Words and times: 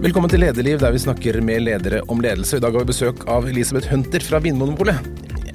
Velkommen 0.00 0.30
til 0.32 0.40
Lederliv, 0.40 0.78
der 0.80 0.94
vi 0.94 1.00
snakker 1.02 1.36
med 1.44 1.60
ledere 1.66 1.98
om 2.08 2.22
ledelse. 2.24 2.56
I 2.56 2.62
dag 2.64 2.72
har 2.72 2.84
vi 2.86 2.88
besøk 2.88 3.26
av 3.28 3.44
Elisabeth 3.50 3.90
Hunter 3.92 4.22
fra 4.24 4.38
Vinmonopolet. 4.40 4.96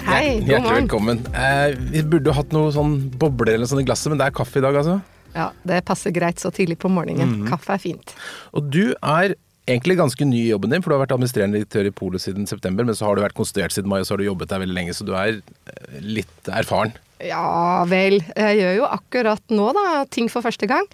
Hei, 0.06 0.36
god 0.38 0.52
morgen. 0.52 0.68
velkommen. 0.76 1.22
Eh, 1.34 1.74
vi 1.90 2.02
burde 2.06 2.34
hatt 2.36 2.54
noen 2.54 2.70
sånn 2.74 2.92
bobler 3.18 3.56
eller 3.56 3.66
sånn 3.66 3.82
i 3.82 3.86
glasset, 3.88 4.12
men 4.12 4.20
det 4.20 4.28
er 4.28 4.36
kaffe 4.36 4.60
i 4.60 4.62
dag, 4.62 4.78
altså. 4.78 5.00
Ja, 5.34 5.48
det 5.66 5.80
passer 5.88 6.14
greit 6.14 6.38
så 6.38 6.52
tidlig 6.54 6.78
på 6.78 6.90
morgenen. 6.92 7.40
Mhm. 7.40 7.48
Kaffe 7.50 7.74
er 7.74 7.82
fint. 7.82 8.14
Og 8.54 8.70
du 8.70 8.94
er 9.02 9.34
egentlig 9.66 9.98
ganske 9.98 10.24
ny 10.24 10.44
i 10.44 10.52
jobben 10.52 10.70
din, 10.70 10.80
for 10.80 10.90
du 10.90 10.96
har 10.96 11.06
vært 11.06 11.16
administrerende 11.18 11.58
direktør 11.58 11.90
i 11.90 11.90
Polet 11.90 12.22
siden 12.22 12.46
september, 12.46 12.86
men 12.86 12.94
så 12.94 13.06
har 13.10 13.16
du 13.16 13.22
vært 13.26 13.34
konstituert 13.34 13.74
siden 13.74 13.90
mai, 13.90 13.98
og 13.98 14.06
så 14.06 14.14
har 14.14 14.22
du 14.22 14.30
jobbet 14.30 14.48
der 14.48 14.62
veldig 14.62 14.78
lenge, 14.78 14.94
så 14.94 15.04
du 15.04 15.12
er 15.18 15.42
eh, 15.42 16.00
litt 16.00 16.46
erfaren. 16.46 16.94
Ja 17.18 17.82
vel. 17.90 18.20
Jeg 18.36 18.62
gjør 18.62 18.74
jo 18.76 18.88
akkurat 18.94 19.42
nå, 19.50 19.72
da, 19.74 20.04
ting 20.06 20.30
for 20.30 20.46
første 20.46 20.68
gang. 20.70 20.86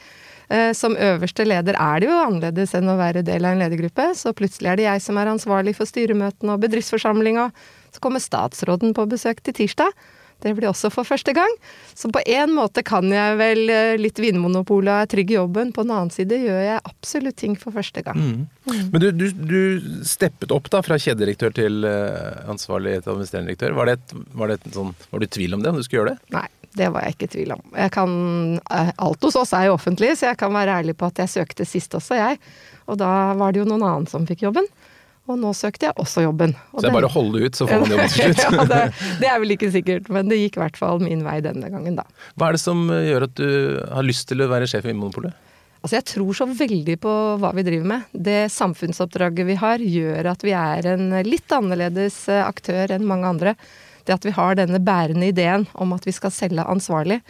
Eh, 0.53 0.73
Som 0.77 0.97
øverste 1.01 1.47
leder 1.49 1.79
er 1.81 2.03
det 2.03 2.11
jo 2.11 2.23
annerledes 2.27 2.75
enn 2.77 2.91
å 2.93 2.99
være 3.01 3.25
del 3.25 3.47
av 3.49 3.57
en 3.57 3.63
ledergruppe. 3.65 4.11
Så 4.19 4.35
plutselig 4.37 4.73
er 4.73 4.81
det 4.81 4.89
jeg 4.89 5.05
som 5.05 5.21
er 5.21 5.33
ansvarlig 5.33 5.77
for 5.79 5.89
styremøtene 5.89 6.57
og 6.57 6.65
bedriftsforsamlinga. 6.67 7.51
Så 7.93 8.03
kommer 8.05 8.21
statsråden 8.21 8.93
på 8.97 9.09
besøk 9.09 9.41
til 9.47 9.57
tirsdag. 9.63 9.97
Det 10.43 10.53
blir 10.59 10.69
også 10.73 10.91
for 10.91 11.07
første 11.07 11.33
gang. 11.37 11.51
Så 11.95 12.11
på 12.13 12.21
en 12.27 12.51
måte 12.57 12.83
kan 12.83 13.07
jeg 13.13 13.37
vel 13.39 13.71
eh, 13.71 13.95
litt 14.01 14.19
Vinmonopolet 14.19 14.91
og 14.91 15.05
er 15.05 15.11
trygg 15.13 15.31
i 15.31 15.37
jobben. 15.39 15.71
På 15.75 15.85
den 15.87 15.95
annen 15.95 16.11
side 16.13 16.41
gjør 16.43 16.59
jeg 16.67 16.83
absolutt 16.83 17.39
ting 17.39 17.55
for 17.59 17.75
første 17.75 18.03
gang. 18.05 18.19
Mm. 18.19 18.81
Men 18.91 19.05
du, 19.05 19.09
du, 19.15 19.29
du 19.31 19.61
steppet 20.09 20.55
opp 20.55 20.67
da 20.73 20.83
fra 20.85 20.99
kjededirektør 20.99 21.55
til 21.55 21.87
eh, 21.87 22.43
ansvarlig 22.51 22.99
administrerende 23.05 23.53
direktør. 23.53 23.79
Var, 23.79 23.93
det 23.93 24.01
et, 24.01 24.17
var, 24.35 24.51
det 24.51 24.59
et 24.59 24.75
sånn, 24.75 24.93
var 25.13 25.23
du 25.23 25.29
i 25.29 25.33
tvil 25.39 25.57
om 25.57 25.63
det, 25.63 25.73
om 25.73 25.79
du 25.79 25.87
skulle 25.87 26.03
gjøre 26.03 26.17
det? 26.17 26.35
Nei, 26.35 26.49
det 26.79 26.89
var 26.93 27.05
jeg 27.07 27.17
ikke 27.17 27.29
i 27.29 27.33
tvil 27.37 27.53
om. 27.57 27.63
Jeg 27.77 27.93
kan, 27.95 28.13
eh, 28.71 28.93
alt 29.05 29.27
hos 29.27 29.37
oss 29.37 29.53
er 29.57 29.69
jo 29.69 29.77
offentlig, 29.77 30.15
så 30.19 30.31
jeg 30.31 30.41
kan 30.41 30.55
være 30.55 30.79
ærlig 30.83 30.97
på 30.99 31.09
at 31.11 31.21
jeg 31.23 31.33
søkte 31.33 31.67
sist 31.69 31.95
også, 31.99 32.17
jeg. 32.19 32.41
Og 32.91 32.99
da 33.01 33.11
var 33.39 33.53
det 33.53 33.63
jo 33.63 33.69
noen 33.69 33.85
annen 33.87 34.09
som 34.11 34.27
fikk 34.29 34.47
jobben. 34.49 34.67
Og 35.31 35.39
nå 35.39 35.53
søkte 35.55 35.87
jeg 35.87 35.95
også 36.03 36.25
jobben. 36.25 36.57
Og 36.73 36.81
Så 36.81 36.87
det 36.87 36.91
er 36.91 36.97
bare 36.97 37.11
å 37.13 37.15
holde 37.15 37.45
ut, 37.45 37.55
så 37.55 37.69
får 37.69 37.85
man 37.85 37.91
jobben 37.95 38.11
til 38.11 38.35
slutt. 38.35 38.43
ja, 38.43 38.65
det, 38.73 38.81
det 39.21 39.29
er 39.31 39.39
vel 39.45 39.55
ikke 39.55 39.71
sikkert, 39.75 40.11
men 40.11 40.33
det 40.33 40.41
gikk 40.41 40.59
i 40.59 40.63
hvert 40.65 40.81
fall 40.81 40.99
min 41.05 41.23
vei 41.27 41.37
denne 41.45 41.71
gangen, 41.71 42.01
da. 42.01 42.09
Hva 42.35 42.49
er 42.51 42.59
det 42.59 42.63
som 42.65 42.83
eh, 42.91 43.07
gjør 43.13 43.29
at 43.29 43.39
du 43.39 43.49
har 43.93 44.09
lyst 44.09 44.27
til 44.33 44.43
å 44.43 44.51
være 44.51 44.69
sjef 44.71 44.89
i 44.89 44.91
Vinmonopolet? 44.91 45.39
Altså 45.83 45.97
jeg 45.99 46.07
tror 46.13 46.37
så 46.39 46.47
veldig 46.47 46.95
på 47.03 47.13
hva 47.43 47.51
vi 47.59 47.65
driver 47.67 47.89
med. 47.91 48.11
Det 48.15 48.41
samfunnsoppdraget 48.55 49.49
vi 49.49 49.57
har 49.59 49.83
gjør 49.83 50.29
at 50.31 50.45
vi 50.47 50.53
er 50.55 50.87
en 50.93 51.09
litt 51.27 51.55
annerledes 51.55 52.21
eh, 52.31 52.43
aktør 52.47 52.95
enn 52.95 53.07
mange 53.07 53.31
andre. 53.31 53.55
Det 54.07 54.17
at 54.17 54.27
vi 54.27 54.35
har 54.37 54.59
denne 54.59 54.81
bærende 54.83 55.29
ideen 55.31 55.67
om 55.75 55.93
at 55.97 56.07
vi 56.09 56.15
skal 56.17 56.35
selge 56.35 56.65
ansvarlig. 56.65 57.21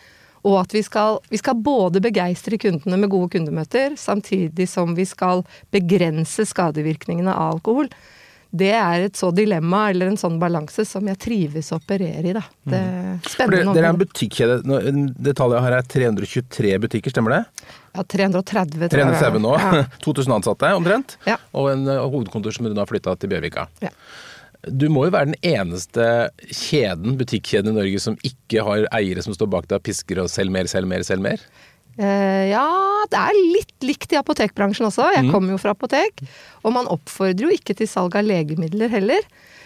Og 0.43 0.57
at 0.65 0.73
vi 0.75 0.81
skal, 0.83 1.21
vi 1.31 1.39
skal 1.39 1.61
både 1.63 2.01
begeistre 2.03 2.59
kundene 2.59 2.97
med 2.99 3.13
gode 3.13 3.31
kundemøter, 3.37 3.95
samtidig 4.01 4.67
som 4.71 4.97
vi 4.97 5.05
skal 5.07 5.45
begrense 5.71 6.49
skadevirkningene 6.51 7.31
av 7.31 7.59
alkohol. 7.61 7.93
Det 8.53 8.69
er 8.77 9.07
et 9.07 9.17
så 9.17 9.31
dilemma, 9.33 9.87
eller 9.89 10.11
en 10.11 10.19
sånn 10.21 10.35
balanse, 10.43 10.85
som 10.85 11.07
jeg 11.09 11.17
trives 11.23 11.71
å 11.73 11.79
operere 11.79 12.27
i, 12.27 12.35
da. 12.37 12.43
Det 12.69 12.77
er 12.77 12.91
spennende 12.91 13.23
For 13.23 13.33
spennende. 13.33 13.63
dere, 13.63 13.77
dere 13.79 13.87
er 13.87 13.95
en 13.95 14.01
butikkjede. 14.03 14.59
Det 15.25 15.33
tallet 15.39 15.57
jeg 15.57 15.65
har 15.65 15.77
er 15.79 15.89
323 15.95 16.75
butikker, 16.83 17.15
stemmer 17.15 17.37
det? 17.39 17.41
Ja, 17.95 18.05
330, 18.05 18.77
tror 18.83 18.93
330 18.93 19.41
nå. 19.47 19.55
Ja. 19.57 19.87
2000 20.05 20.37
ansatte 20.37 20.75
omtrent. 20.77 21.17
Ja. 21.25 21.39
Og 21.57 21.71
en 21.73 21.87
eh, 21.89 22.03
hovedkontor 22.03 22.53
som 22.59 22.69
du 22.69 22.77
har 22.77 22.91
flytta 22.91 23.17
til 23.23 23.33
Bjørvika. 23.33 23.71
Ja. 23.87 23.95
Du 24.71 24.87
må 24.93 25.07
jo 25.09 25.15
være 25.15 25.33
den 25.33 25.39
eneste 25.43 26.05
kjeden, 26.55 27.17
butikkjeden 27.19 27.73
i 27.73 27.79
Norge 27.81 28.01
som 28.05 28.17
ikke 28.23 28.63
har 28.63 28.85
eiere 28.95 29.23
som 29.25 29.35
står 29.35 29.51
bak 29.51 29.67
deg 29.71 29.81
og 29.81 29.87
pisker 29.89 30.21
og 30.23 30.31
selg 30.31 30.53
mer, 30.55 30.69
selg 30.71 30.87
mer, 30.91 31.03
selg 31.07 31.25
mer. 31.25 31.43
Uh, 31.99 32.47
ja, 32.49 32.65
det 33.13 33.19
er 33.21 33.39
litt 33.57 33.85
likt 33.85 34.15
i 34.15 34.21
apotekbransjen 34.21 34.87
også. 34.89 35.11
Jeg 35.17 35.27
Mm. 35.27 35.33
kommer 35.35 35.51
jo 35.53 35.59
fra 35.61 35.75
apotek. 35.75 36.23
Og 36.65 36.73
man 36.73 36.87
oppfordrer 36.87 37.49
jo 37.51 37.51
ikke 37.53 37.75
til 37.77 37.87
salg 37.91 38.15
av 38.17 38.25
legemidler 38.25 38.89
heller. 38.89 39.21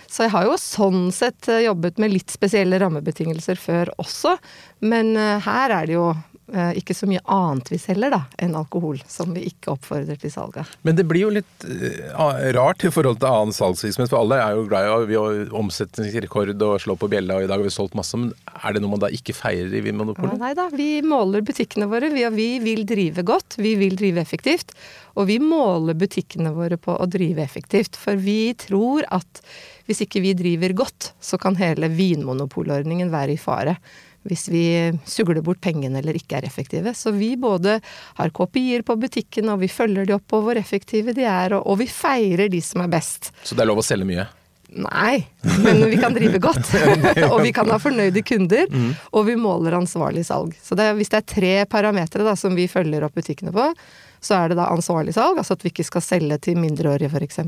Så 0.08 0.22
jeg 0.25 0.30
har 0.33 0.44
jo 0.48 0.56
sånn 0.58 1.12
sett 1.12 1.49
eh, 1.49 1.65
jobbet 1.66 1.99
med 1.99 2.12
litt 2.12 2.31
spesielle 2.31 2.78
rammebetingelser 2.81 3.59
før 3.59 3.91
også. 3.99 4.37
Men 4.81 5.16
eh, 5.16 5.38
her 5.44 5.70
er 5.82 5.87
det 5.87 5.94
jo 5.99 6.15
ikke 6.46 6.94
så 6.94 7.08
mye 7.10 7.18
annet 7.26 7.68
vi 7.72 7.78
selger 7.82 8.12
da, 8.14 8.20
enn 8.38 8.54
alkohol, 8.54 9.00
som 9.10 9.32
vi 9.34 9.42
ikke 9.48 9.72
oppfordrer 9.72 10.16
til 10.22 10.30
salg 10.30 10.56
av. 10.62 10.68
Men 10.86 10.94
det 10.94 11.04
blir 11.10 11.24
jo 11.24 11.30
litt 11.34 11.64
eh, 11.66 12.52
rart 12.54 12.84
i 12.86 12.90
forhold 12.94 13.18
til 13.18 13.26
annen 13.26 13.52
salgsvirksomhet, 13.56 14.12
for 14.12 14.20
alle 14.22 14.38
er 14.44 14.54
jo 14.54 14.66
glad 14.70 14.86
i 14.86 14.92
å- 14.94 15.06
vi 15.10 15.18
har 15.18 15.50
omsetningsrekord 15.58 16.54
og 16.62 16.80
slå 16.80 16.96
på 17.00 17.08
bjella, 17.10 17.36
og 17.40 17.42
i 17.42 17.50
dag 17.50 17.58
har 17.58 17.66
vi 17.66 17.74
solgt 17.74 17.94
masse. 17.98 18.14
Men 18.16 18.30
er 18.62 18.72
det 18.76 18.82
noe 18.84 18.90
man 18.94 19.02
da 19.02 19.10
ikke 19.10 19.34
feirer 19.34 19.74
i 19.74 19.80
Ja, 19.82 19.86
Vinmonopolet? 19.88 20.38
nei 20.38 20.54
da, 20.54 20.68
vi 20.70 21.02
måler 21.02 21.42
butikkene 21.42 21.88
våre. 21.90 22.12
Vi, 22.14 22.22
vi 22.30 22.48
vil 22.62 22.84
drive 22.86 23.22
godt, 23.26 23.56
vi 23.58 23.74
vil 23.74 23.96
drive 23.98 24.22
effektivt. 24.22 24.70
Og 25.16 25.26
vi 25.26 25.38
måler 25.42 25.94
butikkene 25.98 26.54
våre 26.54 26.76
på 26.78 26.94
å 26.94 27.06
drive 27.10 27.42
effektivt. 27.42 27.96
For 27.96 28.14
vi 28.16 28.52
tror 28.54 29.02
at 29.10 29.40
hvis 29.86 30.00
ikke 30.06 30.20
vi 30.22 30.32
driver 30.34 30.72
godt, 30.74 31.12
så 31.22 31.38
kan 31.38 31.54
hele 31.56 31.88
vinmonopolordningen 31.88 33.10
være 33.12 33.34
i 33.34 33.40
fare. 33.40 33.76
Hvis 34.26 34.47
vi 34.53 34.62
sugler 35.06 35.42
bort 35.47 35.60
pengene 35.62 36.00
eller 36.03 36.16
ikke 36.19 36.38
er 36.41 36.47
effektive. 36.48 36.92
Så 36.98 37.12
vi 37.14 37.32
både 37.41 37.78
har 38.19 38.32
kopier 38.34 38.82
på 38.87 38.97
butikken, 38.98 39.48
og 39.53 39.60
vi 39.62 39.69
følger 39.70 40.06
de 40.09 40.16
opp 40.16 40.26
på 40.32 40.41
hvor 40.44 40.59
effektive 40.59 41.14
de 41.16 41.25
er, 41.28 41.54
og, 41.59 41.66
og 41.66 41.78
vi 41.82 41.87
feirer 41.91 42.50
de 42.53 42.60
som 42.64 42.82
er 42.84 42.91
best. 42.97 43.31
Så 43.47 43.54
det 43.54 43.62
er 43.66 43.70
lov 43.70 43.82
å 43.82 43.87
selge 43.87 44.09
mye? 44.09 44.26
Nei, 44.76 45.20
men 45.62 45.84
vi 45.88 45.97
kan 46.03 46.12
drive 46.12 46.41
godt. 46.42 46.72
og 47.32 47.37
vi 47.44 47.53
kan 47.54 47.70
ha 47.70 47.76
fornøyde 47.81 48.20
kunder, 48.26 48.66
og 49.14 49.28
vi 49.28 49.37
måler 49.38 49.76
ansvarlig 49.78 50.25
salg. 50.26 50.56
Så 50.58 50.75
det, 50.76 50.88
er- 50.91 50.98
hvis 50.98 51.12
det 51.12 51.20
er 51.22 51.28
tre 51.31 51.53
parametere 51.70 52.34
som 52.37 52.56
vi 52.58 52.66
følger 52.69 53.06
opp 53.06 53.14
butikkene 53.16 53.54
på, 53.54 53.69
så 54.26 54.34
er 54.43 54.50
det 54.50 54.56
da 54.58 54.66
ansvarlig 54.75 55.14
salg, 55.14 55.38
altså 55.38 55.54
at 55.54 55.62
vi 55.62 55.70
ikke 55.70 55.87
skal 55.87 56.03
selge 56.03 56.38
til 56.48 56.58
mindreårige 56.58 57.12
f.eks. 57.14 57.38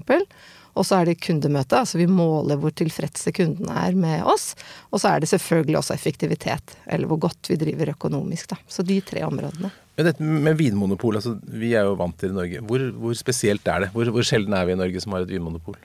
Og 0.78 0.87
så 0.87 1.00
er 1.00 1.11
det 1.11 1.19
kundemøte, 1.25 1.81
altså 1.83 1.99
vi 1.99 2.06
måler 2.11 2.61
hvor 2.61 2.72
tilfredse 2.78 3.33
kundene 3.34 3.75
er 3.83 3.99
med 3.99 4.22
oss. 4.28 4.53
Og 4.93 5.03
så 5.03 5.12
er 5.12 5.25
det 5.25 5.31
selvfølgelig 5.33 5.81
også 5.81 5.97
effektivitet, 5.97 6.77
eller 6.87 7.11
hvor 7.11 7.21
godt 7.27 7.50
vi 7.50 7.59
driver 7.61 7.93
økonomisk, 7.97 8.53
da. 8.55 8.61
Så 8.71 8.87
de 8.87 9.00
tre 9.03 9.25
områdene. 9.27 9.72
Men 9.99 10.06
dette 10.06 10.22
med 10.22 10.55
vinmonopol, 10.61 11.19
altså, 11.19 11.34
vi 11.43 11.75
er 11.75 11.89
jo 11.89 11.99
vant 11.99 12.15
til 12.19 12.31
det 12.31 12.37
i 12.37 12.39
Norge. 12.39 12.65
Hvor, 12.71 12.89
hvor 13.03 13.19
spesielt 13.19 13.66
er 13.66 13.87
det? 13.87 13.93
Hvor, 13.97 14.11
hvor 14.15 14.27
sjelden 14.27 14.55
er 14.55 14.69
vi 14.69 14.77
i 14.77 14.78
Norge 14.78 15.03
som 15.03 15.16
har 15.16 15.27
et 15.27 15.33
vinmonopol? 15.34 15.78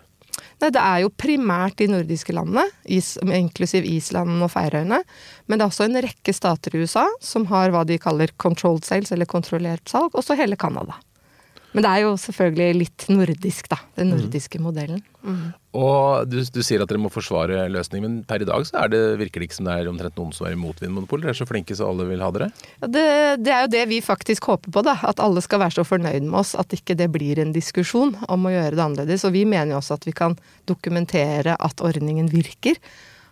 Nei, 0.61 0.69
det 0.71 0.79
er 0.79 0.99
jo 1.03 1.09
primært 1.19 1.79
de 1.81 1.89
nordiske 1.91 2.35
landene, 2.35 2.63
is, 2.85 3.15
inklusiv 3.19 3.87
Island 3.89 4.37
og 4.45 4.51
Færøyene. 4.53 5.01
Men 5.47 5.59
det 5.59 5.65
er 5.65 5.73
også 5.73 5.87
en 5.89 5.99
rekke 6.05 6.35
stater 6.35 6.77
i 6.77 6.83
USA 6.85 7.07
som 7.23 7.47
har 7.49 7.73
hva 7.73 7.81
de 7.87 7.97
kaller 8.01 8.31
controlled 8.39 8.85
sales, 8.87 9.11
eller 9.11 9.29
kontrollert 9.29 9.89
salg. 9.91 10.13
Også 10.15 10.37
hele 10.39 10.59
Canada. 10.59 10.95
Men 11.73 11.85
det 11.85 11.89
er 11.89 12.03
jo 12.03 12.13
selvfølgelig 12.21 12.77
litt 12.77 13.05
nordisk, 13.09 13.67
da. 13.71 13.79
Den 13.97 14.11
nordiske 14.13 14.59
modellen. 14.61 15.01
Mm. 15.25 15.53
Og 15.73 16.29
du, 16.29 16.37
du 16.53 16.59
sier 16.61 16.83
at 16.83 16.89
dere 16.91 17.01
må 17.01 17.09
forsvare 17.09 17.63
løsningen, 17.73 18.03
men 18.05 18.25
per 18.29 18.43
i 18.43 18.47
dag 18.47 18.65
så 18.69 18.83
er 18.83 18.91
det, 18.93 18.99
virker 19.17 19.41
det 19.41 19.47
ikke 19.49 19.57
som 19.57 19.69
det 19.69 19.77
er 19.79 19.89
omtrent 19.89 20.19
noen 20.19 20.35
som 20.35 20.45
er 20.45 20.53
imot 20.53 20.83
Vinmonopolet. 20.83 21.25
Dere 21.25 21.33
er 21.33 21.39
så 21.39 21.47
flinke 21.49 21.77
så 21.77 21.87
alle 21.89 22.05
vil 22.11 22.21
ha 22.21 22.29
dere. 22.35 22.51
Ja, 22.83 22.89
det, 22.93 23.05
det 23.41 23.55
er 23.55 23.65
jo 23.65 23.71
det 23.73 23.83
vi 23.89 23.99
faktisk 24.05 24.51
håper 24.51 24.75
på, 24.75 24.85
da. 24.85 24.99
At 25.09 25.23
alle 25.23 25.41
skal 25.41 25.63
være 25.63 25.79
så 25.79 25.87
fornøyd 25.87 26.27
med 26.27 26.39
oss 26.43 26.53
at 26.59 26.77
ikke 26.77 26.97
det 26.99 27.09
blir 27.15 27.41
en 27.41 27.55
diskusjon 27.55 28.13
om 28.29 28.45
å 28.45 28.53
gjøre 28.53 28.77
det 28.77 28.85
annerledes. 28.85 29.25
Og 29.25 29.33
vi 29.33 29.47
mener 29.49 29.73
jo 29.73 29.81
også 29.81 29.97
at 29.97 30.05
vi 30.09 30.13
kan 30.17 30.37
dokumentere 30.69 31.57
at 31.57 31.81
ordningen 31.81 32.29
virker. 32.33 32.77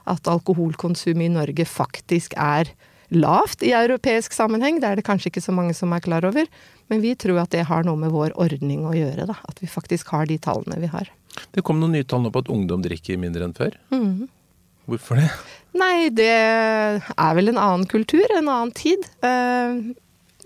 At 0.10 0.26
alkoholkonsumet 0.26 1.30
i 1.30 1.36
Norge 1.36 1.70
faktisk 1.70 2.34
er 2.42 2.74
lavt 3.12 3.64
i 3.64 3.74
europeisk 3.76 4.34
sammenheng. 4.36 4.80
Det 4.82 4.90
er 4.90 5.00
det 5.00 5.06
kanskje 5.08 5.32
ikke 5.32 5.44
så 5.44 5.54
mange 5.56 5.76
som 5.78 5.94
er 5.94 6.04
klar 6.04 6.26
over. 6.28 6.48
Men 6.92 7.04
vi 7.04 7.14
tror 7.20 7.42
at 7.44 7.54
det 7.54 7.66
har 7.70 7.86
noe 7.88 8.00
med 8.00 8.14
vår 8.14 8.36
ordning 8.40 8.86
å 8.88 8.96
gjøre, 8.96 9.28
da. 9.30 9.38
At 9.48 9.62
vi 9.64 9.70
faktisk 9.72 10.12
har 10.16 10.28
de 10.30 10.40
tallene 10.42 10.80
vi 10.82 10.92
har. 10.92 11.12
Det 11.56 11.64
kom 11.64 11.80
noen 11.80 11.96
nye 11.96 12.08
tall 12.08 12.24
nå 12.26 12.32
på 12.34 12.44
at 12.44 12.52
ungdom 12.52 12.84
drikker 12.84 13.20
mindre 13.20 13.48
enn 13.48 13.58
før. 13.58 13.78
Mhm. 13.94 14.30
Hvorfor 14.90 15.20
det? 15.22 15.28
Nei, 15.78 16.10
det 16.10 16.26
er 16.28 17.36
vel 17.38 17.52
en 17.52 17.60
annen 17.62 17.86
kultur, 17.88 18.26
en 18.36 18.50
annen 18.50 18.72
tid. 18.76 19.06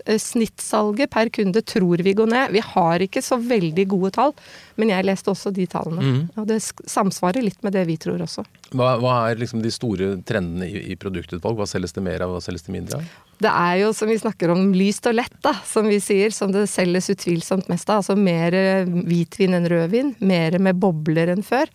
Eh, 0.06 0.18
snittsalget 0.22 1.10
per 1.10 1.28
kunde 1.34 1.62
tror 1.66 1.98
vi 1.98 2.12
går 2.14 2.28
ned. 2.30 2.52
Vi 2.54 2.62
har 2.62 3.02
ikke 3.02 3.22
så 3.24 3.38
veldig 3.42 3.86
gode 3.90 4.12
tall, 4.14 4.34
men 4.78 4.92
jeg 4.92 5.06
leste 5.08 5.32
også 5.32 5.50
de 5.54 5.66
tallene. 5.66 6.02
Mm. 6.02 6.20
Og 6.38 6.46
det 6.46 6.60
samsvarer 6.62 7.42
litt 7.42 7.58
med 7.66 7.74
det 7.74 7.82
vi 7.88 7.96
tror 7.98 8.22
også. 8.22 8.44
Hva, 8.70 8.92
hva 9.02 9.16
er 9.26 9.40
liksom 9.40 9.64
de 9.64 9.72
store 9.74 10.12
trendene 10.26 10.68
i, 10.70 10.84
i 10.94 10.98
produktutvalg? 11.00 11.58
Hva 11.58 11.66
selges 11.70 11.96
det 11.96 12.06
mer 12.06 12.22
av, 12.22 12.36
hva 12.36 12.44
selges 12.44 12.68
det 12.68 12.76
mindre 12.76 13.00
av? 13.00 13.10
Det 13.42 13.50
er 13.50 13.74
jo, 13.82 13.90
som 13.98 14.08
vi 14.08 14.20
snakker 14.22 14.54
om, 14.54 14.70
lyst 14.78 15.10
og 15.10 15.18
lett, 15.18 15.34
da, 15.44 15.56
som 15.66 15.90
vi 15.90 15.98
sier, 16.00 16.30
som 16.32 16.54
det 16.54 16.68
selges 16.70 17.10
utvilsomt 17.12 17.66
mest 17.72 17.90
av. 17.90 18.04
Altså 18.04 18.14
mer 18.16 18.54
eh, 18.54 18.86
hvitvin 18.86 19.58
enn 19.58 19.70
rødvin, 19.74 20.14
mer 20.22 20.60
med 20.62 20.78
bobler 20.82 21.34
enn 21.34 21.44
før. 21.46 21.66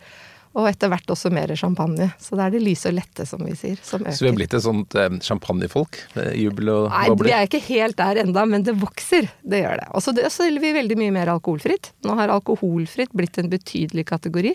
Og 0.52 0.66
etter 0.68 0.90
hvert 0.92 1.08
også 1.14 1.30
mer 1.32 1.54
champagne. 1.56 2.10
Så 2.20 2.36
det 2.36 2.44
er 2.44 2.54
det 2.54 2.60
lyse 2.60 2.90
og 2.90 2.96
lette, 2.98 3.24
som 3.28 3.40
vi 3.46 3.54
sier, 3.56 3.78
som 3.80 4.02
øker. 4.04 4.16
Så 4.18 4.26
vi 4.26 4.30
har 4.30 4.36
blitt 4.36 4.56
et 4.58 4.64
sånt 4.64 4.96
eh, 5.00 5.08
champagnefolk? 5.24 5.96
Jubel 6.36 6.72
og 6.74 6.90
Nei, 6.92 7.06
vi 7.22 7.32
er 7.32 7.48
ikke 7.48 7.62
helt 7.70 7.96
der 8.00 8.20
enda, 8.24 8.44
men 8.48 8.66
det 8.66 8.76
vokser. 8.80 9.30
Det 9.40 9.62
gjør 9.62 9.80
det. 9.80 9.88
Og 9.96 10.04
så 10.04 10.14
selger 10.34 10.60
vi 10.60 10.74
veldig 10.76 10.98
mye 11.00 11.14
mer 11.14 11.32
alkoholfritt. 11.32 11.94
Nå 12.04 12.18
har 12.20 12.34
alkoholfritt 12.34 13.16
blitt 13.16 13.40
en 13.40 13.48
betydelig 13.52 14.04
kategori 14.12 14.52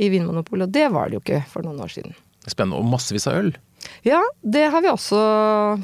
i 0.00 0.10
Vinmonopolet, 0.10 0.68
og 0.68 0.74
det 0.74 0.88
var 0.94 1.10
det 1.10 1.18
jo 1.18 1.24
ikke 1.26 1.44
for 1.52 1.66
noen 1.66 1.84
år 1.84 1.92
siden. 1.92 2.16
Spennende. 2.48 2.80
Og 2.80 2.88
massevis 2.88 3.28
av 3.28 3.38
øl. 3.42 3.54
Ja, 4.02 4.20
det 4.40 4.64
har 4.72 4.82
vi 4.82 4.88
også. 4.88 5.18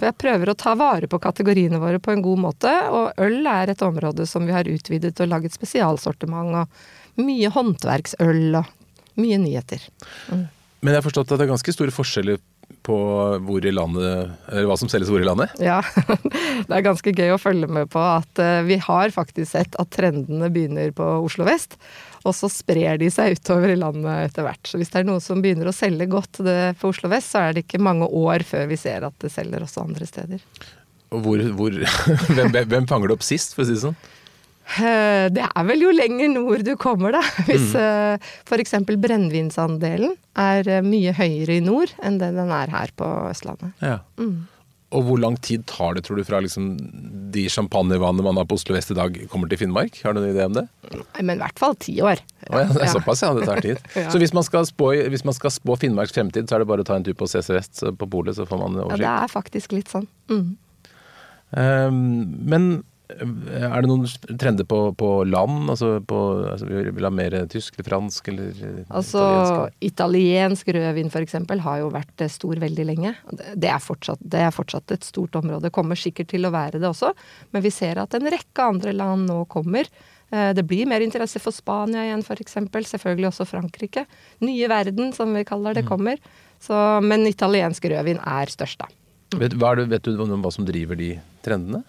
Jeg 0.00 0.16
prøver 0.20 0.50
å 0.50 0.56
ta 0.58 0.74
vare 0.78 1.08
på 1.10 1.20
kategoriene 1.20 1.80
våre 1.80 2.00
på 2.02 2.12
en 2.14 2.24
god 2.24 2.42
måte. 2.48 2.72
Og 2.92 3.20
øl 3.20 3.46
er 3.48 3.72
et 3.72 3.84
område 3.84 4.26
som 4.28 4.46
vi 4.48 4.54
har 4.56 4.68
utvidet 4.68 5.20
og 5.20 5.30
laget 5.30 5.56
spesialsortiment. 5.56 6.62
Og 6.62 7.24
mye 7.24 7.52
håndverksøl 7.52 8.60
og 8.60 8.76
mye 9.20 9.40
nyheter. 9.42 9.84
Mm. 10.30 10.46
Men 10.80 10.94
jeg 10.94 11.02
har 11.02 11.06
forstått 11.06 11.32
at 11.32 11.40
det 11.40 11.46
er 11.46 11.52
ganske 11.52 11.76
store 11.76 11.94
forskjeller 11.94 12.40
på 12.86 12.96
hvor 13.44 13.64
i 13.66 13.72
landet, 13.74 14.30
eller 14.48 14.68
hva 14.70 14.76
som 14.78 14.88
selges 14.88 15.10
hvor 15.10 15.20
i 15.20 15.26
landet? 15.26 15.52
Ja, 15.60 15.80
det 16.68 16.72
er 16.72 16.86
ganske 16.86 17.12
gøy 17.12 17.34
å 17.34 17.40
følge 17.40 17.68
med 17.68 17.90
på 17.92 18.00
at 18.00 18.40
eh, 18.40 18.62
vi 18.64 18.78
har 18.80 19.12
faktisk 19.14 19.50
sett 19.52 19.76
at 19.80 19.90
trendene 19.92 20.48
begynner 20.52 20.94
på 20.96 21.06
Oslo 21.20 21.44
vest. 21.48 21.76
Og 22.24 22.34
så 22.36 22.50
sprer 22.52 23.00
de 23.00 23.08
seg 23.12 23.36
utover 23.38 23.72
i 23.72 23.78
landet 23.80 24.30
etter 24.30 24.44
hvert. 24.44 24.62
Så 24.68 24.80
hvis 24.80 24.92
det 24.92 25.02
er 25.02 25.08
noe 25.08 25.22
som 25.24 25.40
begynner 25.40 25.70
å 25.70 25.76
selge 25.76 26.08
godt 26.10 26.42
på 26.80 26.92
Oslo 26.92 27.08
vest, 27.12 27.32
så 27.32 27.46
er 27.46 27.56
det 27.56 27.64
ikke 27.64 27.80
mange 27.82 28.08
år 28.08 28.44
før 28.46 28.68
vi 28.70 28.78
ser 28.80 29.06
at 29.08 29.16
det 29.24 29.32
selger 29.32 29.64
også 29.64 29.86
andre 29.86 30.08
steder. 30.08 30.44
Og 31.10 31.24
hvor, 31.24 31.44
hvor 31.56 31.76
hvem, 32.36 32.52
hvem 32.54 32.88
fanger 32.90 33.10
det 33.10 33.16
opp 33.18 33.26
sist, 33.26 33.56
for 33.56 33.64
å 33.64 33.70
si 33.70 33.76
det 33.76 33.84
sånn? 33.84 33.96
Eh, 34.78 35.26
det 35.34 35.42
er 35.48 35.66
vel 35.66 35.82
jo 35.82 35.90
lenger 35.94 36.30
nord 36.30 36.62
du 36.66 36.74
kommer, 36.80 37.16
da. 37.16 37.24
Hvis 37.48 37.72
mm. 37.74 37.80
Eh, 37.80 38.30
f.eks. 38.46 38.76
brennevinsandelen 38.86 40.14
er 40.38 40.68
eh, 40.68 40.86
mye 40.86 41.14
høyere 41.16 41.58
i 41.58 41.64
nord 41.64 41.92
enn 42.04 42.20
det 42.22 42.32
den 42.36 42.54
er 42.54 42.72
her 42.72 42.94
på 42.98 43.08
Østlandet. 43.30 43.74
Ja. 43.82 44.00
Mm. 44.20 44.46
Og 44.90 45.04
hvor 45.06 45.20
lang 45.22 45.36
tid 45.38 45.62
tar 45.70 45.94
det, 45.94 46.02
tror 46.06 46.18
du, 46.18 46.24
fra 46.26 46.40
liksom 46.42 46.72
de 47.30 47.44
champagnevannene 47.52 48.24
man 48.26 48.40
har 48.40 48.46
på 48.50 48.56
Oslo 48.58 48.74
vest 48.74 48.90
i 48.90 48.96
dag, 48.98 49.20
kommer 49.30 49.50
til 49.50 49.60
Finnmark? 49.60 50.00
Har 50.02 50.16
du 50.16 50.18
noen 50.18 50.32
idé 50.32 50.48
om 50.48 50.56
det? 50.56 50.64
Nei, 50.90 51.22
Men 51.28 51.38
i 51.38 51.44
hvert 51.44 51.62
fall 51.62 51.76
ti 51.78 51.94
år. 52.02 52.22
Oh, 52.48 52.58
ja, 52.58 52.64
det 52.74 52.82
er 52.88 52.90
såpass, 52.96 53.22
ja. 53.22 53.30
Det 53.38 53.46
tar 53.46 53.62
tid. 53.62 53.78
ja. 54.00 54.08
Så 54.10 54.18
hvis 54.18 54.34
man, 54.34 54.42
spå, 54.42 54.90
hvis 55.14 55.22
man, 55.26 55.36
skal 55.36 55.54
spå, 55.54 55.78
Finnmarks 55.78 56.16
fremtid, 56.16 56.50
så 56.50 56.58
er 56.58 56.64
det 56.64 56.70
bare 56.72 56.82
å 56.82 56.88
ta 56.88 56.98
en 56.98 57.06
tur 57.06 57.14
på 57.14 57.30
CC 57.30 57.54
Vest 57.54 57.84
på 57.86 58.10
polet, 58.10 58.34
så 58.34 58.48
får 58.50 58.62
man 58.64 58.80
oversikt? 58.82 59.06
Ja, 59.06 59.14
det 59.20 59.28
er 59.28 59.34
faktisk 59.36 59.78
litt 59.78 59.94
sånn. 59.94 60.10
Mm. 60.30 60.50
Um, 61.50 62.02
men 62.50 62.66
er 63.18 63.82
det 63.82 63.88
noen 63.90 64.04
trender 64.40 64.66
på, 64.68 64.78
på 64.98 65.08
land? 65.28 65.70
Altså, 65.72 65.92
på, 66.06 66.18
altså 66.52 66.68
vi 66.68 66.82
vil 66.90 67.06
ha 67.06 67.10
mer 67.14 67.36
tysk 67.50 67.76
eller 67.76 67.88
fransk 67.88 68.30
eller 68.32 68.60
altså, 68.88 69.24
italiensk? 69.80 69.90
Italiensk 69.90 70.72
rødvin 70.76 71.10
f.eks. 71.10 71.36
har 71.64 71.80
jo 71.82 71.90
vært 71.94 72.24
eh, 72.24 72.32
stor 72.32 72.62
veldig 72.62 72.86
lenge. 72.88 73.14
Det 73.54 73.70
er, 73.70 73.80
fortsatt, 73.82 74.22
det 74.22 74.44
er, 74.46 74.54
fortsatt, 74.54 74.94
et 74.94 75.06
stort 75.06 75.36
område. 75.40 75.72
Kommer 75.74 75.98
sikkert 75.98 76.30
til 76.32 76.46
å 76.46 76.54
være 76.54 76.80
det 76.82 76.88
også. 76.88 77.12
Men 77.54 77.64
vi 77.64 77.74
ser 77.74 78.00
at 78.02 78.16
en 78.16 78.30
rekke 78.30 78.70
andre 78.74 78.94
land 78.96 79.28
nå 79.30 79.42
kommer. 79.50 79.88
Eh, 80.30 80.52
det 80.56 80.66
blir 80.68 80.88
mer 80.90 81.04
interesse 81.04 81.42
for 81.42 81.54
Spania 81.54 82.06
igjen 82.06 82.24
f.eks. 82.24 82.58
Selvfølgelig 82.94 83.30
også 83.32 83.48
Frankrike. 83.50 84.06
Nye 84.46 84.70
verden, 84.70 85.12
som 85.16 85.34
vi 85.36 85.44
kaller 85.48 85.76
det, 85.76 85.84
mm. 85.86 85.90
kommer. 85.90 86.22
Så, 86.60 86.74
men 87.04 87.26
italiensk 87.28 87.84
rødvin 87.90 88.20
er 88.20 88.52
størst, 88.52 88.82
da. 88.82 88.90
Vet, 89.38 89.54
vet 89.54 90.04
du 90.04 90.16
hva 90.18 90.50
som 90.50 90.66
driver 90.66 90.98
de 90.98 91.14
trendene? 91.44 91.84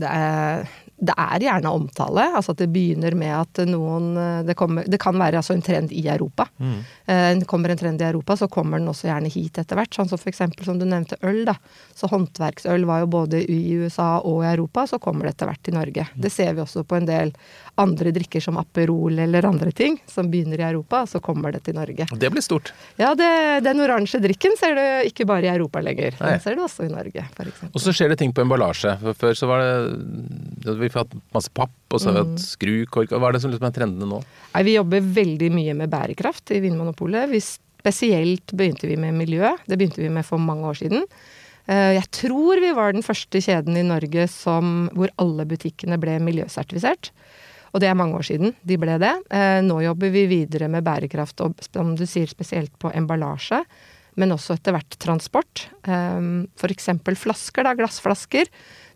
Det 0.00 0.08
er, 0.08 0.64
det 1.00 1.14
er, 1.16 1.44
gjerne 1.46 1.72
omtale. 1.72 2.26
altså 2.36 2.52
At 2.52 2.60
det 2.60 2.68
begynner 2.72 3.14
med 3.16 3.32
at 3.32 3.62
noen 3.68 4.12
Det, 4.46 4.54
kommer, 4.58 4.84
det 4.84 5.00
kan 5.00 5.16
være 5.18 5.40
altså 5.40 5.54
en 5.56 5.64
trend 5.64 5.92
i 5.96 6.02
Europa. 6.08 6.46
Mm. 6.58 6.78
Eh, 7.06 7.44
kommer 7.48 7.72
en 7.72 7.80
trend 7.80 8.02
i 8.02 8.04
Europa, 8.04 8.36
så 8.36 8.48
kommer 8.52 8.78
den 8.78 8.88
også 8.90 9.08
gjerne 9.08 9.30
hit 9.32 9.58
etter 9.58 9.78
hvert. 9.78 9.94
Sånn 9.96 10.10
som 10.10 10.20
f.eks. 10.20 10.42
som 10.64 10.78
du 10.78 10.86
nevnte 10.88 11.18
øl. 11.26 11.42
da, 11.48 11.56
Så 11.96 12.10
håndverksøl 12.10 12.84
var 12.88 13.04
jo 13.04 13.10
både 13.16 13.42
i 13.42 13.60
USA 13.80 14.18
og 14.18 14.44
i 14.44 14.50
Europa, 14.52 14.86
så 14.86 15.00
kommer 15.02 15.26
det 15.26 15.36
etter 15.36 15.50
hvert 15.50 15.62
til 15.66 15.76
Norge. 15.78 16.06
Mm. 16.10 16.20
Det 16.26 16.32
ser 16.32 16.54
vi 16.54 16.64
også 16.64 16.84
på 16.84 17.00
en 17.00 17.08
del 17.08 17.34
andre 17.80 18.12
drikker 18.12 18.42
som 18.44 18.58
Aperol 18.60 19.18
eller 19.24 19.46
andre 19.48 19.72
ting, 19.72 19.98
som 20.10 20.28
begynner 20.30 20.60
i 20.60 20.66
Europa, 20.68 21.04
så 21.08 21.20
kommer 21.24 21.54
det 21.54 21.62
til 21.68 21.76
Norge. 21.78 22.06
Det 22.12 22.30
blir 22.32 22.44
stort. 22.44 22.72
Ja, 23.00 23.14
det, 23.16 23.30
den 23.64 23.80
oransje 23.80 24.20
drikken 24.22 24.56
ser 24.60 24.76
du 24.76 24.84
ikke 25.08 25.26
bare 25.28 25.48
i 25.48 25.52
Europa 25.52 25.80
lenger. 25.84 26.16
Nei. 26.20 26.34
Den 26.34 26.44
ser 26.44 26.58
du 26.58 26.64
også 26.66 26.86
i 26.86 26.92
Norge, 26.92 27.24
f.eks. 27.36 27.62
Og 27.70 27.80
så 27.80 27.94
skjer 27.96 28.12
det 28.12 28.20
ting 28.20 28.34
på 28.36 28.44
emballasje. 28.44 28.96
Før 29.16 29.38
så 29.38 29.48
var 29.50 29.64
det 29.64 30.76
Vi 30.92 31.00
har 31.00 31.06
hatt 31.06 31.34
masse 31.36 31.52
papp, 31.54 31.74
og 31.90 31.98
så 31.98 32.10
har 32.10 32.18
vi 32.18 32.22
hatt 32.24 32.36
mm. 32.36 32.44
skrukork. 32.44 33.12
Hva 33.14 33.30
er 33.30 33.36
det 33.36 33.42
som 33.44 33.52
liksom 33.52 33.68
er 33.70 33.76
trendene 33.76 34.08
nå? 34.10 34.22
Nei, 34.54 34.62
vi 34.66 34.76
jobber 34.76 35.10
veldig 35.20 35.50
mye 35.54 35.76
med 35.78 35.92
bærekraft 35.92 36.54
i 36.56 36.62
Vinmonopolet. 36.64 37.30
Vi 37.30 37.42
spesielt 37.80 38.52
begynte 38.56 38.90
vi 38.90 38.98
med 39.00 39.16
miljø. 39.16 39.54
Det 39.66 39.78
begynte 39.78 40.02
vi 40.02 40.10
med 40.12 40.26
for 40.26 40.42
mange 40.42 40.68
år 40.68 40.80
siden. 40.82 41.06
Eh, 41.70 41.94
jeg 41.96 42.08
tror 42.16 42.60
vi 42.62 42.72
var 42.76 42.94
den 42.94 43.06
første 43.06 43.42
kjeden 43.42 43.78
i 43.78 43.86
Norge 43.86 44.26
som, 44.32 44.88
hvor 44.96 45.12
alle 45.22 45.46
butikkene 45.48 46.00
ble 46.00 46.18
miljøsertifisert. 46.24 47.12
Og 47.70 47.82
det 47.82 47.86
er 47.86 47.98
mange 47.98 48.18
år 48.18 48.26
siden 48.26 48.54
de 48.66 48.78
ble 48.82 48.98
det. 49.02 49.14
Eh, 49.30 49.60
nå 49.62 49.78
jobber 49.84 50.12
vi 50.14 50.26
videre 50.30 50.70
med 50.72 50.84
bærekraft, 50.86 51.42
og 51.44 51.62
som 51.68 51.94
du 51.98 52.06
sier 52.08 52.30
spesielt 52.30 52.74
på 52.82 52.90
emballasje. 52.96 53.62
Men 54.18 54.34
også 54.34 54.56
etter 54.58 54.74
hvert 54.74 54.98
transport. 55.00 55.68
Eh, 55.86 56.20
F.eks. 56.58 56.90
flasker, 57.22 57.66
da, 57.66 57.76
glassflasker. 57.78 58.50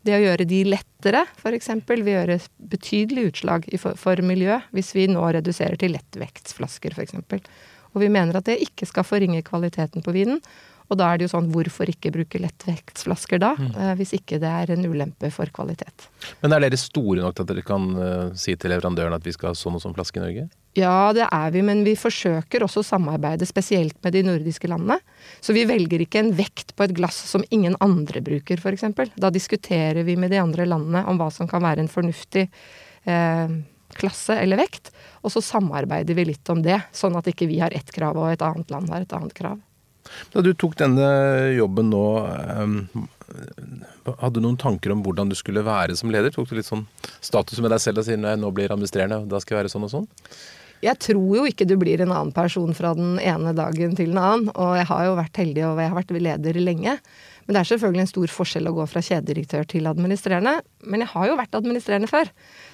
Det 0.04 0.12
å 0.16 0.20
gjøre 0.20 0.44
de 0.48 0.60
lettere, 0.68 1.24
f.eks., 1.40 1.70
vil 1.88 2.08
gjøre 2.12 2.38
betydelig 2.72 3.28
utslag 3.30 3.68
for, 3.80 3.96
for 3.96 4.20
miljø 4.24 4.58
hvis 4.76 4.92
vi 4.96 5.08
nå 5.08 5.24
reduserer 5.36 5.80
til 5.80 5.94
lettvektsflasker, 5.96 6.96
f.eks. 6.96 7.16
Og 7.94 8.02
vi 8.02 8.10
mener 8.12 8.36
at 8.36 8.48
det 8.48 8.60
ikke 8.66 8.88
skal 8.90 9.06
forringe 9.06 9.44
kvaliteten 9.46 10.04
på 10.04 10.14
vinen. 10.14 10.42
Og 10.92 10.98
da 11.00 11.08
er 11.10 11.18
det 11.18 11.26
jo 11.26 11.32
sånn, 11.32 11.48
hvorfor 11.52 11.88
ikke 11.88 12.12
bruke 12.14 12.40
lettvektsflasker 12.42 13.40
da, 13.40 13.54
mm. 13.56 13.70
Eh, 13.74 13.92
hvis 13.98 14.12
ikke 14.18 14.38
det 14.42 14.50
er 14.50 14.74
en 14.74 14.84
ulempe 14.84 15.30
for 15.32 15.48
kvalitet. 15.54 16.08
Men 16.42 16.54
er 16.54 16.66
dere 16.66 16.80
store 16.80 17.24
nok 17.24 17.36
til 17.36 17.46
at 17.46 17.52
dere 17.52 17.64
kan 17.66 17.88
uh, 17.96 18.34
si 18.38 18.54
til 18.56 18.72
leverandøren 18.74 19.16
at 19.16 19.24
vi 19.24 19.32
skal 19.34 19.52
ha 19.52 19.58
sånn 19.58 19.78
og 19.78 19.82
sånn 19.84 19.96
flaske 19.96 20.20
i 20.20 20.24
Norge? 20.24 20.46
Ja, 20.76 21.12
det 21.14 21.26
er 21.30 21.52
vi, 21.54 21.62
men 21.64 21.84
vi 21.86 21.94
forsøker 21.98 22.64
også 22.66 22.82
å 22.82 22.86
samarbeide 22.86 23.46
spesielt 23.46 23.96
med 24.04 24.16
de 24.16 24.24
nordiske 24.26 24.68
landene. 24.70 24.98
Så 25.40 25.54
vi 25.56 25.66
velger 25.70 26.02
ikke 26.02 26.20
en 26.20 26.32
vekt 26.36 26.74
på 26.74 26.86
et 26.86 26.96
glass 26.96 27.20
som 27.30 27.44
ingen 27.54 27.78
andre 27.84 28.20
bruker, 28.24 28.58
f.eks. 28.58 29.14
Da 29.14 29.30
diskuterer 29.32 30.02
vi 30.04 30.18
med 30.20 30.34
de 30.34 30.42
andre 30.42 30.66
landene 30.66 31.04
om 31.10 31.20
hva 31.20 31.30
som 31.32 31.48
kan 31.50 31.62
være 31.64 31.84
en 31.84 31.92
fornuftig 31.92 32.48
eh, 32.48 33.54
klasse 33.94 34.36
eller 34.42 34.58
vekt, 34.58 34.90
og 35.22 35.30
så 35.32 35.42
samarbeider 35.44 36.18
vi 36.18 36.26
litt 36.32 36.50
om 36.50 36.62
det, 36.64 36.80
sånn 36.92 37.14
at 37.18 37.30
ikke 37.30 37.48
vi 37.50 37.60
har 37.62 37.74
ett 37.76 37.94
krav 37.94 38.18
og 38.18 38.32
et 38.32 38.42
annet 38.42 38.74
land 38.74 38.90
har 38.90 39.06
et 39.06 39.16
annet 39.16 39.36
krav. 39.36 39.62
Da 40.34 40.42
du 40.44 40.52
tok 40.58 40.76
denne 40.80 41.06
jobben 41.54 41.90
nå, 41.92 42.04
hadde 44.04 44.34
du 44.36 44.42
noen 44.44 44.60
tanker 44.60 44.92
om 44.94 45.04
hvordan 45.04 45.30
du 45.30 45.36
skulle 45.38 45.64
være 45.64 45.96
som 45.98 46.12
leder? 46.12 46.34
Tok 46.34 46.50
du 46.50 46.58
litt 46.58 46.68
sånn 46.68 46.86
status 47.24 47.62
med 47.64 47.72
deg 47.74 47.82
selv 47.82 48.02
og 48.02 48.08
sier 48.08 48.20
nå 48.20 48.52
blir 48.54 48.74
administrerende, 48.74 49.24
da 49.30 49.40
skal 49.42 49.56
jeg 49.56 49.64
være 49.64 49.74
sånn 49.74 49.88
og 49.88 49.94
sånn? 49.94 50.08
Jeg 50.84 51.00
tror 51.00 51.36
jo 51.38 51.44
ikke 51.48 51.64
du 51.68 51.78
blir 51.80 52.02
en 52.04 52.12
annen 52.12 52.32
person 52.34 52.74
fra 52.76 52.90
den 52.96 53.16
ene 53.22 53.54
dagen 53.56 53.94
til 53.96 54.10
den 54.10 54.20
annen. 54.20 54.50
Og 54.52 54.74
jeg 54.76 54.88
har 54.90 55.06
jo 55.06 55.14
vært 55.16 55.40
heldig 55.40 55.62
og 55.64 55.80
jeg 55.80 55.92
har 55.92 55.96
vært 55.96 56.12
leder 56.26 56.58
lenge. 56.60 56.96
Men 57.44 57.56
det 57.56 57.60
er 57.60 57.68
selvfølgelig 57.70 58.02
en 58.02 58.10
stor 58.10 58.32
forskjell 58.32 58.68
å 58.68 58.74
gå 58.76 58.84
fra 58.88 59.02
kjededirektør 59.04 59.66
til 59.68 59.88
administrerende. 59.88 60.54
Men 60.88 61.04
jeg 61.04 61.12
har 61.14 61.28
jo 61.30 61.38
vært 61.40 61.56
administrerende 61.56 62.10
før. 62.10 62.30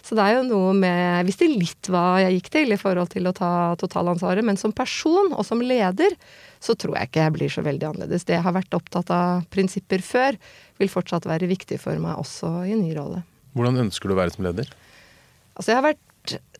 Så 0.07 0.19
det 0.19 0.27
er 0.27 0.39
jo 0.39 0.45
noe 0.49 0.75
med 0.79 0.99
Jeg 1.21 1.29
visste 1.29 1.51
litt 1.51 1.91
hva 1.91 2.05
jeg 2.25 2.39
gikk 2.39 2.53
til 2.57 2.75
i 2.75 2.81
forhold 2.81 3.13
til 3.15 3.31
å 3.31 3.35
ta 3.37 3.53
totalansvaret, 3.79 4.47
men 4.47 4.59
som 4.59 4.75
person 4.75 5.31
og 5.31 5.47
som 5.47 5.63
leder 5.63 6.17
så 6.61 6.77
tror 6.77 6.99
jeg 6.99 7.09
ikke 7.09 7.25
jeg 7.25 7.35
blir 7.39 7.53
så 7.53 7.65
veldig 7.65 7.89
annerledes. 7.89 8.27
Det 8.29 8.37
jeg 8.37 8.45
har 8.45 8.57
vært 8.57 8.77
opptatt 8.77 9.11
av 9.15 9.47
prinsipper 9.53 10.05
før, 10.05 10.37
vil 10.81 10.93
fortsatt 10.93 11.29
være 11.29 11.49
viktig 11.51 11.81
for 11.81 11.97
meg 12.03 12.21
også 12.21 12.53
i 12.69 12.77
en 12.77 12.85
ny 12.85 12.93
rolle. 12.99 13.25
Hvordan 13.57 13.81
ønsker 13.87 14.11
du 14.11 14.15
å 14.15 14.21
være 14.21 14.37
som 14.37 14.47
leder? 14.47 14.69
Altså 15.57 15.73
jeg 15.73 15.81
har 15.81 15.89
vært 15.89 16.07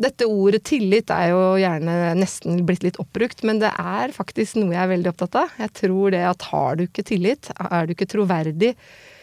dette 0.01 0.25
ordet 0.25 0.63
tillit 0.65 1.11
er 1.13 1.31
jo 1.35 1.41
gjerne 1.61 2.15
nesten 2.17 2.63
blitt 2.67 2.85
litt 2.85 2.99
oppbrukt, 3.03 3.45
men 3.47 3.61
det 3.61 3.69
er 3.77 4.15
faktisk 4.17 4.57
noe 4.57 4.73
jeg 4.73 4.83
er 4.83 4.93
veldig 4.95 5.11
opptatt 5.13 5.37
av. 5.43 5.55
Jeg 5.61 5.75
tror 5.83 6.15
det 6.15 6.23
at 6.27 6.47
har 6.49 6.79
du 6.79 6.87
ikke 6.87 7.05
tillit, 7.07 7.51
er 7.61 7.87
du 7.87 7.93
ikke 7.95 8.09
troverdig, 8.11 8.73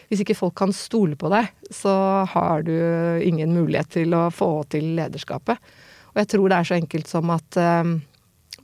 hvis 0.08 0.22
ikke 0.24 0.38
folk 0.38 0.54
kan 0.56 0.72
stole 0.72 1.18
på 1.20 1.28
deg, 1.32 1.50
så 1.74 1.92
har 2.32 2.62
du 2.64 2.72
ingen 3.26 3.52
mulighet 3.52 3.90
til 3.98 4.14
å 4.16 4.28
få 4.32 4.62
til 4.72 4.94
lederskapet. 4.96 5.58
Og 6.14 6.22
jeg 6.22 6.30
tror 6.32 6.48
det 6.48 6.56
er 6.60 6.70
så 6.70 6.78
enkelt 6.78 7.10
som 7.10 7.34
at 7.34 7.58
um, 7.60 7.98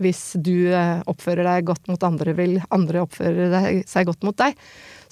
hvis 0.03 0.35
du 0.43 0.73
eh, 0.73 1.01
oppfører 1.11 1.47
deg 1.47 1.69
godt 1.69 1.89
mot 1.91 2.03
andre, 2.07 2.35
vil 2.37 2.59
andre 2.75 3.05
oppføre 3.05 3.63
seg 3.87 4.09
godt 4.09 4.27
mot 4.27 4.37
deg. 4.41 4.59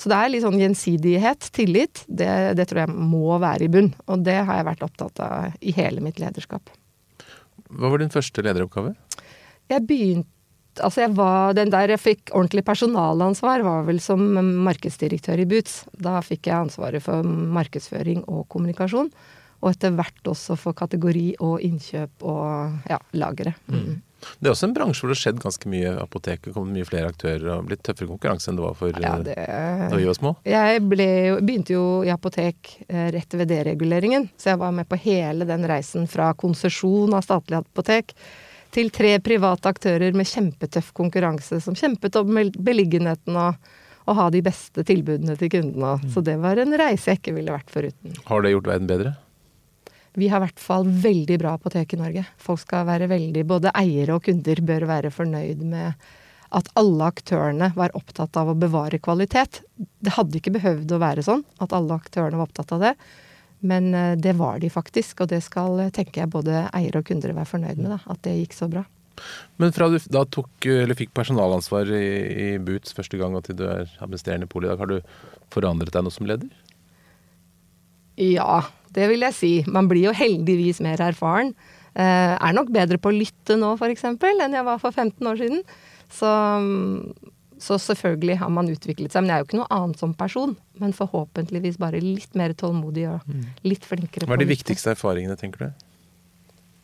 Så 0.01 0.11
det 0.11 0.19
er 0.19 0.33
litt 0.33 0.45
sånn 0.45 0.59
gjensidighet, 0.59 1.49
tillit. 1.55 2.05
Det, 2.09 2.29
det, 2.59 2.67
tror 2.69 2.85
jeg 2.85 2.95
må 2.97 3.39
være 3.43 3.69
i 3.69 3.73
bunn. 3.73 3.93
Og 4.11 4.25
det 4.27 4.41
har 4.43 4.59
jeg 4.59 4.69
vært 4.73 4.87
opptatt 4.89 5.23
av 5.23 5.59
i 5.63 5.75
hele 5.77 6.03
mitt 6.03 6.19
lederskap. 6.23 6.73
Hva 7.73 7.93
var 7.93 8.03
din 8.03 8.13
første 8.13 8.45
lederoppgave? 8.45 8.97
Jeg 9.71 9.89
begynte 9.89 10.31
Altså 10.81 11.03
jeg 11.03 11.13
var, 11.13 11.53
Den 11.53 11.69
der 11.69 11.91
jeg 11.93 12.01
fikk 12.01 12.31
ordentlig 12.33 12.63
personalansvar, 12.65 13.61
var 13.61 13.83
vel 13.85 13.99
som 14.01 14.23
markedsdirektør 14.65 15.43
i 15.43 15.45
Boots. 15.45 15.83
Da 15.93 16.15
fikk 16.25 16.49
jeg 16.49 16.57
ansvaret 16.57 17.05
for 17.05 17.27
markedsføring 17.27 18.23
og 18.25 18.47
kommunikasjon. 18.49 19.11
Og 19.61 19.69
etter 19.69 19.93
hvert 19.93 20.31
også 20.33 20.57
for 20.57 20.73
kategori 20.73 21.27
og 21.45 21.61
innkjøp 21.61 22.25
og 22.25 22.89
ja, 22.89 22.97
lagre. 23.21 23.53
Mm. 23.69 24.01
Det 24.39 24.49
er 24.49 24.55
også 24.55 24.69
en 24.69 24.77
bransje 24.77 25.03
hvor 25.03 25.13
det 25.13 25.17
har 25.17 25.23
skjedd 25.23 25.43
ganske 25.43 25.73
mye. 25.73 25.95
Apoteket 26.03 26.55
kommet 26.55 26.79
mye 26.79 26.89
flere 26.89 27.11
aktører 27.13 27.49
og 27.57 27.67
blitt 27.69 27.83
tøffere 27.87 28.11
konkurranse 28.11 28.51
enn 28.51 28.61
det 28.61 28.65
var 28.65 28.79
for 28.79 29.03
ja, 29.03 29.17
det... 29.25 29.37
da 29.37 29.99
vi 29.99 30.07
var 30.09 30.19
små. 30.19 30.35
Jeg 30.49 30.85
ble, 30.87 31.09
begynte 31.41 31.77
jo 31.77 31.85
i 32.07 32.13
apotek 32.15 32.73
eh, 32.89 33.11
rett 33.15 33.37
ved 33.39 33.51
dereguleringen, 33.53 34.29
så 34.37 34.53
jeg 34.53 34.63
var 34.63 34.75
med 34.77 34.89
på 34.91 35.01
hele 35.05 35.49
den 35.49 35.67
reisen 35.69 36.09
fra 36.11 36.33
konsesjon 36.39 37.15
av 37.17 37.27
statlig 37.27 37.61
apotek 37.63 38.17
til 38.73 38.89
tre 38.95 39.19
private 39.21 39.69
aktører 39.69 40.17
med 40.17 40.29
kjempetøff 40.29 40.93
konkurranse 40.97 41.61
som 41.61 41.77
kjempet 41.77 42.17
om 42.21 42.39
beliggenheten 42.57 43.37
og, 43.37 43.73
å 44.03 44.15
ha 44.19 44.29
de 44.35 44.41
beste 44.43 44.83
tilbudene 44.87 45.37
til 45.39 45.51
kundene. 45.53 45.95
Så 46.11 46.25
det 46.27 46.39
var 46.43 46.59
en 46.59 46.75
reise 46.79 47.13
jeg 47.13 47.21
ikke 47.21 47.37
ville 47.37 47.55
vært 47.55 47.71
foruten. 47.71 48.17
Har 48.27 48.43
det 48.43 48.55
gjort 48.55 48.71
verden 48.73 48.89
bedre? 48.91 49.13
Vi 50.15 50.29
har 50.29 50.43
i 50.43 50.47
hvert 50.47 50.61
fall 50.61 50.85
veldig 50.87 51.39
bra 51.41 51.55
apotek 51.57 51.95
i 51.95 52.01
Norge. 52.01 52.25
Folk 52.41 52.61
skal 52.61 52.85
være 52.89 53.09
veldig, 53.13 53.47
Både 53.49 53.73
eiere 53.79 54.19
og 54.19 54.27
kunder 54.27 54.61
bør 54.61 54.87
være 54.91 55.13
fornøyd 55.15 55.65
med 55.65 56.09
at 56.53 56.69
alle 56.77 57.09
aktørene 57.09 57.71
var 57.77 57.95
opptatt 57.97 58.37
av 58.37 58.51
å 58.53 58.57
bevare 58.59 59.01
kvalitet. 59.01 59.63
Det 59.77 60.13
hadde 60.19 60.37
ikke 60.37 60.53
behøvd 60.59 60.93
å 60.93 61.01
være 61.01 61.25
sånn 61.25 61.47
at 61.65 61.73
alle 61.73 61.97
aktørene 61.97 62.37
var 62.37 62.51
opptatt 62.51 62.75
av 62.77 62.83
det. 62.85 62.95
Men 63.65 63.95
eh, 63.95 64.17
det 64.19 64.35
var 64.37 64.59
de 64.61 64.69
faktisk, 64.73 65.23
og 65.23 65.31
det 65.33 65.41
skal 65.47 65.81
eh, 65.81 65.93
tenker 65.95 66.25
jeg 66.25 66.33
både 66.35 66.67
eiere 66.75 67.01
og 67.01 67.09
kunder 67.09 67.33
være 67.33 67.49
fornøyd 67.55 67.81
med. 67.81 67.95
Da, 67.95 68.01
at 68.13 68.21
det 68.27 68.37
gikk 68.41 68.59
så 68.59 68.69
bra. 68.69 68.85
Men 69.61 69.73
fra 69.73 69.89
du 69.93 69.97
da 70.13 70.25
tok, 70.27 70.67
eller 70.67 70.99
fikk 70.99 71.13
personalansvar 71.17 71.89
i, 71.95 72.05
i 72.45 72.49
Boots 72.61 72.97
første 72.97 73.21
gang 73.21 73.37
og 73.39 73.47
til 73.47 73.57
du 73.61 73.65
er 73.69 73.87
administrerende 74.03 74.51
Pol 74.51 74.67
i 74.67 74.73
dag, 74.73 74.83
har 74.83 74.91
du 74.91 74.99
forandret 75.55 75.95
deg 75.95 76.05
noe 76.05 76.15
som 76.15 76.29
leder? 76.29 76.51
Ja, 78.21 78.65
det 78.97 79.09
vil 79.11 79.25
jeg 79.27 79.37
si. 79.37 79.53
Man 79.71 79.89
blir 79.91 80.11
jo 80.11 80.17
heldigvis 80.17 80.83
mer 80.85 81.01
erfaren. 81.05 81.53
Eh, 81.93 82.35
er 82.35 82.57
nok 82.57 82.73
bedre 82.73 83.01
på 83.01 83.11
å 83.11 83.17
lytte 83.17 83.59
nå, 83.61 83.75
f.eks., 83.77 84.07
enn 84.09 84.57
jeg 84.57 84.67
var 84.69 84.81
for 84.81 84.95
15 84.95 85.29
år 85.29 85.41
siden. 85.41 85.63
Så, 86.13 86.31
så, 87.61 87.79
selvfølgelig 87.81 88.39
har 88.43 88.53
man 88.53 88.71
utviklet 88.73 89.13
seg. 89.13 89.25
Men 89.25 89.33
jeg 89.33 89.37
er 89.37 89.43
jo 89.45 89.49
ikke 89.49 89.61
noe 89.61 89.73
annet 89.77 90.01
som 90.01 90.15
person. 90.17 90.55
Men 90.81 90.97
forhåpentligvis 90.97 91.81
bare 91.81 92.01
litt 92.05 92.37
mer 92.39 92.57
tålmodig 92.59 93.09
og 93.13 93.29
mm. 93.29 93.45
litt 93.69 93.89
flinkere. 93.89 94.29
Hva 94.29 94.39
er 94.39 94.45
de 94.45 94.53
viktigste 94.53 94.95
erfaringene, 94.95 95.37
tenker 95.41 95.69
du? 95.69 95.85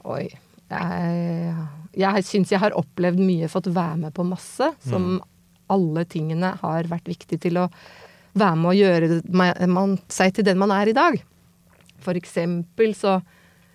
Oi. 0.08 0.26
Jeg, 0.68 1.52
jeg 1.96 2.24
syns 2.28 2.52
jeg 2.52 2.60
har 2.60 2.76
opplevd 2.76 3.20
mye, 3.24 3.48
fått 3.48 3.70
være 3.72 4.04
med 4.04 4.16
på 4.16 4.26
masse. 4.28 4.72
Som 4.84 5.14
mm. 5.16 5.24
alle 5.72 6.04
tingene 6.08 6.52
har 6.60 6.92
vært 6.92 7.08
viktig 7.08 7.40
til 7.44 7.64
å 7.64 7.68
være 8.38 8.60
med 8.60 8.70
å 8.70 8.76
gjøre 8.76 9.66
man, 9.72 9.96
seg 10.12 10.36
til 10.36 10.46
den 10.46 10.60
man 10.60 10.72
er 10.74 10.92
i 10.92 10.96
dag. 10.96 11.16
For 12.05 12.19
eksempel 12.19 12.95
så 12.97 13.19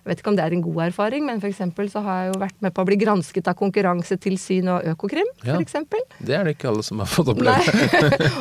jeg 0.04 0.10
vet 0.10 0.20
ikke 0.20 0.32
om 0.34 0.36
det 0.36 0.42
er 0.44 0.52
en 0.52 0.60
god 0.60 0.80
erfaring, 0.84 1.22
men 1.24 1.38
f.eks. 1.40 1.62
så 1.88 2.00
har 2.04 2.18
jeg 2.18 2.32
jo 2.34 2.40
vært 2.42 2.58
med 2.60 2.74
på 2.76 2.82
å 2.82 2.88
bli 2.90 2.98
gransket 3.00 3.46
av 3.48 3.54
Konkurransetilsynet 3.56 4.68
og 4.74 4.88
Økokrim. 4.92 5.30
Ja, 5.48 5.56
for 5.56 6.26
det 6.28 6.34
er 6.36 6.44
det 6.44 6.52
ikke 6.58 6.68
alle 6.74 6.84
som 6.84 7.00
har 7.00 7.08
fått 7.08 7.30
oppleve. 7.32 7.72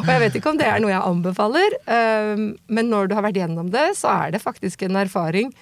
og 0.02 0.10
jeg 0.12 0.24
vet 0.26 0.36
ikke 0.36 0.52
om 0.52 0.60
det 0.60 0.68
er 0.68 0.84
noe 0.84 0.92
jeg 0.92 1.08
anbefaler, 1.08 1.78
ehm, 1.96 2.44
men 2.68 2.92
når 2.92 3.08
du 3.08 3.16
har 3.16 3.24
vært 3.24 3.40
gjennom 3.40 3.72
det, 3.72 3.86
så 3.96 4.12
er 4.12 4.36
det 4.36 4.44
faktisk 4.44 4.84
en 4.84 5.00
erfaring 5.06 5.54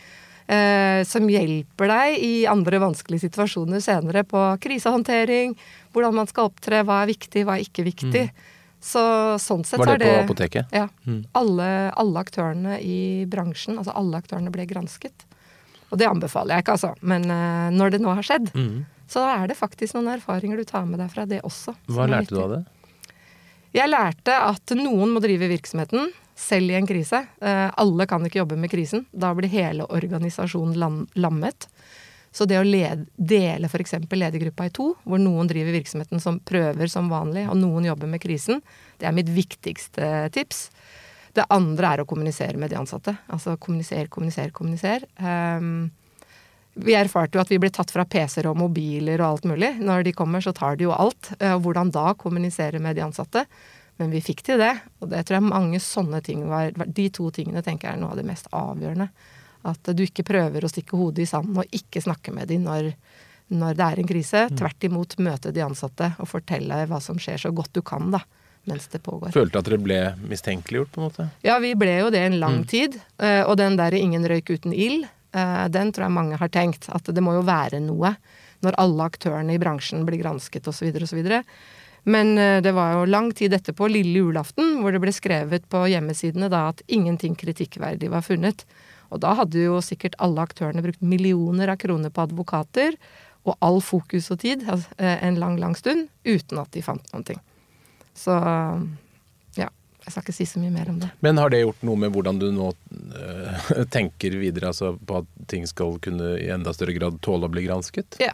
eh, 0.49 1.03
som 1.05 1.29
hjelper 1.29 1.93
deg 1.93 2.17
i 2.25 2.33
andre 2.49 2.81
vanskelige 2.81 3.27
situasjoner 3.27 3.85
senere 3.85 4.25
på 4.25 4.41
krisehåndtering, 4.65 5.53
hvordan 5.93 6.17
man 6.17 6.33
skal 6.33 6.49
opptre, 6.49 6.81
hva 6.81 7.03
er 7.03 7.13
viktig, 7.13 7.45
hva 7.45 7.59
er 7.59 7.67
ikke 7.69 7.85
viktig. 7.85 8.25
Mm. 8.31 8.50
Så 8.81 9.01
sånn 9.37 9.61
sett 9.67 9.79
Var 9.79 9.93
det, 9.93 10.05
det 10.05 10.13
på 10.15 10.23
apoteket? 10.25 10.71
Ja. 10.73 10.87
Mm. 11.05 11.21
Alle, 11.37 11.67
alle, 12.01 12.23
aktørene 12.23 12.79
i 12.81 13.27
bransjen, 13.29 13.77
altså 13.77 13.93
alle 13.97 14.21
aktørene 14.23 14.53
ble 14.53 14.65
gransket. 14.69 15.27
Og 15.91 15.99
det 16.01 16.07
anbefaler 16.09 16.57
jeg 16.57 16.65
ikke, 16.65 16.77
altså. 16.79 16.95
Men 17.05 17.27
uh, 17.29 17.69
når 17.75 17.93
det 17.93 18.01
nå 18.01 18.15
har 18.17 18.25
skjedd, 18.25 18.49
mm. 18.57 19.05
så 19.11 19.27
er 19.29 19.51
det 19.51 19.59
faktisk 19.59 19.97
noen 19.97 20.09
erfaringer 20.15 20.57
du 20.57 20.65
tar 20.65 20.87
med 20.89 21.03
deg 21.03 21.11
fra 21.13 21.27
det 21.29 21.43
også. 21.45 21.75
Hva 21.93 22.09
lærte 22.09 22.33
du 22.33 22.41
av 22.41 22.55
det? 22.55 22.61
Jeg 23.77 23.87
lærte 23.87 24.35
at 24.49 24.73
noen 24.75 25.13
må 25.13 25.21
drive 25.23 25.47
virksomheten, 25.51 26.09
selv 26.41 26.73
i 26.73 26.79
en 26.79 26.89
krise. 26.89 27.21
Uh, 27.43 27.69
alle 27.79 28.07
kan 28.09 28.25
ikke 28.25 28.41
jobbe 28.41 28.57
med 28.57 28.73
krisen. 28.73 29.05
Da 29.13 29.29
blir 29.37 29.51
hele 29.51 29.85
organisasjonen 29.93 30.79
lam 30.81 31.03
lammet. 31.21 31.69
Så 32.31 32.47
det 32.47 32.57
å 32.61 32.63
led, 32.63 33.03
dele 33.15 33.67
f.eks. 33.67 33.97
ledergruppa 34.07 34.69
i 34.69 34.73
to, 34.73 34.93
hvor 35.03 35.19
noen 35.19 35.49
driver 35.51 35.75
virksomheten 35.75 36.21
som 36.23 36.39
prøver 36.47 36.91
som 36.91 37.09
vanlig, 37.11 37.43
og 37.51 37.59
noen 37.59 37.89
jobber 37.89 38.07
med 38.07 38.23
krisen, 38.23 38.61
det 39.01 39.09
er 39.09 39.15
mitt 39.15 39.31
viktigste 39.35 40.29
tips. 40.35 40.69
Det 41.35 41.47
andre 41.51 41.89
er 41.91 42.03
å 42.03 42.07
kommunisere 42.07 42.59
med 42.59 42.71
de 42.71 42.79
ansatte. 42.79 43.13
Altså 43.31 43.57
kommunisere, 43.59 44.07
kommunisere, 44.11 44.51
kommunisere. 44.55 45.07
Um, 45.19 45.91
vi 46.79 46.95
erfarte 46.95 47.35
jo 47.35 47.43
at 47.43 47.51
vi 47.51 47.59
ble 47.59 47.71
tatt 47.73 47.91
fra 47.91 48.05
PC-er 48.07 48.47
og 48.47 48.59
mobiler 48.59 49.19
og 49.19 49.27
alt 49.27 49.47
mulig. 49.51 49.73
Når 49.83 50.07
de 50.07 50.15
kommer, 50.15 50.43
så 50.43 50.55
tar 50.55 50.79
de 50.79 50.87
jo 50.87 50.95
alt. 50.95 51.33
Uh, 51.39 51.57
hvordan 51.59 51.91
da 51.91 52.11
kommunisere 52.19 52.79
med 52.83 52.99
de 52.99 53.05
ansatte? 53.07 53.45
Men 53.99 54.11
vi 54.11 54.23
fikk 54.23 54.43
til 54.47 54.59
det. 54.59 54.73
Og 55.03 55.11
det 55.11 55.25
tror 55.27 55.39
jeg 55.39 55.51
mange 55.51 55.79
sånne 55.83 56.23
ting 56.25 56.47
var 56.49 56.71
De 56.71 57.07
to 57.13 57.27
tingene 57.35 57.63
tenker 57.63 57.89
jeg 57.89 57.99
er 57.99 58.03
noe 58.03 58.15
av 58.15 58.19
det 58.19 58.27
mest 58.27 58.47
avgjørende. 58.55 59.11
At 59.67 59.91
du 59.93 60.03
ikke 60.05 60.25
prøver 60.27 60.63
å 60.63 60.71
stikke 60.71 60.97
hodet 60.97 61.25
i 61.25 61.29
sanden 61.29 61.61
og 61.61 61.75
ikke 61.75 62.01
snakke 62.01 62.33
med 62.33 62.49
dem 62.49 62.65
når, 62.65 62.91
når 63.53 63.77
det 63.77 63.87
er 63.87 64.01
en 64.01 64.11
krise. 64.11 64.45
Mm. 64.49 64.59
Tvert 64.61 64.87
imot 64.89 65.17
møte 65.21 65.53
de 65.55 65.65
ansatte 65.65 66.13
og 66.17 66.29
fortelle 66.31 66.85
hva 66.89 67.01
som 67.03 67.19
skjer, 67.21 67.41
så 67.45 67.53
godt 67.55 67.75
du 67.77 67.83
kan, 67.85 68.09
da 68.13 68.23
mens 68.63 68.87
det 68.87 68.99
pågår. 68.99 69.31
Følte 69.33 69.61
at 69.61 69.67
dere 69.67 69.79
ble 69.81 69.99
mistenkeliggjort, 70.29 70.91
på 70.93 71.01
en 71.01 71.07
måte? 71.07 71.27
Ja, 71.45 71.57
vi 71.63 71.73
ble 71.79 71.95
jo 71.97 72.11
det 72.13 72.21
en 72.27 72.37
lang 72.41 72.61
mm. 72.61 72.67
tid. 72.69 72.97
Eh, 73.21 73.41
og 73.41 73.57
den 73.57 73.77
derre 73.79 73.97
'ingen 73.97 74.25
røyk 74.27 74.53
uten 74.53 74.73
ild', 74.73 75.07
eh, 75.33 75.67
den 75.73 75.91
tror 75.91 76.07
jeg 76.07 76.17
mange 76.17 76.37
har 76.37 76.49
tenkt. 76.49 76.89
At 76.89 77.09
det 77.09 77.23
må 77.23 77.33
jo 77.39 77.45
være 77.47 77.81
noe 77.81 78.15
når 78.61 78.77
alle 78.77 79.09
aktørene 79.09 79.55
i 79.55 79.61
bransjen 79.61 80.05
blir 80.05 80.21
gransket 80.21 80.67
osv. 80.69 80.93
osv. 80.93 81.21
Men 82.03 82.37
eh, 82.37 82.61
det 82.61 82.73
var 82.73 82.93
jo 82.93 83.09
lang 83.09 83.31
tid 83.33 83.53
etterpå, 83.53 83.89
lille 83.89 84.21
julaften, 84.21 84.81
hvor 84.81 84.93
det 84.93 85.01
ble 85.01 85.13
skrevet 85.13 85.67
på 85.69 85.85
hjemmesidene 85.89 86.49
da 86.49 86.69
at 86.69 86.81
ingenting 86.87 87.35
kritikkverdig 87.35 88.09
var 88.13 88.21
funnet. 88.21 88.65
Og 89.11 89.21
da 89.23 89.35
hadde 89.37 89.65
jo 89.65 89.81
sikkert 89.83 90.15
alle 90.23 90.43
aktørene 90.45 90.83
brukt 90.85 91.03
millioner 91.03 91.73
av 91.73 91.79
kroner 91.81 92.13
på 92.13 92.23
advokater 92.23 92.97
og 93.41 93.55
all 93.65 93.79
fokus 93.83 94.29
og 94.33 94.41
tid 94.43 94.63
altså, 94.69 94.91
en 95.01 95.39
lang, 95.41 95.57
lang 95.59 95.75
stund 95.77 96.07
uten 96.27 96.61
at 96.61 96.71
de 96.75 96.83
fant 96.85 97.13
noen 97.13 97.25
ting. 97.27 97.39
Så 98.17 98.35
ja. 99.57 99.69
Jeg 100.01 100.13
skal 100.13 100.23
ikke 100.23 100.33
si 100.33 100.47
så 100.49 100.61
mye 100.61 100.73
mer 100.73 100.89
om 100.89 100.97
det. 101.01 101.11
Men 101.21 101.37
har 101.37 101.51
det 101.53 101.59
gjort 101.61 101.83
noe 101.85 101.99
med 102.01 102.13
hvordan 102.15 102.39
du 102.41 102.47
nå 102.53 102.71
øh, 102.71 103.83
tenker 103.95 104.37
videre, 104.41 104.71
altså 104.71 104.95
på 104.97 105.19
at 105.21 105.27
ting 105.51 105.67
skal 105.69 105.99
kunne 106.01 106.33
i 106.39 106.49
enda 106.53 106.73
større 106.73 106.95
grad 106.97 107.19
tåle 107.21 107.45
å 107.45 107.53
bli 107.53 107.67
gransket? 107.67 108.17
Ja. 108.21 108.33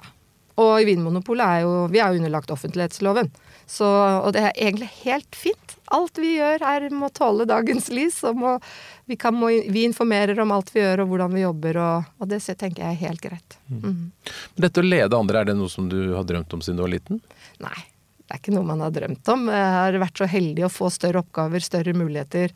Og 0.57 0.79
i 0.81 0.87
Vinmonopolet 0.87 1.45
er 1.45 1.65
jo 1.67 1.73
Vi 1.93 1.99
er 2.01 2.13
jo 2.13 2.21
underlagt 2.21 2.53
offentlighetsloven. 2.55 3.29
Så, 3.67 3.87
og 3.87 4.31
det 4.35 4.45
er 4.45 4.53
egentlig 4.55 4.87
helt 5.03 5.35
fint. 5.35 5.75
Alt 5.91 6.19
vi 6.19 6.37
gjør 6.37 6.63
her 6.63 6.85
må 6.95 7.09
tåle 7.15 7.47
dagens 7.47 7.89
lys. 7.91 8.21
Og 8.27 8.39
må, 8.39 8.53
vi, 9.11 9.17
kan, 9.19 9.35
må, 9.35 9.51
vi, 9.51 9.83
informerer 9.87 10.39
om 10.43 10.53
alt 10.55 10.71
vi 10.75 10.81
gjør 10.81 11.03
og 11.03 11.11
hvordan 11.11 11.35
vi 11.35 11.43
jobber, 11.43 11.81
og, 11.83 12.07
og 12.17 12.31
det 12.31 12.39
tenker 12.47 12.85
jeg 12.85 12.95
er 12.95 13.03
helt 13.03 13.23
greit. 13.23 13.59
Mm. 13.67 13.83
Mm. 13.83 14.31
Dette 14.63 14.83
å 14.83 14.87
lede 14.87 15.19
andre, 15.19 15.43
er 15.43 15.51
det 15.51 15.59
noe 15.59 15.71
som 15.71 15.91
du 15.91 15.99
har 16.15 16.25
drømt 16.27 16.55
om 16.55 16.63
siden 16.63 16.79
du 16.79 16.87
var 16.87 16.95
liten? 16.95 17.21
Nei 17.63 17.77
det 18.27 18.35
er 18.35 18.41
ikke 18.41 18.57
noe 18.57 18.67
man 18.67 18.81
har 18.83 18.91
drømt 18.91 19.29
om. 19.31 19.45
Jeg 19.47 19.67
har 19.71 19.95
vært 20.03 20.19
så 20.19 20.25
heldig 20.27 20.65
å 20.67 20.71
få 20.71 20.89
større 20.91 21.21
oppgaver, 21.23 21.63
større 21.63 21.93
muligheter. 21.95 22.51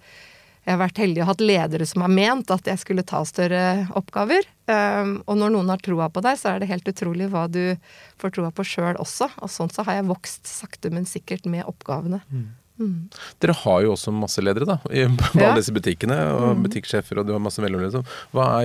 Jeg 0.61 0.75
har 0.75 0.81
vært 0.83 0.99
heldig 1.01 1.23
og 1.23 1.29
hatt 1.31 1.41
ledere 1.41 1.85
som 1.89 2.03
har 2.05 2.11
ment 2.13 2.51
at 2.53 2.67
jeg 2.69 2.77
skulle 2.77 3.05
ta 3.07 3.23
større 3.25 3.87
oppgaver. 3.97 4.45
Um, 4.69 5.15
og 5.25 5.39
når 5.41 5.55
noen 5.55 5.71
har 5.73 5.81
troa 5.81 6.05
på 6.13 6.21
deg, 6.21 6.37
så 6.37 6.51
er 6.51 6.61
det 6.61 6.69
helt 6.69 6.87
utrolig 6.91 7.31
hva 7.31 7.47
du 7.49 7.73
får 8.21 8.35
troa 8.35 8.51
på 8.53 8.65
sjøl 8.69 8.99
også. 9.01 9.31
Og 9.41 9.49
sånn 9.49 9.73
så 9.73 9.85
har 9.87 9.97
jeg 9.97 10.09
vokst 10.11 10.45
sakte, 10.49 10.93
men 10.93 11.09
sikkert 11.09 11.49
med 11.49 11.65
oppgavene. 11.65 12.21
Mm. 12.29 12.45
Mm. 12.81 13.09
Dere 13.41 13.55
har 13.57 13.81
jo 13.85 13.95
også 13.95 14.13
masse 14.13 14.41
ledere, 14.43 14.69
da. 14.69 14.77
I 14.93 15.05
alle 15.09 15.47
ja. 15.47 15.55
disse 15.57 15.73
butikkene. 15.73 16.19
Og 16.35 16.47
mm. 16.53 16.63
butikksjefer, 16.67 17.21
og 17.21 17.27
du 17.27 17.33
har 17.33 17.41
masse 17.41 17.63
mellomledere. 17.63 18.05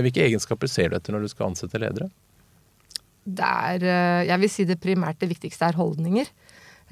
Hvilke 0.04 0.24
egenskaper 0.28 0.70
ser 0.72 0.92
du 0.92 1.00
etter 1.00 1.16
når 1.16 1.24
du 1.24 1.32
skal 1.32 1.48
ansette 1.48 1.80
ledere? 1.80 2.10
Det 3.26 3.46
er 3.72 3.82
eh, 3.82 4.26
Jeg 4.28 4.42
vil 4.42 4.52
si 4.52 4.68
det 4.68 4.78
primært 4.82 5.18
det 5.22 5.32
viktigste 5.32 5.66
er 5.66 5.80
holdninger. 5.80 6.28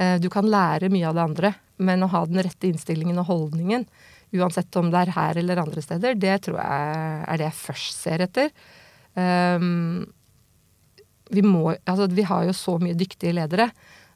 Eh, 0.01 0.17
du 0.19 0.31
kan 0.33 0.49
lære 0.51 0.91
mye 0.93 1.07
av 1.11 1.19
det 1.19 1.29
andre, 1.29 1.55
men 1.77 2.03
å 2.03 2.11
ha 2.11 2.25
den 2.27 2.43
rette 2.43 2.71
innstillingen 2.71 3.21
og 3.23 3.29
holdningen, 3.31 3.87
uansett 4.35 4.77
om 4.81 4.91
det 4.93 5.05
er 5.05 5.15
her 5.15 5.41
eller 5.41 5.63
andre 5.63 5.83
steder, 5.85 6.17
det 6.19 6.37
tror 6.47 6.61
jeg 6.61 7.19
er 7.29 7.41
det 7.41 7.49
jeg 7.49 7.61
først 7.61 8.07
ser 8.07 8.25
etter. 8.27 8.55
Um, 9.15 10.07
vi, 11.31 11.45
må, 11.47 11.75
altså, 11.85 12.09
vi 12.11 12.27
har 12.27 12.47
jo 12.49 12.57
så 12.57 12.79
mye 12.83 12.97
dyktige 12.99 13.35
ledere. 13.37 13.69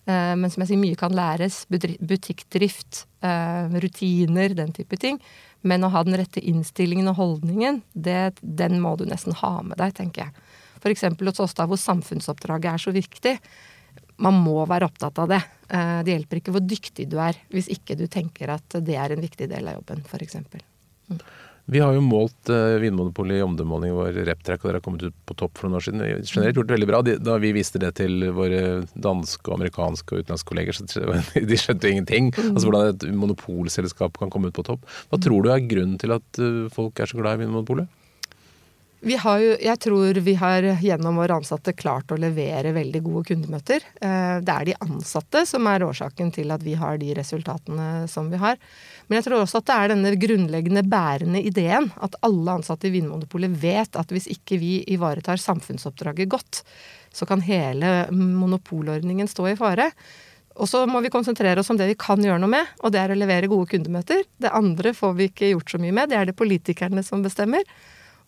Uh, 0.08 0.34
men 0.40 0.48
som 0.50 0.64
jeg 0.64 0.72
sier, 0.72 0.82
mye 0.82 0.98
kan 0.98 1.14
læres. 1.14 1.62
Butikkdrift, 1.70 3.04
uh, 3.26 3.70
rutiner, 3.82 4.56
den 4.58 4.74
type 4.76 4.98
ting. 5.00 5.20
Men 5.66 5.86
å 5.86 5.92
ha 5.94 6.04
den 6.06 6.18
rette 6.18 6.42
innstillingen 6.42 7.10
og 7.10 7.18
holdningen, 7.18 7.82
det, 7.94 8.38
den 8.42 8.78
må 8.82 8.94
du 8.98 9.06
nesten 9.08 9.36
ha 9.40 9.58
med 9.66 9.78
deg, 9.80 9.96
tenker 9.98 10.26
jeg. 10.28 10.46
F.eks. 10.78 11.08
hos 11.18 11.42
oss 11.42 11.56
da 11.58 11.66
hvor 11.66 11.80
samfunnsoppdraget 11.80 12.70
er 12.70 12.82
så 12.82 12.94
viktig 12.94 13.34
man 14.24 14.38
må 14.42 14.62
være 14.68 14.88
opptatt 14.88 15.18
av 15.22 15.30
det. 15.30 15.42
Eh, 15.68 15.98
det 16.06 16.14
hjelper 16.14 16.40
ikke 16.40 16.54
hvor 16.54 16.64
dyktig 16.64 17.08
du 17.10 17.18
er, 17.22 17.38
hvis 17.54 17.70
ikke 17.74 17.98
du 17.98 18.06
tenker 18.10 18.54
at 18.54 18.80
det 18.84 18.96
er 18.98 19.14
en 19.14 19.22
viktig 19.22 19.50
del 19.50 19.70
av 19.70 19.78
jobben, 19.78 20.02
f.eks. 20.06 20.40
Mm. 21.08 21.20
Vi 21.68 21.82
har 21.84 21.92
jo 21.92 22.00
målt 22.00 22.48
uh, 22.48 22.78
Vinmonopolet 22.80 23.36
i 23.36 23.44
omdømmemålingen 23.44 23.96
vår 23.98 24.18
Reptrack, 24.24 24.62
og 24.62 24.70
dere 24.70 24.78
har 24.78 24.84
kommet 24.86 25.02
ut 25.04 25.16
på 25.28 25.34
topp 25.36 25.58
for 25.58 25.68
noen 25.68 25.76
år 25.76 25.84
siden. 25.84 26.00
Vi 26.00 26.14
generelt 26.30 26.56
gjort 26.56 26.70
det 26.70 26.76
veldig 26.78 26.88
bra. 26.88 27.00
Da 27.04 27.34
vi 27.42 27.50
viste 27.52 27.80
det 27.82 27.90
til 27.98 28.24
våre 28.32 28.62
danske, 28.96 29.52
amerikanske 29.52 30.16
og 30.16 30.22
utenlandske 30.24 30.48
kolleger, 30.48 30.78
så 30.78 31.18
de 31.52 31.60
skjønte 31.60 31.90
ingenting. 31.92 32.30
Mm. 32.32 32.54
Altså 32.54 32.70
hvordan 32.70 32.94
et 32.94 33.04
monopolselskap 33.20 34.16
kan 34.16 34.32
komme 34.32 34.48
ut 34.48 34.56
på 34.56 34.64
topp. 34.64 34.88
Hva 35.12 35.20
tror 35.20 35.44
du 35.44 35.52
er 35.52 35.68
grunnen 35.68 36.00
til 36.00 36.16
at 36.16 36.40
uh, 36.40 36.72
folk 36.72 37.04
er 37.04 37.12
så 37.12 37.20
glad 37.20 37.36
i 37.36 37.44
Vinmonopolet? 37.44 37.92
Vi 39.00 39.14
har 39.14 39.38
jo, 39.38 39.52
jeg 39.62 39.78
tror 39.78 40.18
vi 40.26 40.32
har 40.34 40.64
gjennom 40.82 41.20
våre 41.20 41.36
ansatte 41.38 41.70
klart 41.78 42.10
å 42.10 42.18
levere 42.18 42.72
veldig 42.74 43.00
gode 43.04 43.28
kundemøter. 43.28 43.84
Eh, 44.02 44.38
det 44.42 44.54
er 44.54 44.64
de 44.66 44.74
ansatte 44.82 45.44
som 45.46 45.66
er 45.70 45.84
årsaken 45.86 46.32
til 46.34 46.50
at 46.50 46.64
vi 46.66 46.74
har 46.80 46.98
de 46.98 47.12
resultatene 47.14 48.08
som 48.10 48.26
vi 48.32 48.40
har. 48.42 48.58
Men 49.06 49.20
jeg 49.20 49.28
tror 49.28 49.44
også 49.44 49.60
at 49.60 49.68
det 49.70 49.76
er 49.76 49.92
denne 49.92 50.10
grunnleggende 50.18 50.82
bærende 50.82 51.42
ideen 51.46 51.86
at 52.02 52.18
alle 52.26 52.56
ansatte 52.58 52.88
i 52.90 52.94
Vinmonopolet 52.96 53.54
vet 53.62 53.98
at 54.00 54.10
hvis 54.14 54.26
ikke 54.34 54.58
vi 54.58 54.72
ivaretar 54.90 55.38
samfunnsoppdraget 55.44 56.32
godt, 56.32 56.64
så 57.14 57.26
kan 57.28 57.44
hele 57.46 58.08
monopolordningen 58.10 59.30
stå 59.30 59.52
i 59.52 59.58
fare. 59.60 59.92
Og 60.58 60.66
så 60.66 60.82
må 60.90 60.98
vi 61.04 61.12
konsentrere 61.14 61.62
oss 61.62 61.70
om 61.70 61.78
det 61.78 61.86
vi 61.92 61.94
kan 61.98 62.18
gjøre 62.18 62.40
noe 62.42 62.50
med, 62.50 62.74
og 62.82 62.90
det 62.90 62.98
er 62.98 63.14
å 63.14 63.20
levere 63.20 63.50
gode 63.50 63.70
kundemøter. 63.70 64.26
Det 64.42 64.50
andre 64.50 64.90
får 64.90 65.14
vi 65.14 65.30
ikke 65.30 65.52
gjort 65.52 65.70
så 65.70 65.78
mye 65.78 65.94
med, 65.94 66.10
det 66.10 66.18
er 66.18 66.26
det 66.26 66.36
politikerne 66.38 67.06
som 67.06 67.22
bestemmer. 67.22 67.62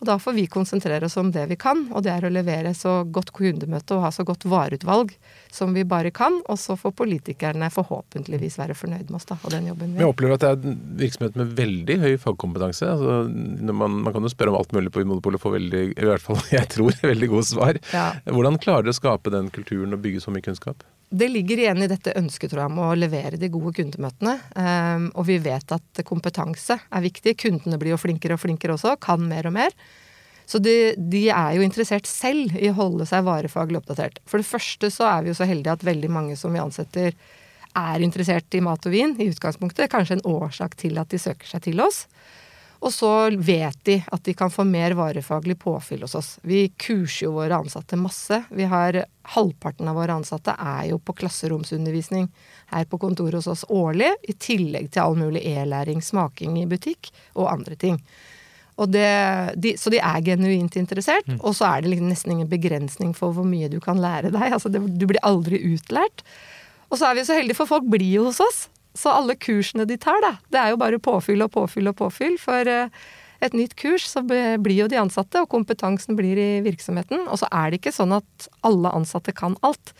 Og 0.01 0.09
da 0.09 0.17
får 0.19 0.33
vi 0.33 0.47
konsentrere 0.49 1.05
oss 1.05 1.19
om 1.21 1.29
det 1.33 1.43
vi 1.51 1.57
kan, 1.61 1.83
og 1.93 2.05
det 2.07 2.13
er 2.15 2.25
å 2.25 2.33
levere 2.33 2.73
så 2.77 3.03
godt 3.05 3.35
kundemøte 3.37 3.99
og 3.99 4.07
ha 4.07 4.11
så 4.15 4.25
godt 4.25 4.47
vareutvalg 4.49 5.13
som 5.53 5.75
vi 5.77 5.85
bare 5.85 6.13
kan. 6.15 6.39
Og 6.49 6.57
så 6.59 6.77
får 6.81 6.95
politikerne 6.97 7.69
forhåpentligvis 7.75 8.57
være 8.63 8.77
fornøyd 8.79 9.11
med 9.11 9.19
oss 9.21 9.29
da, 9.29 9.37
og 9.45 9.53
den 9.53 9.69
jobben 9.69 9.93
vi 9.93 10.01
gjør. 10.01 10.07
Jeg 10.07 10.15
opplever 10.15 10.39
at 10.39 10.47
det 10.47 10.53
er 10.53 10.71
en 10.71 10.79
virksomhet 11.03 11.37
med 11.43 11.53
veldig 11.59 11.99
høy 12.07 12.15
fagkompetanse. 12.23 12.89
Altså, 12.95 13.19
man, 13.29 14.01
man, 14.01 14.15
kan 14.15 14.25
jo 14.25 14.33
spørre 14.33 14.55
om 14.55 14.61
alt 14.63 14.73
mulig 14.77 14.95
på 14.95 15.05
Vinmonopolet 15.05 15.41
og 15.41 15.45
få 15.45 15.53
veldig, 15.59 15.85
i 15.93 16.09
hvert 16.09 16.25
fall 16.25 16.41
jeg 16.59 16.73
tror, 16.73 16.97
veldig 17.05 17.31
gode 17.35 17.51
svar. 17.51 17.83
Ja. 17.93 18.09
Hvordan 18.25 18.57
klarer 18.63 18.89
dere 18.89 18.97
å 18.97 19.01
skape 19.03 19.37
den 19.37 19.53
kulturen 19.53 19.93
og 19.93 20.01
bygge 20.07 20.25
så 20.25 20.33
mye 20.33 20.49
kunnskap? 20.49 20.87
Det 21.11 21.27
ligger 21.29 21.59
igjen 21.59 21.83
i 21.83 21.89
dette 21.91 22.15
ønsket 22.19 22.53
tror 22.53 22.63
jeg, 22.63 22.71
om 22.71 22.83
å 22.85 22.93
levere 22.95 23.39
de 23.41 23.51
gode 23.51 23.73
kundemøtene. 23.81 24.37
Um, 24.55 25.09
og 25.19 25.27
vi 25.27 25.41
vet 25.43 25.75
at 25.75 26.03
kompetanse 26.07 26.77
er 26.79 27.03
viktig. 27.03 27.35
Kundene 27.43 27.81
blir 27.81 27.97
jo 27.97 27.99
flinkere 27.99 28.37
og 28.37 28.45
flinkere 28.45 28.77
også, 28.77 28.95
kan 29.03 29.25
mer 29.27 29.51
og 29.51 29.57
mer. 29.59 29.75
Så 30.51 30.59
de, 30.63 30.95
de, 30.97 31.29
er 31.31 31.57
jo 31.57 31.67
interessert 31.67 32.07
selv 32.11 32.55
i 32.59 32.71
å 32.71 32.77
holde 32.79 33.07
seg 33.07 33.27
varefaglig 33.27 33.79
oppdatert. 33.79 34.19
For 34.27 34.43
det 34.43 34.49
første 34.49 34.91
så 34.91 35.07
er 35.07 35.27
vi 35.27 35.31
jo 35.31 35.39
så 35.39 35.47
heldige 35.51 35.77
at 35.77 35.87
veldig 35.87 36.11
mange 36.11 36.39
som 36.39 36.55
vi 36.55 36.63
ansetter 36.63 37.15
er 37.79 38.03
interessert 38.03 38.55
i 38.59 38.63
mat 38.63 38.87
og 38.87 38.95
vin 38.95 39.15
i 39.19 39.29
utgangspunktet. 39.31 39.91
Kanskje 39.93 40.19
en 40.19 40.27
årsak 40.31 40.75
til 40.79 40.99
at 40.99 41.11
de 41.11 41.21
søker 41.23 41.47
seg 41.47 41.67
til 41.69 41.83
oss. 41.83 42.05
Og 42.81 42.93
så 42.97 43.13
vet 43.37 43.77
de 43.85 43.99
at 44.09 44.23
de 44.25 44.33
kan 44.35 44.51
få 44.51 44.65
mer 44.65 44.95
varefaglig 44.97 45.59
påfyll 45.61 46.07
hos 46.07 46.15
oss. 46.17 46.31
Vi 46.43 46.71
kurser 46.81 47.27
jo 47.27 47.35
våre 47.37 47.59
ansatte 47.61 47.99
masse. 48.01 48.43
Vi 48.49 48.65
har 48.65 49.05
Halvparten 49.31 49.89
av 49.89 49.99
våre 50.01 50.17
ansatte 50.17 50.57
er 50.59 50.89
jo 50.89 50.97
på 50.99 51.13
klasseromsundervisning 51.21 52.25
her 52.73 52.87
på 52.89 52.99
kontoret 52.99 53.37
hos 53.37 53.47
oss 53.53 53.67
årlig, 53.69 54.09
i 54.27 54.33
tillegg 54.33 54.89
til 54.91 55.05
all 55.05 55.19
mulig 55.19 55.45
e-læring, 55.47 56.01
smaking 56.03 56.57
i 56.59 56.67
butikk 56.67 57.13
og 57.37 57.51
andre 57.53 57.77
ting. 57.79 58.01
Og 58.81 58.89
det, 58.89 59.07
de, 59.61 59.75
så 59.79 59.93
de 59.93 60.01
er 60.01 60.25
genuint 60.25 60.81
interessert, 60.81 61.29
mm. 61.29 61.39
og 61.45 61.55
så 61.55 61.69
er 61.69 61.85
det 61.85 61.93
liksom 61.93 62.09
nesten 62.11 62.35
ingen 62.35 62.51
begrensning 62.51 63.13
for 63.15 63.37
hvor 63.37 63.45
mye 63.47 63.69
du 63.69 63.77
kan 63.85 64.01
lære 64.01 64.33
deg. 64.33 64.57
Altså 64.57 64.73
det, 64.73 64.81
du 64.97 65.05
blir 65.11 65.21
aldri 65.27 65.61
utlært. 65.75 66.25
Og 66.89 66.99
så 66.99 67.11
er 67.11 67.21
vi 67.21 67.27
så 67.29 67.37
heldige, 67.37 67.61
for 67.61 67.71
folk 67.71 67.85
blir 67.93 68.09
jo 68.09 68.31
hos 68.31 68.41
oss. 68.43 68.65
Så 68.95 69.13
alle 69.13 69.37
kursene 69.39 69.87
de 69.87 69.97
tar, 70.01 70.19
da, 70.25 70.35
det 70.51 70.61
er 70.61 70.73
jo 70.73 70.81
bare 70.81 70.99
påfyll 71.03 71.45
og 71.45 71.53
påfyll 71.55 71.91
og 71.93 71.99
påfyll. 72.01 72.39
For 72.43 72.69
eh, 72.69 72.91
et 73.41 73.57
nytt 73.57 73.77
kurs, 73.79 74.05
så 74.11 74.23
blir 74.27 74.77
jo 74.77 74.89
de 74.91 74.99
ansatte, 75.01 75.41
og 75.41 75.51
kompetansen 75.53 76.19
blir 76.19 76.39
i 76.41 76.51
virksomheten. 76.65 77.29
Og 77.29 77.41
så 77.41 77.49
er 77.55 77.71
det 77.71 77.81
ikke 77.81 77.95
sånn 77.95 78.17
at 78.19 78.49
alle 78.67 78.93
ansatte 78.97 79.35
kan 79.37 79.57
alt. 79.67 79.95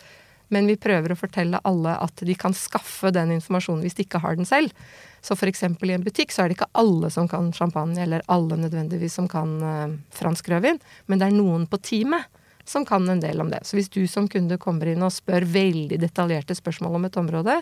Men 0.51 0.67
vi 0.67 0.75
prøver 0.81 1.15
å 1.15 1.19
fortelle 1.19 1.61
alle 1.65 1.95
at 2.03 2.25
de 2.27 2.35
kan 2.35 2.55
skaffe 2.57 3.13
den 3.15 3.31
informasjonen 3.37 3.85
hvis 3.87 3.97
de 3.97 4.05
ikke 4.05 4.21
har 4.25 4.35
den 4.37 4.49
selv. 4.49 4.75
Så 5.23 5.37
f.eks. 5.37 5.63
i 5.63 5.95
en 5.95 6.05
butikk 6.05 6.35
så 6.35 6.43
er 6.43 6.51
det 6.51 6.59
ikke 6.59 6.73
alle 6.81 7.11
som 7.15 7.29
kan 7.31 7.53
champagne, 7.55 8.01
eller 8.03 8.25
alle 8.27 8.59
nødvendigvis 8.59 9.15
som 9.21 9.29
kan 9.31 9.55
uh, 9.63 9.95
fransk 10.17 10.51
rødvin, 10.51 10.81
men 11.07 11.21
det 11.21 11.29
er 11.29 11.37
noen 11.37 11.69
på 11.71 11.79
teamet 11.85 12.27
som 12.67 12.87
kan 12.87 13.07
en 13.09 13.23
del 13.23 13.41
om 13.43 13.51
det. 13.53 13.63
Så 13.67 13.79
hvis 13.79 13.91
du 13.93 14.03
som 14.11 14.29
kunde 14.31 14.59
kommer 14.61 14.91
inn 14.91 15.05
og 15.05 15.15
spør 15.15 15.47
veldig 15.49 16.01
detaljerte 16.01 16.57
spørsmål 16.57 16.99
om 16.99 17.07
et 17.09 17.19
område, 17.21 17.57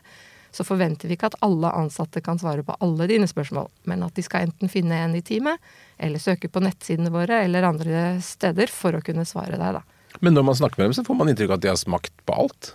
så 0.55 0.65
forventer 0.67 1.11
vi 1.11 1.19
ikke 1.19 1.31
at 1.33 1.39
alle 1.45 1.71
ansatte 1.77 2.23
kan 2.25 2.41
svare 2.41 2.65
på 2.67 2.77
alle 2.85 3.09
dine 3.11 3.29
spørsmål, 3.31 3.71
men 3.91 4.03
at 4.07 4.17
de 4.17 4.25
skal 4.25 4.49
enten 4.49 4.73
finne 4.73 4.99
en 5.05 5.17
i 5.19 5.23
teamet, 5.25 5.63
eller 5.99 6.23
søke 6.23 6.51
på 6.53 6.63
nettsidene 6.65 7.13
våre 7.15 7.43
eller 7.45 7.69
andre 7.69 8.19
steder 8.25 8.73
for 8.73 8.97
å 8.97 9.05
kunne 9.05 9.27
svare 9.29 9.61
deg, 9.61 9.81
da. 9.81 9.85
Men 10.25 10.35
når 10.35 10.49
man 10.49 10.59
snakker 10.59 10.81
med 10.81 10.91
dem, 10.91 10.99
så 10.99 11.07
får 11.07 11.19
man 11.19 11.31
inntrykk 11.31 11.53
av 11.53 11.59
at 11.59 11.65
de 11.65 11.73
har 11.73 11.81
smakt 11.81 12.15
på 12.27 12.37
alt? 12.45 12.73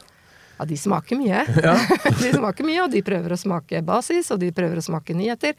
Ja, 0.58 0.68
de 0.70 0.78
smaker 0.78 1.18
mye. 1.18 1.42
Ja. 1.66 1.74
de 2.22 2.30
smaker 2.36 2.66
mye, 2.68 2.84
og 2.86 2.94
de 2.94 3.02
prøver 3.06 3.34
å 3.34 3.40
smake 3.40 3.82
basis, 3.86 4.30
og 4.32 4.40
de 4.44 4.52
prøver 4.54 4.80
å 4.80 4.86
smake 4.86 5.16
nyheter. 5.18 5.56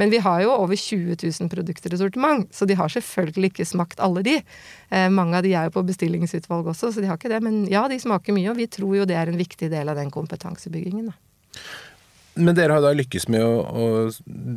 Men 0.00 0.12
vi 0.12 0.20
har 0.24 0.40
jo 0.46 0.54
over 0.54 0.78
20 0.78 1.20
000 1.20 1.50
produkter 1.52 1.94
i 1.94 2.00
sortiment, 2.00 2.48
så 2.54 2.66
de 2.66 2.78
har 2.78 2.92
selvfølgelig 2.92 3.52
ikke 3.52 3.68
smakt 3.68 4.00
alle 4.02 4.24
de. 4.26 4.38
Eh, 4.88 5.08
mange 5.12 5.36
av 5.38 5.46
de 5.46 5.52
er 5.54 5.68
jo 5.68 5.76
på 5.76 5.84
bestillingsutvalg 5.92 6.72
også, 6.72 6.94
så 6.94 7.04
de 7.04 7.10
har 7.10 7.20
ikke 7.20 7.32
det. 7.32 7.42
Men 7.44 7.62
ja, 7.70 7.84
de 7.90 8.00
smaker 8.00 8.36
mye, 8.36 8.48
og 8.52 8.58
vi 8.58 8.70
tror 8.70 8.96
jo 9.02 9.08
det 9.08 9.18
er 9.20 9.30
en 9.30 9.40
viktig 9.40 9.70
del 9.72 9.92
av 9.92 10.00
den 10.00 10.12
kompetansebyggingen. 10.14 11.12
Da. 11.12 11.29
Men 12.38 12.54
dere 12.54 12.76
har 12.76 12.84
da 12.84 12.92
lykkes 12.94 13.26
med 13.32 13.42
å, 13.42 13.54
å 13.66 13.86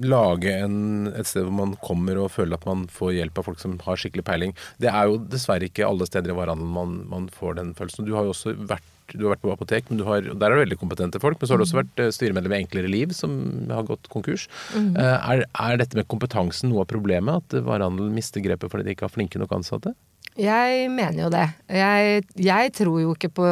lage 0.05 0.51
en, 0.53 1.09
et 1.09 1.27
sted 1.27 1.45
hvor 1.47 1.55
man 1.57 1.75
kommer 1.83 2.19
og 2.21 2.31
føler 2.35 2.59
at 2.59 2.67
man 2.69 2.85
får 2.91 3.15
hjelp 3.17 3.39
av 3.41 3.47
folk 3.49 3.61
som 3.61 3.75
har 3.83 3.99
skikkelig 3.99 4.25
peiling. 4.27 4.53
Det 4.81 4.91
er 4.91 5.09
jo 5.09 5.19
dessverre 5.31 5.67
ikke 5.67 5.87
alle 5.87 6.07
steder 6.07 6.33
i 6.33 6.37
varehandelen 6.37 6.73
man, 6.75 6.97
man, 7.09 7.29
får 7.33 7.57
den 7.59 7.73
følelsen. 7.77 8.05
Du 8.07 8.13
har 8.15 8.27
jo 8.27 8.35
også 8.35 8.53
vært, 8.69 8.85
du 9.11 9.25
har 9.25 9.33
vært 9.33 9.43
på 9.43 9.55
apotek, 9.55 9.89
men 9.89 10.05
har, 10.05 10.21
der 10.29 10.47
er 10.47 10.55
det 10.55 10.63
veldig 10.67 10.79
kompetente 10.83 11.21
folk. 11.23 11.41
Men 11.41 11.49
så 11.49 11.55
har 11.55 11.63
du 11.63 11.65
også 11.65 11.81
vært 11.81 12.05
eh, 12.05 12.13
styremedlem 12.13 12.55
i 12.55 12.61
Enklere 12.61 12.93
Liv, 12.93 13.17
som 13.17 13.35
har 13.73 13.89
gått 13.89 14.07
konkurs. 14.13 14.47
Mm. 14.77 14.93
Er, 15.01 15.45
er, 15.49 15.81
dette 15.81 15.99
med 15.99 16.09
kompetansen 16.13 16.71
noe 16.71 16.85
av 16.85 16.91
problemet? 16.93 17.41
At 17.41 17.65
varehandelen 17.65 18.13
mister 18.15 18.43
grepet 18.45 18.71
fordi 18.71 18.87
de 18.87 18.95
ikke 18.95 19.09
har 19.09 19.17
flinke 19.17 19.41
nok 19.41 19.57
ansatte? 19.59 19.97
Jeg 20.39 20.87
mener 20.89 21.25
jo 21.25 21.29
det. 21.29 21.45
Jeg, 21.69 22.23
jeg, 22.41 22.71
tror 22.73 23.01
jo 23.03 23.11
ikke 23.13 23.29
på 23.37 23.45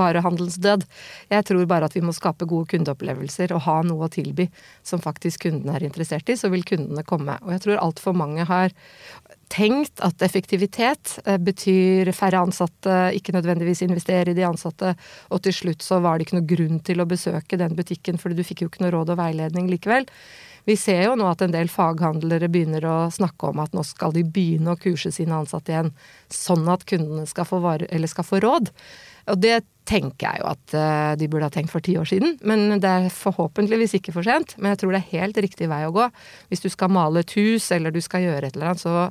varehandelens 0.00 0.56
død. 0.64 0.86
Jeg 1.28 1.44
tror 1.44 1.66
bare 1.68 1.88
at 1.90 1.96
vi 1.96 2.00
må 2.04 2.14
skape 2.16 2.48
gode 2.48 2.70
kundeopplevelser 2.72 3.52
og 3.52 3.64
ha 3.66 3.76
noe 3.84 4.08
å 4.08 4.12
tilby 4.12 4.46
som 4.86 5.02
faktisk 5.04 5.44
kundene 5.44 5.76
er 5.76 5.84
interessert 5.84 6.32
i, 6.32 6.38
så 6.40 6.48
vil 6.52 6.64
kundene 6.64 7.04
komme. 7.04 7.36
Og 7.44 7.52
jeg 7.52 7.66
tror 7.66 7.82
altfor 7.84 8.16
mange 8.16 8.48
har 8.48 8.72
tenkt 9.52 10.00
at 10.04 10.24
effektivitet 10.24 11.18
eh, 11.26 11.38
betyr 11.40 12.12
færre 12.16 12.40
ansatte, 12.44 12.96
ikke 13.16 13.36
nødvendigvis 13.36 13.84
investere 13.84 14.32
i 14.32 14.36
de 14.36 14.44
ansatte, 14.48 14.94
og 15.32 15.44
til 15.44 15.56
slutt 15.56 15.84
så 15.84 16.00
var 16.04 16.16
det 16.16 16.28
ikke 16.28 16.40
noe 16.40 16.48
grunn 16.48 16.82
til 16.84 17.00
å 17.00 17.08
besøke 17.08 17.60
den 17.60 17.76
butikken, 17.76 18.20
fordi 18.20 18.38
du 18.38 18.44
fikk 18.48 18.64
jo 18.64 18.72
ikke 18.72 18.84
noe 18.84 18.94
råd 18.96 19.14
og 19.14 19.20
veiledning 19.20 19.68
likevel. 19.72 20.08
Vi 20.66 20.76
ser 20.76 21.04
jo 21.06 21.14
nå 21.18 21.28
at 21.30 21.42
en 21.44 21.54
del 21.54 21.70
faghandlere 21.72 22.50
begynner 22.52 22.84
å 22.88 22.96
snakke 23.14 23.52
om 23.52 23.62
at 23.62 23.76
nå 23.76 23.84
skal 23.86 24.14
de 24.16 24.24
begynne 24.26 24.74
å 24.74 24.80
kurse 24.80 25.12
sine 25.14 25.36
ansatte 25.38 25.74
igjen, 25.74 25.92
sånn 26.32 26.68
at 26.72 26.86
kundene 26.88 27.26
skal 27.30 27.48
få, 27.48 27.62
vare, 27.64 27.88
skal 28.10 28.26
få 28.26 28.42
råd. 28.44 28.72
Og 29.28 29.40
det 29.40 29.60
tenker 29.88 30.26
jeg 30.26 30.42
jo 30.42 30.50
at 30.50 30.74
uh, 30.76 31.14
de 31.20 31.28
burde 31.30 31.48
ha 31.48 31.52
tenkt 31.52 31.72
for 31.72 31.84
ti 31.84 31.96
år 32.00 32.08
siden. 32.08 32.36
Men 32.48 32.80
det 32.82 32.90
er 32.90 33.08
forhåpentligvis 33.12 33.96
ikke 33.98 34.14
for 34.16 34.26
sent. 34.26 34.54
Men 34.58 34.74
jeg 34.74 34.82
tror 34.82 34.94
det 34.94 35.02
er 35.02 35.18
helt 35.22 35.40
riktig 35.44 35.70
vei 35.70 35.82
å 35.86 35.94
gå. 35.94 36.08
Hvis 36.52 36.64
du 36.64 36.68
skal 36.72 36.92
male 36.92 37.24
et 37.24 37.34
hus, 37.38 37.70
eller 37.74 37.94
du 37.94 38.00
skal 38.04 38.26
gjøre 38.26 38.48
et 38.48 38.56
eller 38.56 38.72
annet, 38.72 38.84
så 38.84 39.08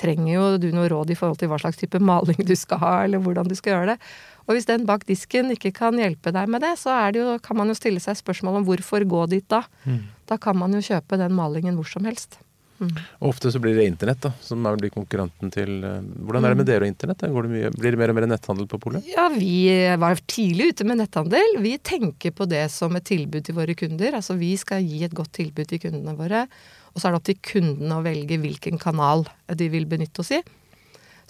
trenger 0.00 0.32
jo 0.32 0.44
du 0.62 0.70
noe 0.74 0.88
råd 0.90 1.10
i 1.12 1.18
forhold 1.18 1.40
til 1.40 1.50
hva 1.50 1.58
slags 1.60 1.80
type 1.80 1.98
maling 2.02 2.38
du 2.46 2.54
skal 2.58 2.80
ha, 2.82 2.92
eller 3.04 3.22
hvordan 3.22 3.50
du 3.50 3.56
skal 3.58 3.74
gjøre 3.74 3.94
det. 3.94 3.98
Og 4.46 4.56
hvis 4.56 4.68
den 4.68 4.86
bak 4.88 5.06
disken 5.08 5.52
ikke 5.54 5.72
kan 5.76 5.98
hjelpe 6.00 6.32
deg 6.34 6.50
med 6.50 6.64
det, 6.64 6.74
så 6.80 6.96
det 7.12 7.22
jo, 7.22 7.38
kan 7.42 7.58
man 7.60 7.70
jo 7.70 7.78
stille 7.78 8.02
seg 8.02 8.18
spørsmål 8.18 8.60
om 8.60 8.68
hvorfor 8.68 9.04
gå 9.08 9.24
dit 9.30 9.46
da. 9.50 9.64
Mm. 9.84 10.04
Da 10.30 10.38
kan 10.40 10.58
man 10.58 10.74
jo 10.76 10.84
kjøpe 10.84 11.18
den 11.20 11.36
malingen 11.36 11.78
hvor 11.78 11.88
som 11.90 12.08
helst. 12.08 12.40
Mm. 12.80 12.94
Ofte 13.28 13.50
så 13.52 13.60
blir 13.60 13.76
det 13.76 13.84
internett 13.84 14.22
da, 14.24 14.30
som 14.40 14.64
blir 14.80 14.88
konkurrenten 14.94 15.50
til 15.52 15.82
eh, 15.84 15.98
Hvordan 16.24 16.46
er 16.46 16.54
det 16.54 16.58
med 16.62 16.64
mm. 16.64 16.68
dere 16.70 16.86
og 16.86 16.88
internett? 16.88 17.20
Det 17.20 17.28
mye, 17.52 17.72
blir 17.76 17.92
det 17.92 18.00
mer 18.00 18.12
og 18.12 18.16
mer 18.16 18.26
netthandel 18.30 18.68
på 18.70 18.80
polet? 18.80 19.10
Ja, 19.10 19.26
vi 19.34 19.68
var 20.00 20.22
tidlig 20.24 20.70
ute 20.72 20.86
med 20.88 21.02
netthandel. 21.02 21.58
Vi 21.60 21.74
tenker 21.84 22.32
på 22.32 22.48
det 22.48 22.64
som 22.72 22.96
et 22.96 23.04
tilbud 23.10 23.44
til 23.44 23.58
våre 23.58 23.76
kunder. 23.76 24.16
Altså 24.16 24.38
vi 24.40 24.54
skal 24.60 24.86
gi 24.86 25.02
et 25.04 25.16
godt 25.16 25.34
tilbud 25.36 25.68
til 25.68 25.82
kundene 25.82 26.16
våre. 26.16 26.46
Og 26.94 27.02
så 27.02 27.08
er 27.08 27.12
det 27.12 27.20
opp 27.20 27.28
til 27.28 27.42
kundene 27.52 28.00
å 28.00 28.06
velge 28.06 28.40
hvilken 28.40 28.80
kanal 28.80 29.26
de 29.60 29.68
vil 29.72 29.84
benytte 29.90 30.24
oss 30.24 30.32
i. 30.38 30.40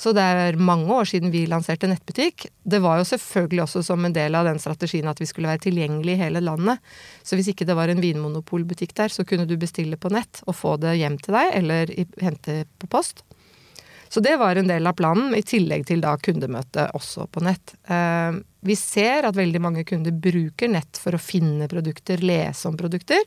Så 0.00 0.14
det 0.16 0.22
er 0.24 0.56
mange 0.56 0.88
år 0.96 1.08
siden 1.10 1.28
vi 1.32 1.42
lanserte 1.50 1.88
nettbutikk. 1.90 2.46
Det 2.64 2.78
var 2.80 3.00
jo 3.00 3.08
selvfølgelig 3.08 3.64
også 3.66 3.82
som 3.84 4.04
en 4.06 4.14
del 4.16 4.36
av 4.38 4.46
den 4.48 4.60
strategien 4.62 5.10
at 5.10 5.20
vi 5.20 5.28
skulle 5.28 5.50
være 5.50 5.66
tilgjengelig 5.66 6.14
i 6.14 6.22
hele 6.22 6.40
landet. 6.40 6.80
Så 7.20 7.36
hvis 7.36 7.50
ikke 7.52 7.66
det 7.68 7.76
var 7.76 7.92
en 7.92 8.00
vinmonopolbutikk 8.00 8.94
der, 8.96 9.12
så 9.12 9.26
kunne 9.28 9.44
du 9.50 9.58
bestille 9.60 10.00
på 10.00 10.12
nett 10.14 10.40
og 10.46 10.56
få 10.56 10.78
det 10.80 10.96
hjem 11.02 11.20
til 11.20 11.36
deg, 11.36 11.52
eller 11.60 11.92
hente 12.22 12.62
på 12.80 12.88
post. 12.96 13.20
Så 14.10 14.24
det 14.24 14.38
var 14.40 14.56
en 14.56 14.66
del 14.72 14.88
av 14.88 14.96
planen, 14.98 15.34
i 15.36 15.44
tillegg 15.46 15.84
til 15.86 16.00
da 16.02 16.16
kundemøte 16.18 16.88
også 16.98 17.28
på 17.30 17.44
nett. 17.44 17.76
Eh, 17.84 18.40
vi 18.66 18.76
ser 18.80 19.28
at 19.28 19.36
veldig 19.36 19.60
mange 19.62 19.84
kunder 19.86 20.16
bruker 20.16 20.72
nett 20.72 20.98
for 20.98 21.14
å 21.14 21.20
finne 21.22 21.68
produkter, 21.70 22.24
lese 22.24 22.72
om 22.72 22.80
produkter. 22.80 23.20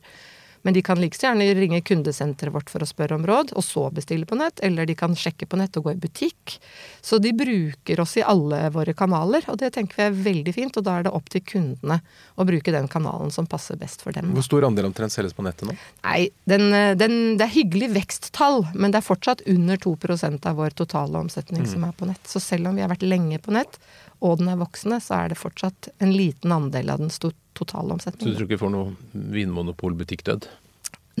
Men 0.64 0.74
de 0.74 0.82
kan 0.82 1.00
like 1.00 1.20
gjerne 1.20 1.44
ringe 1.54 1.80
kundesenteret 1.84 2.54
vårt 2.54 2.70
for 2.72 2.80
å 2.80 2.88
spørre 2.88 3.18
om 3.18 3.26
råd, 3.28 3.52
og 3.52 3.64
så 3.64 3.84
bestille 3.92 4.24
på 4.24 4.38
nett. 4.40 4.62
Eller 4.64 4.88
de 4.88 4.96
kan 4.96 5.12
sjekke 5.12 5.44
på 5.44 5.58
nett 5.60 5.76
og 5.76 5.84
gå 5.84 5.92
i 5.92 5.98
butikk. 6.00 6.56
Så 7.04 7.18
de 7.20 7.34
bruker 7.36 8.00
oss 8.00 8.16
i 8.16 8.24
alle 8.24 8.62
våre 8.72 8.94
kanaler, 8.96 9.44
og 9.52 9.60
det 9.60 9.74
tenker 9.76 10.00
vi 10.00 10.06
er 10.06 10.16
veldig 10.30 10.54
fint. 10.56 10.78
Og 10.80 10.86
da 10.86 10.96
er 10.96 11.04
det 11.04 11.12
opp 11.12 11.28
til 11.32 11.44
kundene 11.44 12.00
å 12.40 12.46
bruke 12.48 12.72
den 12.72 12.88
kanalen 12.88 13.34
som 13.34 13.48
passer 13.50 13.76
best 13.76 14.06
for 14.06 14.16
dem. 14.16 14.32
Hvor 14.32 14.46
stor 14.46 14.64
andel 14.70 14.88
omtrent 14.88 15.12
selges 15.12 15.36
på 15.36 15.44
nettet 15.44 15.68
nå? 15.68 15.76
Nei, 16.06 16.30
den, 16.48 16.70
den, 16.96 17.18
det 17.36 17.44
er 17.44 17.54
hyggelig 17.58 17.90
veksttall, 17.98 18.64
men 18.72 18.94
det 18.94 19.02
er 19.02 19.08
fortsatt 19.10 19.44
under 19.50 19.84
2% 19.84 20.48
av 20.48 20.56
vår 20.62 20.78
totale 20.80 21.20
omsetning 21.20 21.66
mm. 21.66 21.70
som 21.74 21.84
er 21.84 21.92
på 21.92 22.08
nett. 22.08 22.24
Så 22.24 22.40
selv 22.40 22.72
om 22.72 22.80
vi 22.80 22.86
har 22.86 22.92
vært 22.92 23.04
lenge 23.04 23.36
på 23.44 23.52
nett, 23.52 23.76
og 24.20 24.38
den 24.40 24.50
er 24.52 24.60
voksende, 24.60 25.00
så 25.02 25.18
er 25.22 25.32
det 25.32 25.40
fortsatt 25.40 25.90
en 26.04 26.14
liten 26.14 26.52
andel 26.54 26.92
av 26.94 27.02
den 27.02 27.12
totale 27.54 27.96
omsetningen. 27.96 28.26
Så 28.26 28.34
du 28.34 28.38
tror 28.38 28.48
ikke 28.48 28.56
vi 28.56 28.64
får 28.64 28.74
noe 28.74 29.30
vinmonopolbutikkdød? 29.34 30.48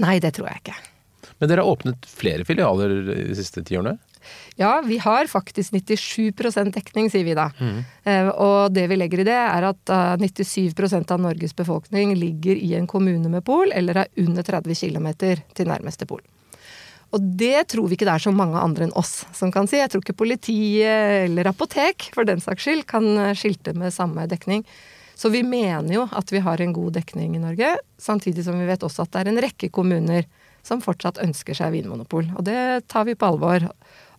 Nei, 0.02 0.18
det 0.22 0.34
tror 0.36 0.50
jeg 0.50 0.62
ikke. 0.64 0.80
Men 1.38 1.50
dere 1.50 1.64
har 1.64 1.70
åpnet 1.70 2.08
flere 2.08 2.46
filialer 2.46 2.98
de 3.08 3.36
siste 3.38 3.64
ti 3.66 3.78
årene? 3.78 3.96
Ja, 4.56 4.78
vi 4.86 4.98
har 5.02 5.26
faktisk 5.28 5.74
97 5.74 6.70
dekning, 6.72 7.10
sier 7.12 7.24
vi 7.26 7.34
da. 7.36 7.50
Mm. 7.58 7.80
Eh, 8.04 8.28
og 8.28 8.72
det 8.72 8.86
vi 8.88 8.96
legger 8.96 9.20
i 9.20 9.26
det, 9.28 9.36
er 9.36 9.66
at 9.68 9.94
97% 10.20 11.12
av 11.12 11.20
Norges 11.20 11.52
befolkning 11.56 12.14
ligger 12.16 12.56
i 12.56 12.72
en 12.78 12.86
kommune 12.86 13.28
med 13.28 13.44
pol, 13.44 13.72
eller 13.74 14.04
er 14.04 14.24
under 14.24 14.42
30 14.42 14.74
km 14.80 15.10
til 15.54 15.68
nærmeste 15.68 16.08
pol. 16.08 16.22
Og 17.14 17.22
det 17.38 17.68
tror 17.70 17.86
vi 17.86 17.96
ikke 17.96 18.08
det 18.08 18.16
er 18.16 18.24
så 18.26 18.32
mange 18.34 18.58
andre 18.58 18.88
enn 18.88 18.96
oss 18.98 19.22
som 19.36 19.52
kan 19.54 19.68
si. 19.70 19.78
Jeg 19.78 19.92
tror 19.92 20.02
ikke 20.02 20.16
politiet 20.24 21.28
eller 21.28 21.50
apotek 21.50 22.10
for 22.14 22.26
den 22.26 22.42
saks 22.42 22.66
skyld 22.66 22.86
kan 22.90 23.06
eh, 23.28 23.36
skilte 23.38 23.74
med 23.78 23.94
samme 23.94 24.26
dekning. 24.30 24.64
Så 25.14 25.30
vi 25.30 25.44
mener 25.46 25.92
jo 25.94 26.08
at 26.10 26.32
vi 26.34 26.42
har 26.42 26.60
en 26.60 26.72
god 26.74 26.96
dekning 26.96 27.36
i 27.36 27.42
Norge, 27.42 27.76
samtidig 28.02 28.42
som 28.46 28.58
vi 28.58 28.66
vet 28.66 28.82
også 28.82 29.04
at 29.04 29.12
det 29.14 29.20
er 29.22 29.30
en 29.30 29.42
rekke 29.44 29.70
kommuner 29.70 30.26
som 30.66 30.82
fortsatt 30.82 31.20
ønsker 31.22 31.54
seg 31.54 31.76
vinmonopol. 31.76 32.32
Og 32.34 32.42
det 32.48 32.88
tar 32.90 33.06
vi 33.06 33.14
på 33.14 33.28
alvor. 33.28 33.68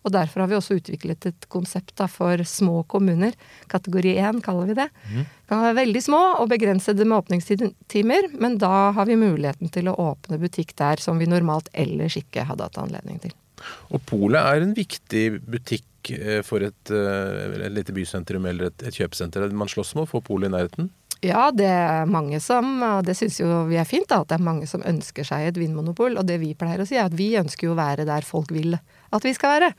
Og 0.06 0.14
derfor 0.14 0.44
har 0.44 0.50
vi 0.50 0.58
også 0.58 0.76
utviklet 0.78 1.26
et 1.26 1.48
konsept 1.50 1.98
for 2.12 2.42
små 2.46 2.84
kommuner. 2.86 3.34
Kategori 3.72 4.14
1 4.22 4.38
kaller 4.46 4.70
vi 4.70 4.76
det. 4.78 4.86
Mm. 5.10 5.24
Kan 5.50 5.64
være 5.64 5.78
veldig 5.80 6.02
små 6.04 6.20
og 6.42 6.50
begrensede 6.52 7.06
med 7.06 7.18
åpningstimer, 7.18 8.30
men 8.38 8.58
da 8.62 8.92
har 8.94 9.08
vi 9.08 9.18
muligheten 9.18 9.72
til 9.74 9.90
å 9.90 9.96
åpne 10.12 10.38
butikk 10.42 10.76
der 10.78 11.02
som 11.02 11.18
vi 11.18 11.26
normalt 11.30 11.72
ellers 11.74 12.18
ikke 12.20 12.46
hadde 12.46 12.68
hatt 12.68 12.78
anledning 12.82 13.18
til. 13.24 13.34
Og 13.90 14.02
Polet 14.06 14.42
er 14.42 14.62
en 14.62 14.76
viktig 14.76 15.24
butikk 15.42 16.12
eh, 16.14 16.42
for 16.46 16.62
et, 16.62 16.92
eh, 16.92 17.56
et 17.66 17.72
lite 17.72 17.94
bysentrum 17.96 18.46
eller 18.46 18.70
et, 18.70 18.86
et 18.86 19.00
kjøpesenter. 19.00 19.48
Man 19.56 19.70
slåss 19.72 19.94
med 19.96 20.06
å 20.06 20.10
få 20.10 20.22
polet 20.26 20.50
i 20.50 20.54
nærheten? 20.54 20.92
Ja, 21.24 21.48
det 21.54 21.66
er 21.66 22.10
mange 22.10 22.38
som, 22.44 22.76
og 22.84 23.06
det 23.06 23.16
syns 23.16 23.38
jo 23.40 23.62
vi 23.70 23.78
er 23.80 23.88
fint, 23.88 24.08
da, 24.10 24.20
at 24.20 24.30
det 24.30 24.36
er 24.36 24.46
mange 24.46 24.68
som 24.68 24.84
ønsker 24.86 25.24
seg 25.26 25.48
et 25.48 25.58
vinmonopol. 25.58 26.18
Og 26.20 26.28
det 26.28 26.36
vi 26.42 26.52
pleier 26.58 26.82
å 26.82 26.86
si, 26.88 26.98
er 26.98 27.08
at 27.08 27.16
vi 27.16 27.32
ønsker 27.40 27.70
jo 27.70 27.74
å 27.74 27.80
være 27.80 28.06
der 28.08 28.26
folk 28.26 28.52
vil 28.54 28.76
at 29.14 29.26
vi 29.26 29.34
skal 29.36 29.56
være. 29.56 29.70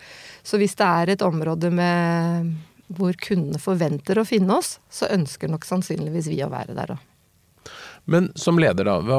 Så 0.45 0.59
hvis 0.61 0.77
det 0.79 0.87
er 0.87 1.13
et 1.13 1.25
område 1.25 1.71
med, 1.73 2.55
hvor 2.87 3.17
kundene 3.19 3.59
forventer 3.61 4.19
å 4.19 4.27
finne 4.27 4.59
oss, 4.59 4.77
så 4.89 5.09
ønsker 5.13 5.51
nok 5.51 5.67
sannsynligvis 5.67 6.31
vi 6.31 6.41
å 6.45 6.51
være 6.53 6.77
der 6.77 6.95
òg. 6.95 7.05
Men 8.07 8.29
som 8.39 8.55
leder, 8.55 8.87
da. 8.87 9.01
Hva, 9.03 9.17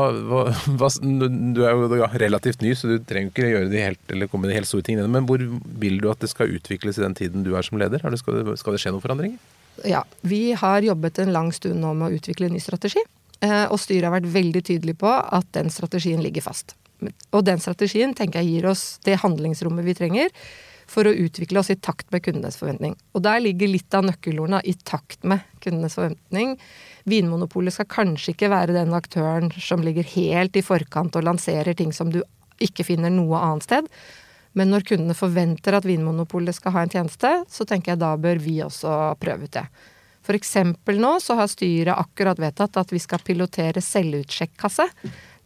hva, 0.81 0.89
du 1.05 1.61
er 1.61 1.75
jo 1.77 2.07
relativt 2.23 2.63
ny, 2.65 2.73
så 2.73 2.89
du 2.89 2.95
trenger 3.05 3.35
ikke 3.35 3.51
gjøre 3.51 3.69
de 3.69 3.83
helt, 3.85 4.01
eller 4.09 4.31
komme 4.33 4.47
med 4.47 4.55
de 4.55 4.57
helt 4.63 4.71
store 4.71 4.87
tingene. 4.87 5.11
Men 5.13 5.29
hvor 5.29 5.45
vil 5.83 6.01
du 6.01 6.09
at 6.09 6.25
det 6.25 6.31
skal 6.33 6.55
utvikles 6.57 6.97
i 6.97 7.05
den 7.05 7.17
tiden 7.19 7.45
du 7.45 7.53
er 7.53 7.67
som 7.67 7.77
leder? 7.81 8.01
Det, 8.01 8.23
skal, 8.23 8.41
det, 8.41 8.57
skal 8.63 8.73
det 8.73 8.81
skje 8.81 8.95
noen 8.95 9.05
forandringer? 9.05 9.37
Ja, 9.85 10.07
vi 10.25 10.55
har 10.57 10.83
jobbet 10.83 11.21
en 11.21 11.35
lang 11.37 11.53
stund 11.53 11.83
nå 11.85 11.93
med 12.01 12.09
å 12.09 12.17
utvikle 12.17 12.49
en 12.49 12.57
ny 12.57 12.65
strategi. 12.65 13.05
Eh, 13.45 13.67
og 13.69 13.77
styret 13.77 14.09
har 14.09 14.17
vært 14.17 14.33
veldig 14.33 14.65
tydelig 14.73 14.97
på 15.05 15.13
at 15.13 15.53
den 15.55 15.69
strategien 15.71 16.25
ligger 16.25 16.49
fast. 16.49 16.73
Og 17.33 17.45
den 17.47 17.61
strategien 17.63 18.15
tenker 18.17 18.43
jeg 18.43 18.59
gir 18.59 18.71
oss 18.73 18.99
det 19.07 19.21
handlingsrommet 19.23 19.87
vi 19.87 19.97
trenger 19.99 20.33
for 20.89 21.05
å 21.05 21.13
utvikle 21.13 21.61
oss 21.61 21.71
i 21.71 21.77
takt 21.77 22.09
med 22.15 22.25
kundenes 22.25 22.57
forventning. 22.57 22.95
Og 23.13 23.23
der 23.27 23.43
ligger 23.45 23.69
litt 23.69 23.95
av 23.95 24.07
nøkkelordene 24.09 24.63
i 24.65 24.73
takt 24.89 25.21
med 25.29 25.45
kundenes 25.63 25.99
forventning. 25.99 26.57
Vinmonopolet 27.09 27.77
skal 27.77 27.91
kanskje 27.93 28.33
ikke 28.33 28.51
være 28.53 28.77
den 28.77 28.95
aktøren 28.97 29.53
som 29.61 29.85
ligger 29.85 30.09
helt 30.17 30.57
i 30.57 30.65
forkant 30.65 31.19
og 31.19 31.29
lanserer 31.29 31.77
ting 31.77 31.93
som 31.93 32.13
du 32.15 32.23
ikke 32.65 32.87
finner 32.89 33.13
noe 33.13 33.39
annet 33.39 33.69
sted. 33.69 33.93
Men 34.57 34.73
når 34.73 34.89
kundene 34.89 35.15
forventer 35.15 35.77
at 35.77 35.87
Vinmonopolet 35.87 36.57
skal 36.57 36.75
ha 36.75 36.83
en 36.83 36.91
tjeneste, 36.91 37.31
så 37.47 37.69
tenker 37.69 37.93
jeg 37.93 38.03
da 38.03 38.15
bør 38.19 38.41
vi 38.43 38.57
også 38.65 38.97
prøve 39.21 39.47
ut 39.47 39.55
det. 39.55 39.67
For 40.25 40.37
eksempel 40.37 40.99
nå 41.01 41.15
så 41.25 41.39
har 41.39 41.49
styret 41.49 41.95
akkurat 41.95 42.41
vedtatt 42.43 42.77
at 42.81 42.91
vi 42.93 43.01
skal 43.01 43.23
pilotere 43.25 43.81
selvutsjekkasse. 43.85 44.89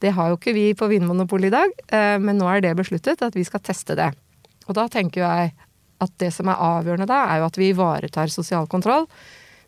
Det 0.03 0.11
har 0.17 0.33
jo 0.33 0.39
ikke 0.39 0.55
vi 0.57 0.65
på 0.75 0.89
Vinmonopolet 0.91 1.53
i 1.53 1.55
dag, 1.55 1.75
eh, 1.95 2.17
men 2.19 2.41
nå 2.41 2.49
er 2.51 2.65
det 2.65 2.75
besluttet 2.79 3.23
at 3.23 3.37
vi 3.39 3.45
skal 3.47 3.63
teste 3.63 3.95
det. 3.99 4.11
Og 4.67 4.75
da 4.79 4.89
tenker 4.91 5.23
jeg 5.23 5.53
at 6.03 6.17
det 6.19 6.33
som 6.35 6.51
er 6.51 6.59
avgjørende 6.59 7.07
da, 7.07 7.23
er 7.31 7.41
jo 7.41 7.47
at 7.47 7.59
vi 7.61 7.71
ivaretar 7.71 8.33
sosial 8.33 8.67
kontroll. 8.71 9.07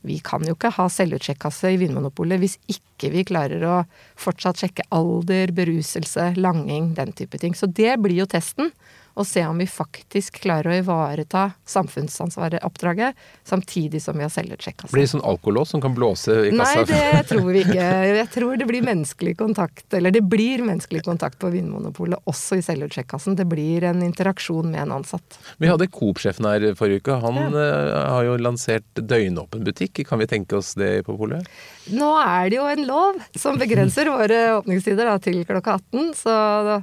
Vi 0.05 0.18
kan 0.25 0.42
jo 0.44 0.57
ikke 0.57 0.73
ha 0.77 0.88
selvutsjekkasse 0.92 1.70
i 1.73 1.79
Vinmonopolet 1.81 2.42
hvis 2.42 2.59
ikke 2.68 3.09
vi 3.14 3.23
klarer 3.25 3.62
å 3.64 3.77
fortsatt 4.20 4.61
sjekke 4.61 4.85
alder, 4.92 5.55
beruselse, 5.57 6.35
langing, 6.37 6.92
den 6.99 7.14
type 7.16 7.40
ting. 7.40 7.57
Så 7.57 7.70
det 7.70 7.94
blir 8.03 8.18
jo 8.18 8.29
testen 8.29 8.73
og 9.14 9.27
se 9.27 9.44
om 9.46 9.59
vi 9.59 9.66
faktisk 9.70 10.40
klarer 10.42 10.72
å 10.72 10.79
ivareta 10.81 11.44
samfunnsansvaret-oppdraget, 11.70 13.14
samtidig 13.46 14.03
som 14.03 14.18
vi 14.18 14.24
har 14.27 14.33
selgersjekka 14.33 14.90
Blir 14.90 15.07
det 15.07 15.12
sånn 15.12 15.24
alkolås 15.27 15.70
som 15.74 15.83
kan 15.83 15.94
blåse 15.94 16.35
i 16.48 16.50
kassa? 16.55 16.83
Nei, 16.83 16.87
det 16.90 17.22
tror 17.31 17.46
vi 17.53 17.62
ikke. 17.62 17.87
Jeg 18.11 18.27
tror 18.35 18.59
det 18.59 18.68
blir 18.70 18.87
menneskelig 18.87 19.37
kontakt, 19.38 19.87
eller 19.94 20.14
det 20.14 20.24
blir 20.27 20.64
menneskelig 20.66 21.05
kontakt 21.07 21.38
på 21.42 21.53
Vinmonopolet, 21.55 22.27
også 22.31 22.59
i 22.59 22.66
selvutsjekkassen. 22.66 23.38
Det 23.38 23.46
blir 23.50 23.87
en 23.90 24.03
interaksjon 24.03 24.72
med 24.72 24.83
en 24.87 24.96
ansatt. 24.98 25.38
Vi 25.62 25.70
hadde 25.70 25.90
Coop-sjefen 25.94 26.50
her 26.50 26.68
forrige 26.79 27.05
uke. 27.05 27.20
Han 27.22 27.38
ja. 27.38 27.48
uh, 27.55 27.94
har 28.16 28.27
jo 28.27 28.37
lansert 28.42 28.87
døgnåpen 28.98 29.62
butikk. 29.66 30.03
Kan 30.09 30.22
vi 30.22 30.31
tenke 30.31 30.59
oss 30.59 30.74
det 30.79 31.05
på 31.07 31.14
polet? 31.18 31.46
Nå 31.94 32.11
er 32.18 32.50
det 32.50 32.59
jo 32.59 32.68
en 32.70 32.87
lov 32.88 33.22
som 33.38 33.59
begrenser 33.61 34.11
våre 34.11 34.44
åpningstider 34.59 35.07
da, 35.07 35.18
til 35.22 35.44
klokka 35.46 35.79
18, 35.79 36.14
så 36.18 36.38
da 36.66 36.79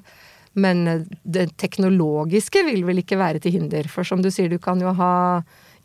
men 0.54 0.88
eh, 0.88 1.08
det 1.24 1.52
teknologiske 1.62 2.66
vil 2.68 2.86
vel 2.88 3.02
ikke 3.04 3.20
være 3.22 3.44
til 3.44 3.58
hinder. 3.58 3.88
For 3.92 4.08
som 4.08 4.24
du 4.24 4.32
sier, 4.34 4.52
du 4.52 4.60
kan 4.62 4.82
jo 4.84 4.94
ha 4.98 5.14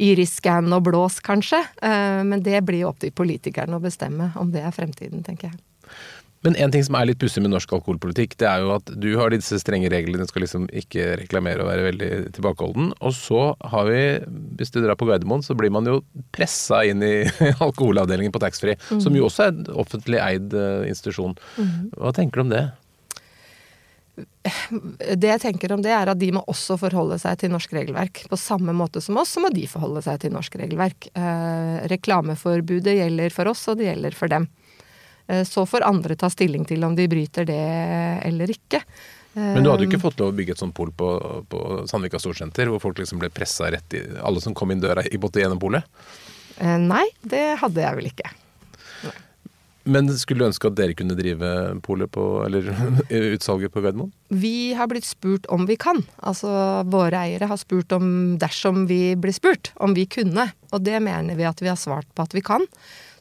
iris-scan 0.03 0.69
og 0.77 0.85
blås, 0.91 1.21
kanskje. 1.25 1.63
Eh, 1.83 2.23
men 2.27 2.45
det 2.45 2.65
blir 2.67 2.85
jo 2.85 2.93
opp 2.93 3.01
til 3.05 3.15
politikerne 3.17 3.79
å 3.79 3.83
bestemme 3.83 4.33
om 4.41 4.53
det 4.55 4.67
er 4.67 4.75
fremtiden, 4.75 5.25
tenker 5.27 5.53
jeg. 5.53 5.61
Men 6.45 6.55
en 6.63 6.71
ting 6.71 6.85
som 6.87 6.95
er 6.95 7.09
litt 7.09 7.19
pussig 7.19 7.41
med 7.43 7.51
norsk 7.51 7.73
alkoholpolitikk, 7.75 8.37
det 8.39 8.47
er 8.47 8.63
jo 8.63 8.69
at 8.77 8.91
du 9.03 9.09
har 9.19 9.33
disse 9.35 9.57
strenge 9.59 9.89
reglene, 9.91 10.23
du 10.23 10.31
skal 10.31 10.45
liksom 10.45 10.69
ikke 10.79 11.17
reklamere 11.19 11.65
og 11.65 11.71
være 11.73 11.87
veldig 11.89 12.11
tilbakeholden. 12.37 12.93
Og 13.01 13.15
så 13.17 13.49
har 13.73 13.89
vi, 13.89 14.03
hvis 14.61 14.71
du 14.75 14.79
drar 14.85 14.99
på 15.01 15.09
Gardermoen, 15.09 15.43
så 15.43 15.57
blir 15.59 15.73
man 15.75 15.89
jo 15.91 15.99
pressa 16.37 16.85
inn 16.87 17.03
i 17.03 17.15
alkoholavdelingen 17.67 18.35
på 18.35 18.43
taxfree. 18.45 18.79
Mm. 18.93 19.03
Som 19.03 19.19
jo 19.19 19.27
også 19.27 19.49
er 19.49 19.55
en 19.55 19.71
offentlig 19.87 20.23
eid 20.23 20.55
eh, 20.55 20.87
institusjon. 20.93 21.35
Mm. 21.57 21.73
Hva 21.97 22.15
tenker 22.15 22.39
du 22.39 22.47
om 22.47 22.55
det? 22.55 22.67
Det 24.17 25.29
jeg 25.29 25.43
tenker 25.43 25.75
om 25.75 25.83
det, 25.85 25.93
er 25.93 26.09
at 26.09 26.21
de 26.21 26.31
må 26.33 26.43
også 26.49 26.79
forholde 26.81 27.19
seg 27.21 27.37
til 27.41 27.53
norsk 27.53 27.75
regelverk. 27.77 28.23
På 28.31 28.39
samme 28.41 28.73
måte 28.77 29.03
som 29.05 29.19
oss, 29.21 29.35
så 29.37 29.43
må 29.45 29.51
de 29.53 29.67
forholde 29.69 30.03
seg 30.07 30.23
til 30.23 30.33
norsk 30.33 30.57
regelverk. 30.61 31.11
Eh, 31.13 31.83
reklameforbudet 31.93 32.97
gjelder 32.97 33.35
for 33.35 33.53
oss, 33.53 33.67
og 33.73 33.81
det 33.81 33.91
gjelder 33.91 34.17
for 34.17 34.33
dem. 34.33 34.49
Eh, 35.27 35.45
så 35.49 35.67
får 35.69 35.85
andre 35.89 36.17
ta 36.17 36.31
stilling 36.33 36.65
til 36.69 36.87
om 36.87 36.97
de 36.97 37.09
bryter 37.13 37.49
det 37.49 37.61
eller 38.25 38.57
ikke. 38.57 38.83
Men 39.37 39.61
du 39.61 39.69
hadde 39.69 39.85
jo 39.85 39.91
ikke 39.91 40.01
fått 40.01 40.21
lov 40.23 40.31
å 40.33 40.37
bygge 40.39 40.55
et 40.55 40.61
sånt 40.63 40.73
pol 40.73 40.89
på, 40.97 41.11
på 41.53 41.59
Sandvika 41.91 42.17
Storsenter, 42.23 42.71
hvor 42.73 42.81
folk 42.81 43.03
liksom 43.03 43.21
ble 43.21 43.29
pressa 43.29 43.69
rett 43.69 43.99
i 43.99 44.01
Alle 44.25 44.41
som 44.41 44.57
kom 44.57 44.73
inn 44.73 44.81
døra, 44.81 45.05
i 45.05 45.21
måtte 45.21 45.43
gjennom 45.43 45.61
polet? 45.61 45.85
Eh, 46.57 46.79
nei, 46.81 47.05
det 47.21 47.59
hadde 47.61 47.85
jeg 47.85 48.01
vel 48.01 48.09
ikke. 48.15 48.33
Men 49.87 50.11
skulle 50.19 50.43
du 50.43 50.49
ønske 50.49 50.67
at 50.69 50.77
dere 50.79 50.97
kunne 50.99 51.15
drive 51.19 51.49
polet 51.87 52.11
på, 52.11 52.25
eller 52.47 52.69
utsalget 53.37 53.73
på 53.75 53.83
Gardermoen? 53.85 54.13
Vi 54.35 54.75
har 54.75 54.91
blitt 54.91 55.07
spurt 55.07 55.47
om 55.53 55.67
vi 55.69 55.79
kan. 55.79 56.03
Altså 56.27 56.51
våre 56.91 57.23
eiere 57.29 57.49
har 57.51 57.61
spurt 57.61 57.95
om 57.95 58.09
dersom 58.43 58.85
vi 58.91 59.15
blir 59.15 59.37
spurt, 59.37 59.71
om 59.79 59.95
vi 59.95 60.09
kunne. 60.11 60.49
Og 60.75 60.83
det 60.83 60.99
mener 61.05 61.39
vi 61.39 61.47
at 61.47 61.63
vi 61.63 61.71
har 61.71 61.79
svart 61.79 62.09
på 62.15 62.27
at 62.27 62.35
vi 62.35 62.43
kan. 62.45 62.67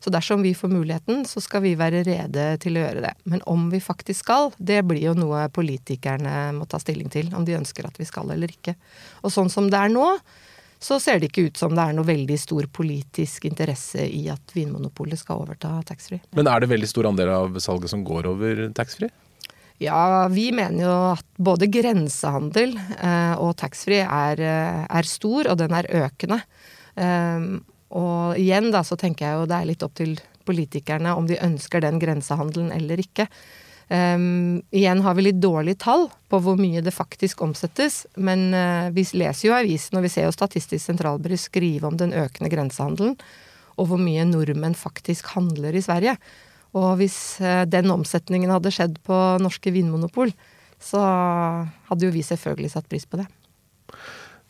Så 0.01 0.11
dersom 0.13 0.41
vi 0.45 0.55
får 0.57 0.69
muligheten, 0.69 1.23
så 1.25 1.41
skal 1.41 1.63
vi 1.63 1.75
være 1.77 2.03
rede 2.05 2.47
til 2.61 2.75
å 2.77 2.83
gjøre 2.83 3.05
det. 3.07 3.13
Men 3.29 3.45
om 3.49 3.69
vi 3.71 3.79
faktisk 3.81 4.25
skal, 4.25 4.51
det 4.57 4.83
blir 4.85 5.01
jo 5.01 5.15
noe 5.17 5.47
politikerne 5.53 6.51
må 6.57 6.67
ta 6.69 6.81
stilling 6.81 7.09
til. 7.13 7.31
Om 7.33 7.45
de 7.45 7.55
ønsker 7.57 7.87
at 7.87 7.97
vi 7.97 8.05
skal 8.09 8.29
eller 8.33 8.53
ikke. 8.53 8.75
Og 9.25 9.33
sånn 9.33 9.49
som 9.53 9.69
det 9.69 9.79
er 9.81 9.93
nå, 9.93 10.05
så 10.79 10.99
ser 11.01 11.19
det 11.19 11.31
ikke 11.31 11.47
ut 11.49 11.59
som 11.59 11.75
det 11.75 11.83
er 11.83 11.95
noe 11.97 12.07
veldig 12.07 12.37
stor 12.39 12.67
politisk 12.73 13.47
interesse 13.49 14.05
i 14.05 14.25
at 14.31 14.55
Vinmonopolet 14.55 15.19
skal 15.19 15.43
overta 15.45 15.77
taxfree. 15.87 16.21
Men 16.37 16.49
er 16.51 16.61
det 16.61 16.71
veldig 16.71 16.89
stor 16.89 17.09
andel 17.09 17.31
av 17.33 17.59
salget 17.63 17.93
som 17.93 18.03
går 18.05 18.29
over 18.29 18.67
taxfree? 18.75 19.13
Ja, 19.81 20.27
vi 20.31 20.49
mener 20.55 20.85
jo 20.85 20.93
at 21.11 21.25
både 21.35 21.67
grensehandel 21.67 22.77
eh, 22.79 23.33
og 23.43 23.57
taxfree 23.59 24.05
er, 24.05 24.39
eh, 24.39 24.83
er, 24.87 25.09
stor, 25.09 25.49
og 25.51 25.59
den 25.59 25.75
er 25.75 25.89
økende. 26.05 26.39
Um, 26.95 27.65
og 27.91 28.39
igjen 28.39 28.69
da 28.71 28.85
så 28.87 28.95
tenker 28.95 29.27
jeg 29.27 29.35
jo 29.35 29.49
det 29.51 29.57
er 29.57 29.67
litt 29.67 29.83
opp 29.83 29.97
til 29.99 30.13
politikerne 30.47 31.11
om 31.17 31.27
de 31.27 31.41
ønsker 31.43 31.83
den 31.83 31.99
grensehandelen 31.99 32.71
eller 32.71 33.01
ikke. 33.03 33.27
Um, 33.85 34.63
igjen 34.73 35.03
har 35.05 35.13
vi 35.13 35.27
litt 35.27 35.37
dårlige 35.37 35.77
tall 35.83 36.07
på 36.33 36.39
hvor 36.41 36.57
mye 36.57 36.81
det 36.81 36.93
faktisk 36.95 37.43
omsettes, 37.45 37.99
men 38.17 38.47
uh, 38.55 38.89
vi 38.95 39.03
leser 39.13 39.49
jo 39.49 39.53
avisen, 39.53 39.99
og 39.99 40.07
vi 40.07 40.09
ser 40.09 40.25
jo 40.25 40.33
Statistisk 40.33 40.81
sentralbyrå 40.81 41.37
skrive 41.37 41.91
om 41.91 41.99
den 41.99 42.15
økende 42.17 42.49
grensehandelen, 42.49 43.13
og 43.77 43.91
hvor 43.91 44.01
mye 44.01 44.25
nordmenn 44.25 44.77
faktisk 44.77 45.29
handler 45.35 45.77
i 45.77 45.83
Sverige. 45.85 46.15
Og 46.73 46.95
hvis 46.97 47.37
uh, 47.45 47.61
den 47.69 47.93
omsetningen 47.93 48.53
hadde 48.53 48.73
skjedd 48.73 48.97
på 49.05 49.19
norske 49.43 49.73
vinmonopol, 49.75 50.33
så 50.81 51.01
hadde 51.89 52.09
jo 52.09 52.13
vi 52.13 52.25
selvfølgelig 52.25 52.73
satt 52.73 52.89
pris 52.89 53.05
på 53.05 53.21
det. 53.21 53.29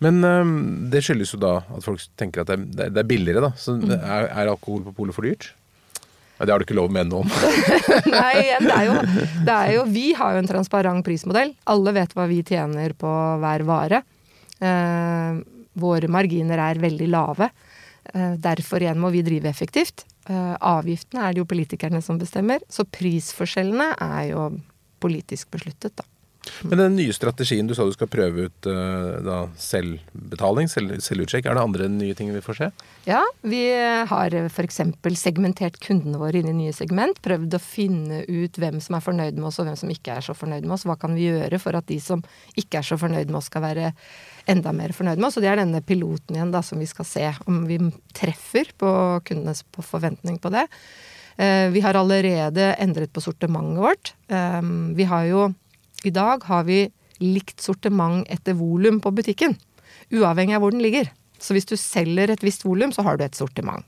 Men 0.03 0.23
um, 0.23 0.55
det 0.91 1.03
skyldes 1.03 1.35
jo 1.35 1.41
da 1.43 1.57
at 1.75 1.83
folk 1.83 2.01
tenker 2.19 2.43
at 2.43 2.55
det 2.55 2.87
er, 2.87 2.95
det 2.95 3.03
er 3.03 3.11
billigere, 3.11 3.43
da. 3.49 3.51
Så 3.59 3.75
mm. 3.75 3.91
er, 3.99 4.31
er 4.31 4.51
alkohol 4.51 4.87
på 4.87 4.95
polet 4.95 5.15
for 5.15 5.27
dyrt? 5.27 5.51
Det 6.37 6.51
har 6.51 6.59
du 6.59 6.65
ikke 6.65 6.75
lov 6.75 6.89
å 6.89 6.95
mene 6.95 7.09
noe 7.09 7.23
om. 7.23 7.29
Nei, 8.11 8.57
det 8.59 8.73
er, 8.73 8.85
jo, 8.89 8.95
det 9.45 9.53
er, 9.53 9.69
jo, 9.77 9.85
Vi 9.87 10.07
har 10.19 10.35
jo 10.35 10.41
en 10.41 10.49
transparent 10.49 11.05
prismodell. 11.07 11.53
Alle 11.71 11.93
vet 11.95 12.15
hva 12.15 12.27
vi 12.27 12.41
tjener 12.43 12.95
på 12.99 13.11
hver 13.41 13.63
vare. 13.67 14.01
Eh, 14.59 15.39
våre 15.79 16.09
marginer 16.11 16.61
er 16.69 16.81
veldig 16.83 17.07
lave. 17.11 17.49
Eh, 18.13 18.35
derfor 18.41 18.83
igjen 18.83 18.99
må 18.99 19.11
vi 19.15 19.23
drive 19.25 19.49
effektivt. 19.49 20.05
Eh, 20.27 20.55
avgiftene 20.59 21.23
er 21.23 21.33
det 21.33 21.43
jo 21.43 21.49
politikerne 21.49 22.01
som 22.03 22.19
bestemmer. 22.19 22.63
Så 22.69 22.87
prisforskjellene 22.87 23.93
er 23.95 24.31
jo 24.33 24.49
politisk 25.03 25.55
besluttet, 25.55 25.95
da. 25.95 26.07
Men 26.65 26.77
den 26.79 26.95
nye 26.97 27.13
strategien, 27.13 27.67
du 27.67 27.73
sa 27.75 27.86
du 27.86 27.93
skal 27.95 28.10
prøve 28.12 28.47
ut 28.47 28.67
uh, 28.69 29.17
da, 29.25 29.38
selvbetaling, 29.60 30.69
selv, 30.71 30.95
selvutsjekk. 31.03 31.47
Er 31.47 31.58
det 31.58 31.63
andre 31.63 31.88
nye 31.91 32.15
ting 32.17 32.29
vi 32.34 32.43
får 32.43 32.60
se? 32.60 32.69
Ja, 33.10 33.21
vi 33.45 33.62
har 34.10 34.36
f.eks. 34.45 34.81
segmentert 35.19 35.79
kundene 35.84 36.19
våre 36.21 36.41
inn 36.41 36.51
i 36.51 36.58
nye 36.58 36.75
segment. 36.75 37.21
Prøvd 37.25 37.58
å 37.58 37.62
finne 37.62 38.21
ut 38.29 38.60
hvem 38.62 38.79
som 38.84 38.97
er 38.97 39.05
fornøyd 39.05 39.39
med 39.39 39.49
oss 39.49 39.60
og 39.62 39.69
hvem 39.69 39.79
som 39.79 39.91
ikke 39.93 40.19
er 40.19 40.25
så 40.25 40.38
fornøyd 40.38 40.67
med 40.67 40.77
oss. 40.77 40.86
Hva 40.89 40.97
kan 41.01 41.17
vi 41.17 41.27
gjøre 41.29 41.62
for 41.62 41.77
at 41.77 41.89
de 41.89 41.99
som 42.03 42.23
ikke 42.55 42.81
er 42.81 42.88
så 42.88 42.99
fornøyd 43.01 43.31
med 43.31 43.41
oss, 43.41 43.49
skal 43.51 43.65
være 43.65 43.91
enda 44.49 44.73
mer 44.75 44.93
fornøyd 44.95 45.19
med 45.19 45.29
oss. 45.29 45.39
Og 45.39 45.45
det 45.45 45.51
er 45.51 45.62
denne 45.62 45.81
piloten 45.86 46.38
igjen 46.38 46.53
da, 46.53 46.62
som 46.65 46.81
vi 46.81 46.89
skal 46.89 47.10
se 47.10 47.27
om 47.49 47.65
vi 47.69 47.79
treffer 48.15 48.71
på 48.77 48.89
kundenes 49.25 49.65
forventning 49.81 50.39
på 50.41 50.53
det. 50.53 50.65
Vi 51.36 51.81
har 51.84 51.97
allerede 51.99 52.69
endret 52.79 53.12
på 53.12 53.19
sortimentet 53.19 53.81
vårt. 53.84 54.13
Vi 54.95 55.08
har 55.10 55.25
jo 55.27 55.49
i 56.05 56.15
dag 56.15 56.43
har 56.49 56.63
vi 56.67 56.85
likt 57.23 57.63
sortiment 57.63 58.27
etter 58.31 58.57
volum 58.59 58.99
på 59.03 59.11
butikken. 59.15 59.55
Uavhengig 60.11 60.57
av 60.57 60.63
hvor 60.65 60.75
den 60.75 60.83
ligger. 60.83 61.11
Så 61.39 61.55
hvis 61.55 61.67
du 61.67 61.75
selger 61.79 62.31
et 62.31 62.43
visst 62.43 62.65
volum, 62.65 62.93
så 62.95 63.05
har 63.05 63.17
du 63.17 63.25
et 63.25 63.37
sortiment. 63.37 63.85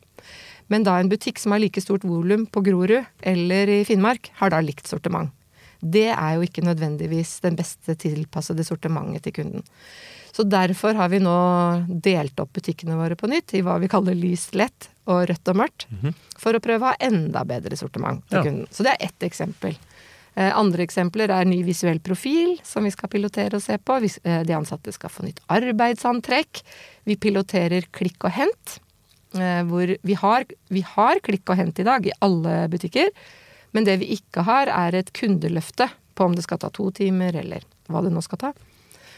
Men 0.67 0.83
da 0.83 0.97
en 0.99 1.09
butikk 1.11 1.39
som 1.39 1.53
har 1.55 1.63
like 1.63 1.81
stort 1.83 2.03
volum 2.07 2.45
på 2.51 2.63
Grorud 2.65 3.07
eller 3.23 3.71
i 3.71 3.83
Finnmark, 3.87 4.31
har 4.39 4.51
da 4.51 4.59
likt 4.63 4.87
sortiment. 4.89 5.31
Det 5.79 6.09
er 6.09 6.35
jo 6.35 6.45
ikke 6.45 6.65
nødvendigvis 6.65 7.37
den 7.43 7.57
beste 7.57 7.93
tilpassede 8.01 8.65
sortimentet 8.65 9.27
til 9.27 9.35
kunden. 9.37 9.65
Så 10.33 10.43
derfor 10.45 10.97
har 10.97 11.09
vi 11.09 11.21
nå 11.21 11.37
delt 12.03 12.39
opp 12.41 12.51
butikkene 12.57 12.97
våre 12.97 13.17
på 13.17 13.29
nytt 13.29 13.55
i 13.57 13.63
hva 13.65 13.77
vi 13.81 13.89
kaller 13.89 14.17
lyst 14.17 14.57
lett 14.57 14.89
og 15.07 15.23
rødt 15.29 15.49
og 15.49 15.55
mørkt. 15.55 15.87
-hmm. 15.89 16.13
For 16.37 16.53
å 16.53 16.59
prøve 16.59 16.83
å 16.83 16.89
ha 16.91 16.95
enda 16.99 17.45
bedre 17.45 17.77
sortiment 17.77 18.27
til 18.29 18.37
ja. 18.37 18.43
kunden. 18.43 18.67
Så 18.71 18.83
det 18.83 18.91
er 18.91 19.05
ett 19.05 19.23
eksempel. 19.23 19.77
Eh, 20.37 20.53
andre 20.53 20.85
eksempler 20.85 21.31
er 21.33 21.47
ny 21.49 21.63
visuell 21.65 21.97
profil, 22.03 22.59
som 22.65 22.85
vi 22.85 22.91
skal 22.93 23.09
pilotere 23.09 23.57
og 23.57 23.63
se 23.63 23.79
på. 23.81 23.97
Eh, 24.21 24.43
de 24.45 24.53
ansatte 24.53 24.93
skal 24.93 25.09
få 25.09 25.25
nytt 25.25 25.41
arbeidsantrekk. 25.49 26.61
Vi 27.09 27.17
piloterer 27.17 27.87
klikk 27.89 28.27
og 28.29 28.35
hent. 28.37 28.77
Eh, 29.33 29.63
hvor 29.65 29.95
vi 30.05 30.13
har, 30.13 30.45
vi 30.69 30.85
har 30.85 31.23
klikk 31.25 31.49
og 31.49 31.57
hent 31.57 31.81
i 31.81 31.87
dag 31.87 32.05
i 32.05 32.13
alle 32.21 32.67
butikker. 32.69 33.09
Men 33.73 33.89
det 33.89 33.97
vi 34.03 34.13
ikke 34.13 34.45
har, 34.45 34.69
er 34.69 34.95
et 34.95 35.09
kundeløfte 35.17 35.89
på 36.13 36.29
om 36.29 36.37
det 36.37 36.45
skal 36.45 36.61
ta 36.61 36.69
to 36.73 36.91
timer, 36.91 37.33
eller 37.35 37.65
hva 37.89 38.05
det 38.05 38.13
nå 38.13 38.21
skal 38.21 38.41
ta. 38.45 38.53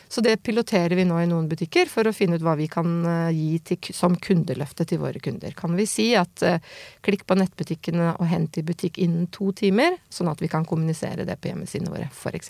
Så 0.10 0.24
det 0.26 0.40
piloterer 0.42 0.96
vi 0.98 1.06
nå 1.06 1.20
i 1.22 1.28
noen 1.30 1.46
butikker 1.50 1.90
for 1.92 2.10
å 2.10 2.14
finne 2.16 2.40
ut 2.40 2.46
hva 2.46 2.56
vi 2.58 2.66
kan 2.72 2.90
eh, 3.06 3.30
gi 3.36 3.60
til, 3.62 3.92
som 3.94 4.16
kundeløfte 4.18 4.88
til 4.90 5.02
våre 5.04 5.22
kunder. 5.22 5.54
Kan 5.58 5.78
vi 5.78 5.86
si 5.90 6.08
at 6.18 6.42
uh, 6.42 6.58
klikk 7.06 7.28
på 7.30 7.38
nettbutikkene 7.38 8.16
og 8.16 8.26
hent 8.32 8.58
i 8.58 8.66
butikk 8.66 8.98
innen 8.98 9.28
to 9.30 9.52
timer, 9.54 10.00
sånn 10.10 10.32
at 10.32 10.42
vi 10.42 10.50
kan 10.50 10.66
kommunisere 10.66 11.28
det 11.30 11.38
på 11.38 11.52
hjemmesidene 11.52 11.94
våre, 11.94 12.10
f.eks. 12.10 12.50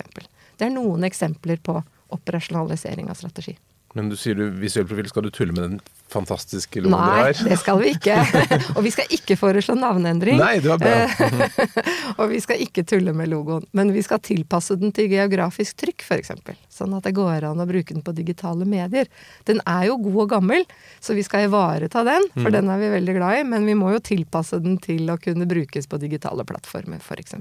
Det 0.56 0.70
er 0.70 0.72
noen 0.72 1.04
eksempler 1.08 1.60
på 1.60 1.76
operasjonalisering 2.16 3.12
av 3.12 3.20
strategi. 3.20 3.58
Men 3.98 4.08
du 4.08 4.16
sier 4.20 4.40
du 4.40 4.48
visuell 4.62 4.88
profil. 4.88 5.12
Skal 5.12 5.28
du 5.28 5.32
tulle 5.34 5.56
med 5.56 5.66
den 5.66 5.80
fantastiske 6.12 6.82
logoen 6.84 6.94
du 6.94 6.98
har? 7.00 7.32
Nei, 7.32 7.50
det 7.50 7.58
skal 7.62 7.80
vi 7.82 7.92
ikke. 7.96 8.18
og 8.76 8.82
vi 8.86 8.92
skal 8.94 9.14
ikke 9.16 9.38
foreslå 9.40 9.76
navneendring. 9.80 10.40
Nei, 10.40 10.56
det 10.64 10.72
var 10.72 10.82
bra. 10.82 11.60
og 12.20 12.32
vi 12.32 12.42
skal 12.44 12.64
ikke 12.66 12.84
tulle 12.88 13.14
med 13.16 13.32
logoen. 13.32 13.66
Men 13.78 13.94
vi 13.96 14.04
skal 14.06 14.22
tilpasse 14.26 14.78
den 14.80 14.94
til 14.96 15.10
geografisk 15.12 15.80
trykk, 15.84 16.06
f.eks. 16.06 16.34
Sånn 16.74 16.96
at 16.98 17.06
det 17.08 17.16
går 17.18 17.48
an 17.50 17.62
å 17.62 17.68
bruke 17.70 17.96
den 17.96 18.06
på 18.06 18.16
digitale 18.18 18.68
medier. 18.70 19.10
Den 19.50 19.62
er 19.68 19.90
jo 19.90 20.00
god 20.06 20.20
og 20.26 20.34
gammel, 20.34 20.66
så 21.04 21.16
vi 21.18 21.26
skal 21.28 21.48
ivareta 21.48 22.04
den, 22.08 22.30
for 22.38 22.50
mm. 22.50 22.56
den 22.58 22.74
er 22.74 22.82
vi 22.82 22.94
veldig 22.96 23.18
glad 23.20 23.42
i. 23.42 23.46
Men 23.54 23.68
vi 23.70 23.78
må 23.80 23.94
jo 23.96 24.04
tilpasse 24.12 24.62
den 24.64 24.80
til 24.84 25.10
å 25.12 25.20
kunne 25.22 25.48
brukes 25.50 25.90
på 25.90 26.02
digitale 26.02 26.46
plattformer, 26.48 27.04
f.eks. 27.04 27.38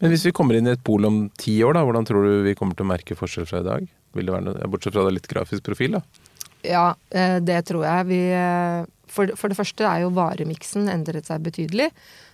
Men 0.00 0.12
hvis 0.12 0.28
vi 0.28 0.34
kommer 0.36 0.58
inn 0.58 0.68
i 0.70 0.74
et 0.74 0.84
pol 0.84 1.08
om 1.08 1.26
ti 1.40 1.58
år, 1.64 1.78
da, 1.78 1.84
hvordan 1.86 2.08
tror 2.08 2.28
du 2.28 2.48
vi 2.48 2.56
kommer 2.58 2.76
til 2.78 2.86
å 2.86 2.92
merke 2.94 3.18
forskjell 3.18 3.48
fra 3.50 3.62
i 3.62 3.68
dag? 3.68 3.90
Vil 4.14 4.28
det 4.28 4.34
være 4.36 4.46
noe, 4.46 4.70
Bortsett 4.70 4.94
fra 4.94 5.04
det 5.08 5.16
litt 5.16 5.30
grafisk 5.30 5.64
profil, 5.66 5.98
da? 5.98 6.30
Ja, 6.64 6.94
eh, 7.10 7.38
det 7.44 7.62
tror 7.68 7.84
jeg. 7.84 8.08
Vi, 8.08 8.20
eh, 8.32 8.84
for, 9.10 9.32
for, 9.36 9.50
det 9.50 9.58
første 9.58 9.86
er 9.86 10.04
jo 10.04 10.12
varemiksen 10.16 10.88
endret 10.90 11.28
seg 11.28 11.44
betydelig. 11.44 11.90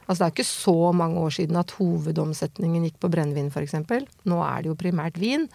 Altså 0.06 0.24
Det 0.24 0.26
er 0.26 0.34
ikke 0.34 0.48
så 0.48 0.92
mange 0.96 1.22
år 1.22 1.34
siden 1.34 1.58
at 1.60 1.74
hovedomsetningen 1.78 2.86
gikk 2.88 2.98
på 3.02 3.10
brennevin 3.12 3.50
f.eks. 3.50 3.76
Nå 4.26 4.40
er 4.42 4.62
det 4.62 4.70
jo 4.70 4.78
primært 4.78 5.20
vin, 5.22 5.46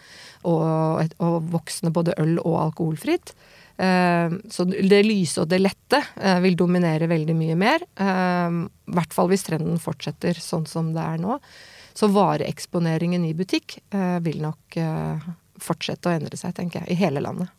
og, 0.47 1.15
og 1.19 1.49
voksne 1.51 1.91
både 1.95 2.15
øl 2.21 2.37
og 2.39 2.59
alkoholfritt. 2.69 3.33
Eh, 3.75 4.35
så 4.51 4.67
det 4.71 5.01
lyse 5.03 5.43
og 5.43 5.49
det 5.51 5.59
lette 5.59 5.99
vil 6.43 6.55
dominere 6.59 7.09
veldig 7.11 7.35
mye 7.35 7.57
mer. 7.59 7.83
I 7.99 8.95
hvert 8.95 9.15
fall 9.17 9.31
hvis 9.31 9.43
trenden 9.47 9.81
fortsetter 9.81 10.39
sånn 10.39 10.67
som 10.71 10.93
det 10.95 11.03
er 11.03 11.19
nå. 11.19 11.39
Så 11.95 12.07
vareeksponeringen 12.11 13.23
i 13.27 13.35
butikk 13.35 13.77
vil 14.23 14.41
nok 14.43 14.79
fortsette 15.63 16.11
å 16.11 16.15
endre 16.15 16.39
seg, 16.39 16.55
tenker 16.55 16.83
jeg, 16.83 16.95
i 16.95 16.99
hele 16.99 17.23
landet. 17.23 17.51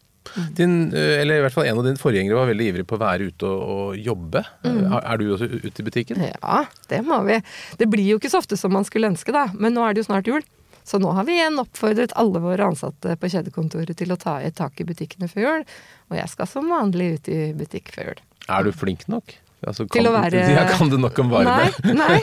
Din, 0.59 0.77
eh, 0.93 1.21
eller 1.21 1.39
i 1.39 1.45
hvert 1.45 1.55
fall 1.55 1.69
En 1.71 1.81
av 1.81 1.87
dine 1.87 2.01
forgjengere 2.01 2.39
var 2.39 2.51
veldig 2.51 2.69
ivrig 2.73 2.87
på 2.89 2.99
å 2.99 3.03
være 3.03 3.31
ute 3.31 3.49
og, 3.49 3.63
og 3.77 4.01
jobbe. 4.01 4.43
Mm. 4.67 4.83
Er 4.99 5.21
du 5.21 5.25
også 5.37 5.49
ute 5.49 5.83
i 5.83 5.87
butikken? 5.87 6.27
Ja, 6.33 6.65
det 6.91 7.03
må 7.07 7.23
vi. 7.29 7.41
Det 7.81 7.89
blir 7.93 8.11
jo 8.11 8.21
ikke 8.21 8.33
så 8.33 8.43
ofte 8.43 8.59
som 8.61 8.75
man 8.77 8.87
skulle 8.89 9.11
ønske, 9.13 9.35
da. 9.35 9.49
Men 9.55 9.77
nå 9.77 9.87
er 9.87 9.95
det 9.95 10.05
jo 10.05 10.11
snart 10.11 10.31
jul. 10.31 10.45
Så 10.87 11.01
nå 11.03 11.11
har 11.17 11.27
vi 11.27 11.35
igjen 11.35 11.59
oppfordret 11.59 12.15
alle 12.15 12.39
våre 12.45 12.69
ansatte 12.71 13.17
på 13.19 13.31
kjedekontoret 13.33 13.99
til 13.99 14.13
å 14.15 14.19
ta 14.23 14.37
i 14.39 14.47
et 14.51 14.55
tak 14.55 14.79
i 14.79 14.87
butikkene 14.87 15.27
før 15.31 15.43
jul. 15.43 15.65
Og 16.13 16.21
jeg 16.21 16.31
skal 16.31 16.51
som 16.51 16.71
vanlig 16.71 17.09
ut 17.17 17.31
i 17.33 17.41
butikk 17.59 17.91
før 17.97 18.13
jul. 18.13 18.23
Er 18.47 18.63
du 18.63 18.71
flink 18.71 19.03
nok? 19.11 19.35
Altså, 19.65 19.87
til 19.89 20.05
å 20.05 20.13
være 20.13 20.43
Ja, 20.57 20.67
kan 20.69 20.91
du 20.93 20.99
nok 21.01 21.17
om 21.23 21.31
varme. 21.33 21.71
Nei. 21.89 21.97
nei. 21.97 22.19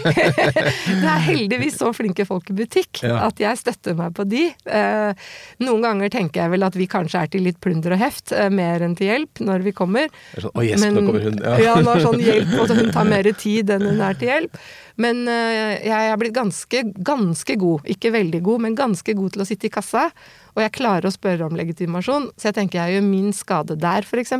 det 1.01 1.09
er 1.09 1.23
heldigvis 1.25 1.79
så 1.81 1.89
flinke 1.95 2.27
folk 2.29 2.51
i 2.53 2.57
butikk 2.57 3.01
ja. 3.05 3.17
at 3.25 3.41
jeg 3.41 3.59
støtter 3.59 3.97
meg 3.97 4.13
på 4.17 4.25
de. 4.29 4.45
Eh, 4.51 5.31
noen 5.65 5.87
ganger 5.87 6.13
tenker 6.13 6.43
jeg 6.43 6.53
vel 6.53 6.67
at 6.67 6.77
vi 6.77 6.87
kanskje 6.91 7.23
er 7.25 7.33
til 7.33 7.45
litt 7.47 7.59
plunder 7.63 7.95
og 7.97 8.03
heft, 8.03 8.35
eh, 8.37 8.51
mer 8.53 8.85
enn 8.85 8.93
til 8.99 9.09
hjelp 9.09 9.43
når 9.49 9.65
vi 9.65 9.73
kommer. 9.75 10.13
Sånn, 10.37 10.53
å 10.53 10.65
yes, 10.65 10.83
Men, 10.83 10.99
nå 10.99 11.05
kommer 11.09 11.27
hun. 11.29 11.41
Ja. 11.41 11.57
ja, 11.67 11.75
nå 11.81 11.95
er 11.95 12.05
sånn 12.05 12.23
hjelp, 12.23 12.55
og 12.61 12.77
hun 12.77 12.93
tar 12.93 13.09
mer 13.09 13.33
tid 13.33 13.73
enn 13.73 13.89
hun 13.89 14.05
er 14.05 14.21
til 14.21 14.33
hjelp. 14.33 14.63
Men 15.01 15.25
eh, 15.25 15.81
jeg 15.89 16.13
er 16.13 16.21
blitt 16.21 16.37
ganske, 16.37 16.85
ganske 17.01 17.57
god, 17.59 17.89
ikke 17.95 18.13
veldig 18.13 18.43
god, 18.45 18.67
men 18.67 18.77
ganske 18.77 19.17
god 19.17 19.33
til 19.33 19.41
å 19.41 19.49
sitte 19.49 19.71
i 19.71 19.73
kassa 19.73 20.11
og 20.53 20.61
jeg 20.61 20.73
klarer 20.77 21.07
å 21.09 21.13
spørre 21.13 21.47
om 21.47 21.55
legitimasjon, 21.57 22.29
så 22.37 22.49
jeg 22.49 22.57
tenker 22.59 22.79
jeg 22.79 22.97
gjør 22.97 23.05
min 23.07 23.31
skade 23.35 23.77
der, 23.81 24.05
f.eks. 24.05 24.33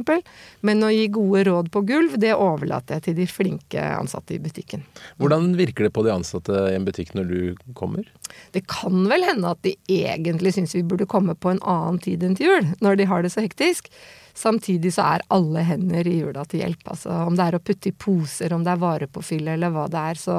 Men 0.65 0.85
å 0.85 0.91
gi 0.93 1.07
gode 1.13 1.45
råd 1.49 1.71
på 1.73 1.83
gulv, 1.89 2.17
det 2.21 2.35
overlater 2.37 2.99
jeg 2.99 3.07
til 3.07 3.17
de 3.21 3.27
flinke 3.29 3.85
ansatte 3.97 4.35
i 4.35 4.41
butikken. 4.43 4.85
Hvordan 5.21 5.53
virker 5.59 5.87
det 5.87 5.93
på 5.95 6.05
de 6.05 6.13
ansatte 6.13 6.65
i 6.69 6.77
en 6.77 6.85
butikk 6.87 7.15
når 7.17 7.31
du 7.31 7.71
kommer? 7.77 8.07
Det 8.53 8.65
kan 8.69 9.07
vel 9.09 9.25
hende 9.25 9.53
at 9.53 9.61
de 9.65 9.75
egentlig 9.89 10.55
syns 10.55 10.75
vi 10.77 10.85
burde 10.85 11.09
komme 11.09 11.35
på 11.35 11.53
en 11.53 11.63
annen 11.65 12.01
tid 12.03 12.25
enn 12.25 12.37
til 12.37 12.51
jul, 12.51 12.73
når 12.83 13.01
de 13.01 13.09
har 13.09 13.25
det 13.25 13.33
så 13.33 13.43
hektisk. 13.45 13.89
Samtidig 14.37 14.95
så 14.95 15.05
er 15.15 15.27
alle 15.33 15.61
hender 15.65 16.07
i 16.09 16.17
jula 16.19 16.45
til 16.49 16.63
hjelp. 16.63 16.87
Altså 16.95 17.13
om 17.27 17.37
det 17.37 17.45
er 17.45 17.57
å 17.57 17.63
putte 17.63 17.91
i 17.91 17.97
poser, 17.97 18.53
om 18.53 18.65
det 18.65 18.73
er 18.73 18.81
varepåfyll 18.81 19.53
eller 19.53 19.73
hva 19.73 19.85
det 19.91 20.09
er, 20.13 20.21
så 20.21 20.37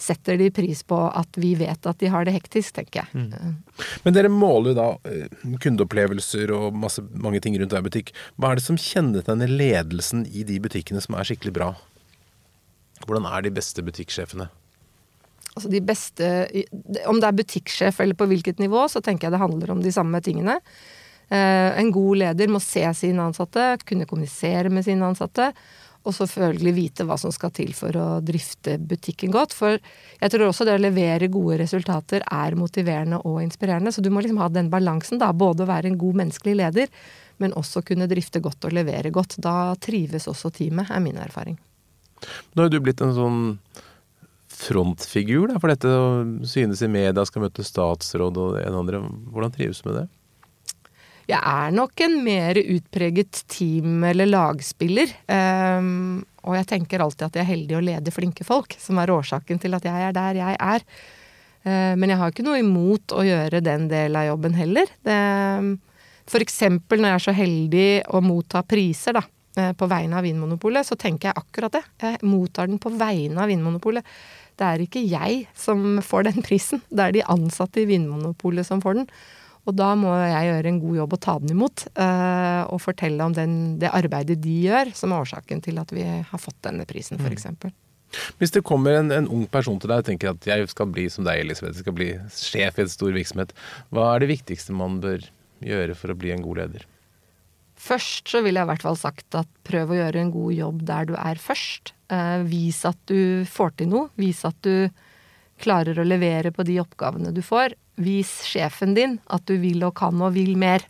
setter 0.00 0.38
de 0.40 0.48
pris 0.54 0.82
på 0.86 0.98
at 1.08 1.38
vi 1.40 1.52
vet 1.60 1.86
at 1.86 2.00
de 2.00 2.08
har 2.12 2.24
det 2.24 2.34
hektisk, 2.34 2.72
tenker 2.78 3.02
jeg. 3.02 3.26
Mm. 3.26 3.58
Men 4.04 4.16
dere 4.16 4.32
måler 4.32 4.72
jo 4.72 4.78
da 4.78 4.86
eh, 5.10 5.50
kundeopplevelser 5.60 6.52
og 6.56 6.78
masse, 6.80 7.04
mange 7.12 7.42
ting 7.44 7.58
rundt 7.60 7.74
hver 7.76 7.84
butikk. 7.84 8.14
Hva 8.40 8.52
er 8.52 8.60
det 8.60 8.64
som 8.64 8.80
kjennetegner 8.80 9.50
ledelsen 9.50 10.24
i 10.30 10.46
de 10.48 10.56
butikkene 10.62 11.02
som 11.04 11.18
er 11.18 11.28
skikkelig 11.28 11.54
bra? 11.58 11.74
Hvordan 13.04 13.28
er 13.28 13.44
de 13.44 13.52
beste 13.60 13.84
butikksjefene? 13.84 14.48
Altså 15.50 15.70
de 15.72 15.80
beste 15.82 16.26
Om 17.10 17.18
det 17.18 17.26
er 17.26 17.36
butikksjef 17.36 17.98
eller 18.00 18.16
på 18.16 18.28
hvilket 18.30 18.60
nivå, 18.62 18.86
så 18.88 19.02
tenker 19.04 19.26
jeg 19.26 19.34
det 19.34 19.42
handler 19.42 19.74
om 19.74 19.84
de 19.84 19.92
samme 19.92 20.20
tingene. 20.24 20.60
Eh, 21.28 21.70
en 21.80 21.92
god 21.94 22.22
leder 22.24 22.50
må 22.50 22.60
se 22.62 22.82
sine 22.96 23.28
ansatte, 23.28 23.76
kunne 23.86 24.08
kommunisere 24.08 24.72
med 24.72 24.86
sine 24.86 25.06
ansatte 25.06 25.50
Og 26.08 26.14
selvfølgelig 26.16 26.72
vite 26.76 27.04
hva 27.04 27.18
som 27.20 27.32
skal 27.34 27.52
til 27.52 27.74
for 27.76 27.96
å 28.00 28.06
drifte 28.24 28.78
butikken 28.80 29.32
godt. 29.34 29.52
For 29.56 29.76
jeg 29.76 30.32
tror 30.32 30.46
også 30.46 30.64
det 30.64 30.78
å 30.78 30.80
levere 30.80 31.28
gode 31.32 31.58
resultater 31.60 32.24
er 32.24 32.56
motiverende 32.56 33.20
og 33.28 33.42
inspirerende. 33.44 33.92
Så 33.92 34.00
du 34.00 34.08
må 34.12 34.22
liksom 34.24 34.40
ha 34.40 34.48
den 34.52 34.70
balansen, 34.72 35.20
da. 35.20 35.28
Både 35.36 35.66
å 35.66 35.68
være 35.68 35.90
en 35.90 35.98
god 36.00 36.22
menneskelig 36.22 36.56
leder, 36.62 36.88
men 37.40 37.56
også 37.56 37.84
kunne 37.84 38.08
drifte 38.08 38.40
godt 38.40 38.64
og 38.68 38.76
levere 38.76 39.12
godt. 39.12 39.36
Da 39.44 39.74
trives 39.80 40.28
også 40.30 40.52
teamet, 40.56 40.88
er 40.88 41.04
min 41.04 41.20
erfaring. 41.20 41.60
Nå 42.54 42.64
har 42.64 42.72
du 42.72 42.80
blitt 42.80 43.00
en 43.04 43.16
sånn 43.16 43.42
frontfigur 44.60 45.48
da, 45.48 45.60
for 45.60 45.72
dette 45.72 45.88
å 45.88 46.08
synes 46.48 46.82
i 46.84 46.88
media, 46.90 47.24
skal 47.28 47.46
møte 47.46 47.64
statsråd 47.64 48.40
og 48.40 48.58
en 48.60 48.80
andre. 48.82 49.00
Hvordan 49.32 49.54
trives 49.54 49.80
du 49.80 49.88
med 49.88 50.02
det? 50.02 50.08
Jeg 51.30 51.38
er 51.38 51.74
nok 51.74 52.00
en 52.02 52.16
mer 52.24 52.58
utpreget 52.58 53.44
team- 53.50 54.02
eller 54.08 54.26
lagspiller. 54.26 55.12
Um, 55.30 56.24
og 56.42 56.56
jeg 56.56 56.68
tenker 56.72 57.02
alltid 57.04 57.28
at 57.28 57.38
jeg 57.38 57.44
er 57.44 57.52
heldig 57.52 57.76
å 57.78 57.82
lede 57.84 58.14
flinke 58.14 58.46
folk, 58.46 58.74
som 58.80 58.98
er 58.98 59.12
årsaken 59.14 59.60
til 59.62 59.76
at 59.76 59.86
jeg 59.86 60.08
er 60.08 60.16
der 60.16 60.40
jeg 60.40 60.58
er. 60.58 60.86
Uh, 61.62 61.94
men 62.00 62.10
jeg 62.10 62.18
har 62.18 62.32
ikke 62.32 62.46
noe 62.46 62.62
imot 62.62 63.14
å 63.14 63.22
gjøre 63.26 63.62
den 63.62 63.86
delen 63.92 64.18
av 64.18 64.30
jobben 64.32 64.58
heller. 64.58 64.90
Det, 65.06 65.20
for 66.30 66.42
eksempel 66.42 67.02
når 67.02 67.12
jeg 67.12 67.20
er 67.20 67.26
så 67.28 67.36
heldig 67.36 67.88
å 68.10 68.24
motta 68.24 68.64
priser, 68.66 69.20
da, 69.20 69.22
uh, 69.60 69.72
på 69.76 69.90
vegne 69.90 70.18
av 70.18 70.26
Vinmonopolet, 70.26 70.88
så 70.88 70.98
tenker 70.98 71.30
jeg 71.30 71.44
akkurat 71.44 71.78
det. 71.78 71.84
Jeg 72.02 72.22
mottar 72.26 72.72
den 72.72 72.82
på 72.82 72.90
vegne 72.96 73.44
av 73.44 73.52
Vinmonopolet. 73.52 74.16
Det 74.58 74.66
er 74.66 74.82
ikke 74.82 75.06
jeg 75.06 75.44
som 75.56 76.00
får 76.04 76.26
den 76.26 76.42
prisen, 76.44 76.82
det 76.90 77.04
er 77.04 77.20
de 77.20 77.28
ansatte 77.32 77.84
i 77.84 77.86
Vinmonopolet 77.88 78.66
som 78.66 78.82
får 78.82 78.98
den. 78.98 79.12
Og 79.70 79.76
da 79.78 79.92
må 79.98 80.10
jeg 80.18 80.48
gjøre 80.48 80.72
en 80.72 80.80
god 80.82 80.96
jobb 80.98 81.14
og 81.14 81.20
ta 81.22 81.36
den 81.42 81.52
imot, 81.54 81.84
uh, 81.94 82.64
og 82.74 82.80
fortelle 82.82 83.22
om 83.22 83.36
den, 83.36 83.54
det 83.78 83.92
arbeidet 83.94 84.40
de 84.42 84.56
gjør, 84.66 84.90
som 84.98 85.14
er 85.14 85.22
årsaken 85.22 85.62
til 85.62 85.78
at 85.82 85.94
vi 85.94 86.06
har 86.06 86.42
fått 86.42 86.58
denne 86.66 86.86
prisen, 86.90 87.20
f.eks. 87.22 87.46
Mm. 87.54 87.76
Hvis 88.40 88.50
det 88.56 88.64
kommer 88.66 88.96
en, 88.98 89.12
en, 89.14 89.28
ung 89.30 89.44
person 89.50 89.78
til 89.78 89.92
deg 89.92 90.02
og 90.02 90.08
tenker 90.08 90.32
at 90.32 90.46
jeg 90.48 90.66
skal 90.72 90.88
bli 90.90 91.06
som 91.12 91.26
deg, 91.26 91.44
Elisabeth, 91.44 91.78
jeg 91.78 91.86
skal 91.86 91.94
bli 91.94 92.08
sjef 92.34 92.80
i 92.80 92.84
en 92.84 92.90
stor 92.90 93.14
virksomhet, 93.14 93.54
hva 93.94 94.08
er 94.14 94.24
det 94.24 94.32
viktigste 94.32 94.74
man 94.74 94.98
bør 95.04 95.28
gjøre 95.62 95.94
for 95.98 96.10
å 96.10 96.18
bli 96.18 96.34
en 96.34 96.42
god 96.42 96.64
leder? 96.64 96.88
Først 97.80 98.28
så 98.28 98.42
ville 98.44 98.60
jeg 98.60 98.66
i 98.66 98.70
hvert 98.72 98.84
fall 98.84 98.98
sagt 98.98 99.38
at 99.38 99.48
prøv 99.64 99.94
å 99.94 100.00
gjøre 100.00 100.20
en 100.20 100.34
god 100.34 100.56
jobb 100.56 100.82
der 100.90 101.06
du 101.08 101.14
er 101.16 101.38
først. 101.40 101.94
Eh, 102.12 102.42
vis 102.50 102.82
at 102.88 102.98
du 103.08 103.46
får 103.48 103.78
til 103.78 103.88
noe. 103.94 104.10
Vis 104.20 104.42
at 104.48 104.58
du 104.66 104.90
klarer 105.60 105.98
å 106.00 106.06
levere 106.06 106.52
på 106.54 106.64
de 106.66 106.80
oppgavene 106.82 107.34
du 107.34 107.42
får. 107.44 107.76
Vis 108.00 108.40
sjefen 108.48 108.96
din 108.96 109.18
at 109.32 109.44
du 109.48 109.56
vil 109.60 109.84
og 109.86 109.94
kan 110.00 110.16
og 110.24 110.34
vil 110.36 110.56
mer. 110.60 110.84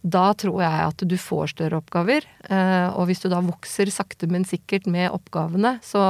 Da 0.00 0.30
tror 0.38 0.62
jeg 0.64 0.84
at 0.86 1.02
du 1.04 1.16
får 1.20 1.52
større 1.54 1.80
oppgaver. 1.82 2.24
Eh, 2.48 2.88
og 2.94 3.10
hvis 3.10 3.20
du 3.20 3.28
da 3.32 3.42
vokser 3.44 3.90
sakte, 3.92 4.30
men 4.30 4.46
sikkert 4.48 4.88
med 4.88 5.10
oppgavene, 5.12 5.76
så, 5.84 6.00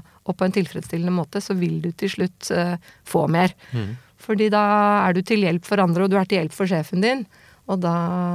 og 0.00 0.36
på 0.36 0.46
en 0.46 0.56
tilfredsstillende 0.56 1.12
måte, 1.12 1.42
så 1.44 1.56
vil 1.58 1.82
du 1.84 1.90
til 1.92 2.14
slutt 2.14 2.48
eh, 2.54 2.78
få 3.04 3.26
mer. 3.28 3.52
Mm. 3.76 3.92
Fordi 4.20 4.48
da 4.52 4.64
er 5.04 5.16
du 5.16 5.22
til 5.26 5.44
hjelp 5.44 5.68
for 5.68 5.82
andre, 5.84 6.06
og 6.06 6.12
du 6.12 6.16
er 6.20 6.28
til 6.28 6.40
hjelp 6.40 6.56
for 6.56 6.70
sjefen 6.70 7.04
din. 7.04 7.26
Og 7.70 7.82
da, 7.84 7.94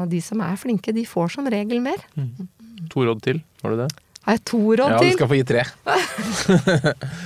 de 0.09 0.21
som 0.23 0.41
er 0.45 0.59
flinke, 0.59 0.93
de 0.95 1.05
får 1.09 1.33
som 1.37 1.49
regel 1.49 1.81
mer. 1.83 2.05
Mm. 2.13 2.45
To 2.93 3.07
råd 3.07 3.23
til, 3.25 3.41
var 3.63 3.73
du 3.73 3.81
det? 3.83 3.93
Har 4.25 4.37
jeg 4.37 4.45
to 4.49 4.61
råd 4.61 4.99
til? 4.99 5.09
Ja, 5.09 5.13
du 5.13 5.17
skal 5.17 5.31
få 5.31 5.39
gi 5.39 5.47
tre. 5.49 5.65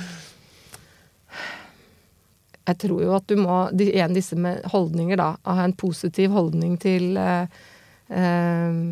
jeg 2.70 2.78
tror 2.86 3.02
jo 3.04 3.16
at 3.18 3.26
du 3.30 3.38
må 3.40 3.62
En 3.72 4.16
disse 4.16 4.38
med 4.40 4.62
holdninger, 4.70 5.20
da. 5.20 5.34
Å 5.44 5.58
ha 5.58 5.66
en 5.68 5.76
positiv 5.78 6.34
holdning 6.36 6.78
til 6.82 7.18
eh, 7.20 7.60
eh, 8.14 8.84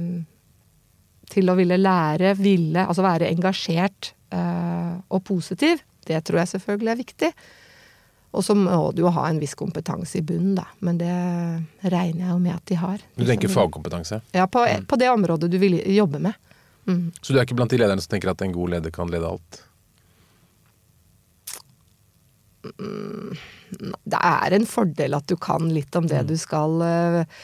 Til 1.33 1.51
å 1.51 1.57
ville 1.59 1.79
lære, 1.81 2.33
ville 2.39 2.87
Altså 2.87 3.05
være 3.05 3.29
engasjert 3.29 4.13
eh, 4.33 4.97
og 5.07 5.23
positiv. 5.27 5.83
Det 6.07 6.19
tror 6.25 6.41
jeg 6.41 6.53
selvfølgelig 6.55 6.91
er 6.93 7.01
viktig. 7.03 7.31
Og 8.37 8.43
så 8.43 8.53
må 8.55 8.91
du 8.93 9.01
jo 9.05 9.11
ha 9.15 9.25
en 9.29 9.39
viss 9.41 9.55
kompetanse 9.57 10.19
i 10.19 10.23
bunnen, 10.25 10.55
da. 10.59 10.65
Men 10.83 10.99
det 10.99 11.13
regner 11.89 12.25
jeg 12.25 12.31
jo 12.31 12.39
med 12.43 12.53
at 12.53 12.65
de 12.69 12.77
har. 12.79 13.05
Du 13.15 13.23
tenker 13.27 13.51
fagkompetanse? 13.51 14.19
Ja, 14.35 14.45
på, 14.51 14.63
mm. 14.67 14.85
på, 14.87 14.99
det 14.99 15.09
området 15.09 15.49
du 15.51 15.57
vil 15.61 15.79
jobbe 15.95 16.21
med. 16.27 16.35
Mm. 16.87 17.09
Så 17.21 17.33
du 17.33 17.39
er 17.39 17.47
ikke 17.47 17.57
blant 17.59 17.71
de 17.71 17.79
lederne 17.81 18.03
som 18.03 18.13
tenker 18.13 18.31
at 18.31 18.43
en 18.43 18.55
god 18.55 18.75
leder 18.75 18.93
kan 18.95 19.11
lede 19.11 19.31
alt? 19.31 19.61
Mm 22.77 23.35
det 23.69 24.19
er 24.19 24.55
en 24.55 24.67
fordel 24.69 25.15
at 25.17 25.27
du 25.27 25.35
kan 25.39 25.67
litt 25.73 25.95
om 25.99 26.07
det 26.07 26.21
mm. 26.23 26.27
du 26.29 26.35
skal 26.39 26.83
eh, 26.85 27.41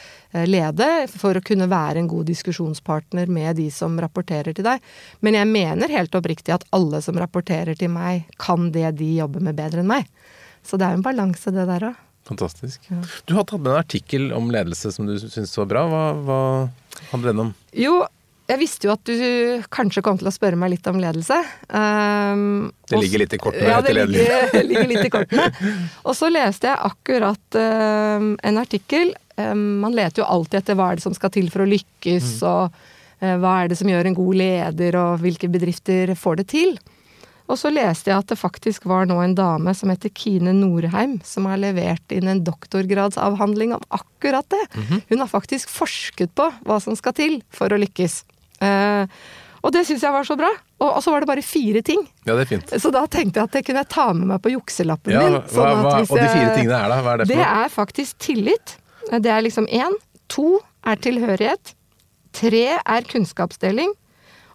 lede, 0.48 0.88
for 1.12 1.36
å 1.36 1.44
kunne 1.44 1.68
være 1.70 2.00
en 2.00 2.10
god 2.10 2.26
diskusjonspartner 2.30 3.30
med 3.30 3.60
de 3.60 3.68
som 3.74 3.98
rapporterer 4.00 4.56
til 4.56 4.66
deg. 4.66 4.82
Men 5.24 5.38
jeg 5.38 5.50
mener 5.50 5.92
helt 5.92 6.16
oppriktig 6.16 6.56
at 6.56 6.66
alle 6.74 7.02
som 7.04 7.18
rapporterer 7.20 7.78
til 7.78 7.92
meg, 7.94 8.24
kan 8.40 8.72
det 8.74 8.96
de 9.00 9.12
jobber 9.20 9.44
med 9.44 9.58
bedre 9.58 9.84
enn 9.84 9.92
meg. 9.92 10.08
Så 10.64 10.80
det 10.80 10.88
er 10.88 10.96
en 10.96 11.04
balanse, 11.04 11.52
det 11.52 11.68
der 11.68 11.90
òg. 11.92 12.00
Fantastisk. 12.24 12.86
Ja. 12.88 13.02
Du 13.28 13.34
har 13.36 13.44
tatt 13.44 13.60
med 13.60 13.74
en 13.74 13.82
artikkel 13.82 14.30
om 14.32 14.48
ledelse 14.52 14.94
som 14.94 15.04
du 15.04 15.18
syns 15.20 15.52
var 15.58 15.68
bra. 15.68 15.82
Hva, 15.92 16.04
hva 16.24 16.38
handler 17.10 17.34
den 17.34 17.42
om? 17.42 17.50
Jo, 17.76 17.98
jeg 18.44 18.60
visste 18.60 18.88
jo 18.88 18.92
at 18.92 19.08
du 19.08 19.62
kanskje 19.72 20.02
kom 20.04 20.18
til 20.20 20.28
å 20.28 20.32
spørre 20.34 20.58
meg 20.60 20.74
litt 20.74 20.88
om 20.90 20.98
ledelse. 21.00 21.38
Um, 21.72 22.72
det 22.90 23.00
ligger 23.00 23.22
litt 23.22 23.36
i 23.36 23.40
kortene? 23.40 23.70
Ja, 23.72 23.78
det 23.84 23.94
ligger, 23.96 24.56
ligger, 24.68 24.88
litt 24.90 25.06
i 25.08 25.12
kortene. 25.12 25.68
Og 26.04 26.12
så 26.18 26.28
leste 26.32 26.68
jeg 26.68 26.90
akkurat 26.90 27.56
um, 27.56 28.34
en 28.36 28.60
artikkel. 28.60 29.14
Um, 29.40 29.80
man 29.80 29.96
leter 29.96 30.20
jo 30.20 30.28
alltid 30.28 30.60
etter 30.60 30.76
hva 30.76 30.90
er 30.92 31.00
det 31.00 31.06
som 31.06 31.16
skal 31.16 31.32
til 31.32 31.48
for 31.52 31.64
å 31.64 31.70
lykkes, 31.70 32.34
mm. 32.42 32.50
og 32.50 33.24
uh, 33.24 33.36
hva 33.40 33.54
er 33.62 33.72
det 33.72 33.80
som 33.80 33.88
gjør 33.88 34.10
en 34.10 34.18
god 34.18 34.40
leder, 34.42 35.00
og 35.00 35.24
hvilke 35.24 35.48
bedrifter 35.56 36.12
får 36.12 36.42
det 36.42 36.46
til. 36.52 36.76
Og 37.48 37.58
så 37.60 37.72
leste 37.72 38.08
jeg 38.08 38.20
at 38.20 38.28
det 38.28 38.38
faktisk 38.40 38.86
var 38.88 39.08
nå 39.08 39.18
en 39.20 39.34
dame 39.36 39.72
som 39.76 39.90
heter 39.92 40.12
Kine 40.16 40.52
Norheim, 40.56 41.18
som 41.24 41.48
har 41.48 41.60
levert 41.60 42.12
inn 42.12 42.28
en 42.28 42.44
doktorgradsavhandling 42.44 43.74
om 43.76 43.82
akkurat 43.88 44.48
det. 44.48 44.64
Mm 44.74 44.84
-hmm. 44.84 45.02
Hun 45.08 45.18
har 45.20 45.28
faktisk 45.28 45.68
forsket 45.68 46.34
på 46.34 46.52
hva 46.64 46.80
som 46.80 46.96
skal 46.96 47.12
til 47.12 47.42
for 47.50 47.68
å 47.68 47.80
lykkes. 47.80 48.24
Uh, 48.62 49.08
og 49.64 49.72
det 49.72 49.86
syns 49.88 50.02
jeg 50.04 50.12
var 50.12 50.26
så 50.28 50.36
bra. 50.36 50.50
Og, 50.84 50.98
så 51.02 51.12
var 51.14 51.24
det 51.24 51.30
bare 51.30 51.44
fire 51.44 51.80
ting. 51.84 52.02
Ja, 52.26 52.34
det 52.34 52.44
er 52.44 52.50
fint. 52.50 52.72
Så 52.82 52.90
da 52.92 53.06
tenkte 53.08 53.40
jeg 53.40 53.48
at 53.48 53.56
det 53.56 53.62
kunne 53.64 53.80
jeg 53.80 53.90
ta 53.94 54.06
med 54.12 54.28
meg 54.28 54.42
på 54.44 54.52
jukselappen 54.52 55.14
ja, 55.14 55.22
min. 55.24 55.38
Sånn 55.48 55.80
hva, 55.80 55.94
og 56.02 56.18
de 56.20 56.26
fire 56.28 56.50
tingene 56.52 56.76
er 56.76 56.92
da? 56.92 56.98
Hva 57.00 57.14
er 57.14 57.22
det 57.22 57.28
for 57.30 57.32
noe? 57.32 57.46
Det 57.46 57.62
er 57.64 57.72
faktisk 57.72 58.18
tillit. 58.20 58.74
Det 59.08 59.32
er 59.32 59.44
liksom 59.46 59.68
én. 59.72 59.96
To 60.34 60.58
er 60.84 61.00
tilhørighet. 61.00 61.72
Tre 62.36 62.64
er 62.76 63.08
kunnskapsdeling. 63.08 63.94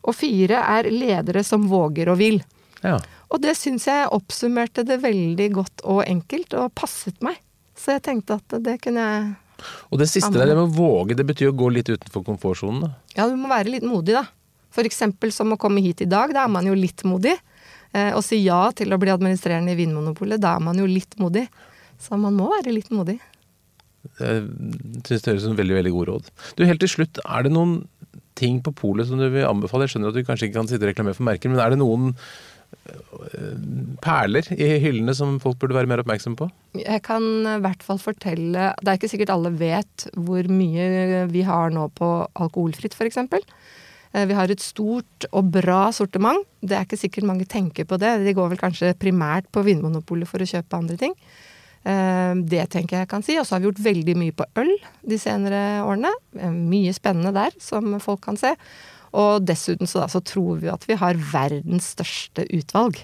Og 0.06 0.16
fire 0.16 0.62
er 0.78 0.92
ledere 0.94 1.44
som 1.48 1.66
våger 1.72 2.14
og 2.14 2.22
vil. 2.22 2.40
Ja. 2.86 3.00
Og 3.34 3.42
det 3.42 3.56
syns 3.58 3.88
jeg 3.90 4.10
oppsummerte 4.14 4.86
det 4.88 5.02
veldig 5.04 5.50
godt 5.58 5.84
og 5.90 6.04
enkelt, 6.06 6.54
og 6.54 6.74
passet 6.78 7.18
meg. 7.26 7.42
Så 7.78 7.98
jeg 7.98 8.06
tenkte 8.06 8.38
at 8.38 8.60
det 8.62 8.78
kunne 8.84 9.10
jeg 9.10 9.28
og 9.90 10.02
det 10.02 10.10
siste 10.12 10.32
der, 10.36 10.52
det 10.52 10.58
med 10.58 10.68
å 10.68 10.74
våge, 10.74 11.18
det 11.18 11.26
betyr 11.28 11.52
å 11.52 11.58
gå 11.58 11.70
litt 11.76 11.92
utenfor 11.92 12.26
komfortsonen? 12.28 12.92
Ja, 13.16 13.28
du 13.30 13.38
må 13.40 13.52
være 13.52 13.74
litt 13.76 13.88
modig, 13.88 14.18
da. 14.18 14.26
For 14.76 14.86
eksempel 14.86 15.34
som 15.34 15.56
å 15.56 15.60
komme 15.60 15.82
hit 15.84 16.04
i 16.06 16.10
dag, 16.10 16.34
da 16.36 16.46
er 16.46 16.54
man 16.54 16.68
jo 16.68 16.76
litt 16.78 17.04
modig. 17.08 17.36
Eh, 17.92 18.12
å 18.14 18.22
si 18.22 18.42
ja 18.44 18.68
til 18.78 18.94
å 18.94 19.00
bli 19.02 19.12
administrerende 19.14 19.74
i 19.74 19.80
Vinmonopolet, 19.80 20.42
da 20.42 20.56
er 20.58 20.66
man 20.66 20.78
jo 20.78 20.86
litt 20.90 21.18
modig. 21.22 21.48
Så 22.00 22.18
man 22.22 22.38
må 22.38 22.52
være 22.52 22.76
litt 22.76 22.92
modig. 22.94 23.18
Jeg 24.20 24.44
syns 25.08 25.24
det 25.24 25.32
høres 25.32 25.44
ut 25.44 25.50
som 25.50 25.58
veldig, 25.58 25.80
veldig 25.82 25.96
god 25.96 26.12
råd. 26.12 26.30
Du, 26.56 26.64
helt 26.68 26.84
til 26.84 26.92
slutt, 26.92 27.20
er 27.26 27.48
det 27.48 27.52
noen 27.56 27.82
ting 28.40 28.62
på 28.64 28.72
polet 28.78 29.10
som 29.10 29.20
du 29.20 29.28
vil 29.28 29.48
anbefale? 29.48 29.88
Jeg 29.88 29.96
skjønner 29.96 30.14
at 30.14 30.20
du 30.20 30.28
kanskje 30.28 30.48
ikke 30.48 30.60
kan 30.62 30.70
sitte 30.70 30.86
og 30.86 30.94
reklamere 30.94 31.18
for 31.18 31.28
merker, 31.28 31.52
men 31.52 31.60
er 31.64 31.74
det 31.74 31.82
noen 31.82 32.14
perler 34.04 34.48
i 34.56 34.70
hyllene 34.84 35.14
som 35.18 35.38
folk 35.42 35.60
burde 35.62 35.76
være 35.78 35.90
mer 35.90 36.02
oppmerksom 36.04 36.38
på? 36.40 36.48
Jeg 36.80 37.04
kan 37.06 37.24
i 37.50 37.58
hvert 37.64 37.84
fall 37.86 38.00
fortelle 38.02 38.72
Det 38.80 38.92
er 38.92 39.00
ikke 39.00 39.12
sikkert 39.12 39.34
alle 39.34 39.52
vet 39.58 40.08
hvor 40.16 40.48
mye 40.52 41.26
vi 41.32 41.44
har 41.48 41.74
nå 41.76 41.88
på 41.98 42.10
alkoholfritt, 42.40 42.96
f.eks. 42.98 43.20
Eh, 44.14 44.26
vi 44.26 44.38
har 44.38 44.50
et 44.50 44.64
stort 44.64 45.28
og 45.32 45.52
bra 45.54 45.90
sortiment. 45.96 46.46
Det 46.62 46.78
er 46.78 46.88
ikke 46.88 47.00
sikkert 47.00 47.30
mange 47.30 47.48
tenker 47.50 47.88
på 47.90 48.00
det. 48.02 48.18
De 48.26 48.36
går 48.38 48.54
vel 48.54 48.62
kanskje 48.62 48.96
primært 48.98 49.50
på 49.54 49.64
Vinmonopolet 49.66 50.30
for 50.30 50.42
å 50.42 50.50
kjøpe 50.50 50.80
andre 50.80 50.98
ting. 51.00 51.16
Eh, 51.86 52.34
det 52.52 52.66
tenker 52.74 53.04
jeg 53.04 53.12
kan 53.12 53.26
si. 53.26 53.38
Og 53.40 53.46
så 53.46 53.56
har 53.56 53.64
vi 53.64 53.70
gjort 53.70 53.84
veldig 53.86 54.16
mye 54.20 54.36
på 54.36 54.48
øl 54.62 54.72
de 55.06 55.20
senere 55.22 55.84
årene. 55.86 56.14
Eh, 56.38 56.56
mye 56.56 56.96
spennende 56.96 57.36
der 57.36 57.56
som 57.62 58.00
folk 58.04 58.24
kan 58.26 58.40
se. 58.40 58.56
Og 59.18 59.46
dessuten 59.48 59.90
så, 59.90 60.04
da, 60.04 60.12
så 60.12 60.22
tror 60.22 60.62
vi 60.62 60.72
at 60.72 60.86
vi 60.90 60.98
har 61.00 61.20
verdens 61.32 61.94
største 61.96 62.46
utvalg. 62.54 63.02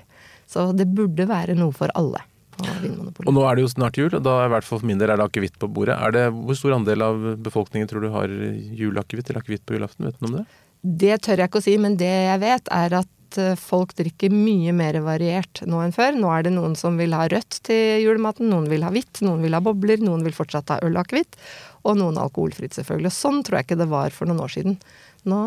Så 0.49 0.69
det 0.77 0.87
burde 0.93 1.27
være 1.29 1.57
noe 1.57 1.73
for 1.75 1.93
alle. 1.97 2.21
Og 2.55 3.33
nå 3.35 3.41
er 3.43 3.57
det 3.57 3.65
jo 3.65 3.71
snart 3.71 3.97
jul, 3.99 4.13
og 4.15 4.21
da 4.23 4.35
i 4.45 4.51
hvert 4.53 4.67
fall 4.67 4.79
for 4.79 4.87
min 4.87 4.99
del 5.01 5.11
er 5.11 5.19
det 5.19 5.25
akevitt 5.27 5.57
på 5.59 5.69
bordet. 5.71 5.97
Er 5.99 6.13
det, 6.15 6.27
hvor 6.31 6.55
stor 6.57 6.77
andel 6.77 7.03
av 7.03 7.25
befolkningen 7.43 7.89
tror 7.91 8.05
du 8.05 8.13
har 8.13 8.31
juleakevitt 8.31 9.31
eller 9.31 9.43
akevitt 9.43 9.65
på 9.67 9.75
julaften? 9.75 10.07
Vet 10.07 10.21
du 10.21 10.29
om 10.29 10.37
det? 10.39 10.45
Det 10.85 11.19
tør 11.25 11.41
jeg 11.41 11.49
ikke 11.49 11.61
å 11.63 11.65
si, 11.65 11.75
men 11.81 11.97
det 11.99 12.11
jeg 12.11 12.41
vet 12.43 12.71
er 12.71 12.95
at 13.01 13.39
eh, 13.41 13.57
folk 13.59 13.95
drikker 13.97 14.31
mye 14.31 14.71
mer 14.77 14.99
variert 15.03 15.63
nå 15.67 15.81
enn 15.83 15.95
før. 15.95 16.15
Nå 16.15 16.29
er 16.31 16.45
det 16.45 16.53
noen 16.55 16.77
som 16.79 16.99
vil 17.01 17.15
ha 17.17 17.25
rødt 17.31 17.59
til 17.67 18.05
julematen, 18.05 18.47
noen 18.53 18.69
vil 18.71 18.85
ha 18.85 18.93
hvitt, 18.93 19.23
noen 19.25 19.43
vil 19.43 19.58
ha 19.58 19.63
bobler, 19.65 20.03
noen 20.06 20.23
vil 20.23 20.37
fortsatt 20.37 20.75
ha 20.75 20.79
øl 20.85 20.95
og 20.95 21.03
akevitt, 21.03 21.39
og 21.83 21.99
noen 21.99 22.21
alkoholfritt, 22.21 22.77
selvfølgelig. 22.77 23.12
Og 23.12 23.17
sånn 23.17 23.43
tror 23.43 23.60
jeg 23.60 23.67
ikke 23.67 23.81
det 23.81 23.91
var 23.91 24.15
for 24.15 24.29
noen 24.29 24.45
år 24.45 24.56
siden. 24.56 24.79
Nå, 25.26 25.42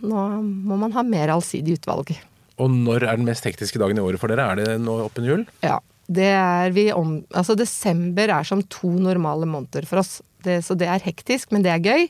nå 0.00 0.24
må 0.42 0.80
man 0.80 0.94
ha 0.96 1.04
mer 1.04 1.34
allsidig 1.34 1.78
utvalg. 1.78 2.14
Og 2.58 2.72
når 2.72 3.06
er 3.06 3.20
den 3.20 3.28
mest 3.28 3.46
hektiske 3.46 3.80
dagen 3.80 4.00
i 4.00 4.04
året 4.04 4.20
for 4.20 4.32
dere? 4.32 4.48
Er 4.50 4.60
det 4.60 4.80
nå 4.82 4.96
oppunder 5.06 5.36
jul? 5.36 5.46
Ja. 5.64 5.78
Det 6.08 6.30
er 6.32 6.70
vi 6.72 6.86
om 6.96 7.18
Altså, 7.36 7.52
desember 7.52 8.30
er 8.32 8.46
som 8.48 8.62
to 8.72 8.90
normale 8.96 9.44
måneder 9.44 9.84
for 9.84 10.00
oss. 10.00 10.22
Det, 10.44 10.62
så 10.64 10.76
det 10.78 10.88
er 10.88 11.04
hektisk, 11.04 11.52
men 11.52 11.64
det 11.66 11.74
er 11.74 11.84
gøy. 11.84 12.06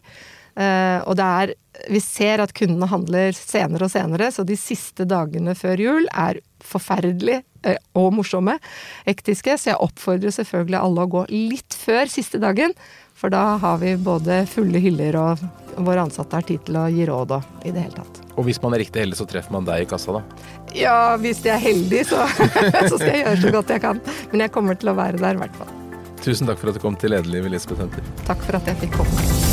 Uh, 0.58 0.98
og 1.06 1.14
det 1.18 1.24
er 1.24 1.54
Vi 1.94 2.00
ser 2.02 2.40
at 2.42 2.50
kundene 2.56 2.88
handler 2.90 3.36
senere 3.36 3.86
og 3.86 3.92
senere, 3.92 4.30
så 4.34 4.42
de 4.42 4.56
siste 4.58 5.06
dagene 5.06 5.54
før 5.54 5.78
jul 5.78 6.08
er 6.10 6.40
forferdelig 6.66 7.40
uh, 7.66 7.76
og 7.98 8.16
morsomme. 8.16 8.56
Hektiske. 9.06 9.54
Så 9.58 9.72
jeg 9.72 9.82
oppfordrer 9.82 10.34
selvfølgelig 10.34 10.80
alle 10.80 11.04
å 11.04 11.12
gå 11.12 11.26
litt 11.30 11.76
før 11.78 12.10
siste 12.10 12.40
dagen. 12.42 12.74
For 13.18 13.30
da 13.34 13.56
har 13.58 13.78
vi 13.78 13.96
både 13.96 14.44
fulle 14.46 14.78
hyller, 14.78 15.16
og 15.18 15.40
våre 15.82 16.04
ansatte 16.06 16.38
har 16.38 16.44
tid 16.46 16.62
til 16.68 16.78
å 16.78 16.84
gi 16.86 17.06
råd 17.08 17.34
og 17.34 17.66
i 17.66 17.72
det 17.74 17.88
hele 17.88 17.96
tatt. 17.96 18.20
Og 18.38 18.46
hvis 18.46 18.60
man 18.62 18.76
er 18.76 18.84
riktig 18.84 19.02
heldig, 19.02 19.18
så 19.18 19.26
treffer 19.26 19.56
man 19.56 19.66
deg 19.66 19.82
i 19.82 19.88
kassa, 19.90 20.20
da? 20.20 20.46
Ja, 20.78 21.16
hvis 21.18 21.42
jeg 21.42 21.56
er 21.56 21.64
heldig, 21.64 22.04
så, 22.06 22.28
så 22.92 22.94
skal 22.94 23.10
jeg 23.10 23.24
gjøre 23.24 23.42
så 23.42 23.54
godt 23.58 23.74
jeg 23.74 23.82
kan. 23.88 24.02
Men 24.30 24.46
jeg 24.46 24.54
kommer 24.54 24.78
til 24.78 24.94
å 24.94 24.98
være 25.00 25.18
der, 25.18 25.34
i 25.34 25.42
hvert 25.42 25.58
fall. 25.58 25.74
Tusen 26.22 26.46
takk 26.46 26.62
for 26.62 26.70
at 26.70 26.78
du 26.78 26.84
kom 26.86 26.98
til 26.98 27.16
Lederlivet, 27.16 27.50
Elisabeth 27.50 27.88
Henter. 27.88 28.10
Takk 28.30 28.46
for 28.46 28.62
at 28.62 28.70
jeg 28.70 28.84
fikk 28.86 29.00
komme. 29.02 29.47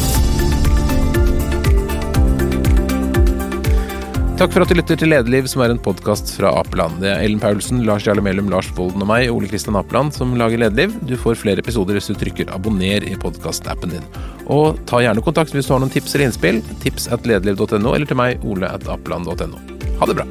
Takk 4.35 4.51
for 4.51 4.65
at 4.65 4.67
du 4.67 4.75
lytter 4.75 4.97
til 4.99 5.13
Lederliv, 5.13 5.45
som 5.47 5.61
er 5.63 5.71
en 5.71 5.77
podkast 5.79 6.33
fra 6.35 6.49
Apeland. 6.59 6.97
Det 6.99 7.07
er 7.07 7.21
Ellen 7.23 7.39
Paulsen, 7.39 7.85
Lars 7.87 8.03
Jarle 8.03 8.19
Melum, 8.19 8.49
Lars 8.51 8.67
Volden 8.75 9.05
og 9.05 9.07
meg, 9.07 9.29
Ole 9.31 9.47
Kristian 9.47 9.77
Apeland, 9.79 10.11
som 10.11 10.33
lager 10.35 10.59
Lederliv. 10.59 10.91
Du 11.07 11.15
får 11.15 11.37
flere 11.39 11.63
episoder 11.63 11.95
hvis 11.95 12.11
du 12.11 12.19
trykker 12.19 12.51
abonner 12.51 13.07
i 13.07 13.15
podkastappen 13.21 13.95
din. 13.95 14.09
Og 14.51 14.81
ta 14.91 14.99
gjerne 15.05 15.23
kontakt 15.23 15.55
hvis 15.55 15.71
du 15.71 15.77
har 15.77 15.79
noen 15.79 15.93
tips 15.93 16.17
eller 16.17 16.27
innspill. 16.27 16.59
Tips 16.83 17.07
at 17.15 17.23
lederliv.no, 17.23 17.95
eller 17.95 18.11
til 18.11 18.19
meg, 18.19 18.43
ole 18.43 18.67
at 18.67 18.83
apeland.no. 18.91 19.63
Ha 20.01 20.11
det 20.11 20.19
bra. 20.19 20.27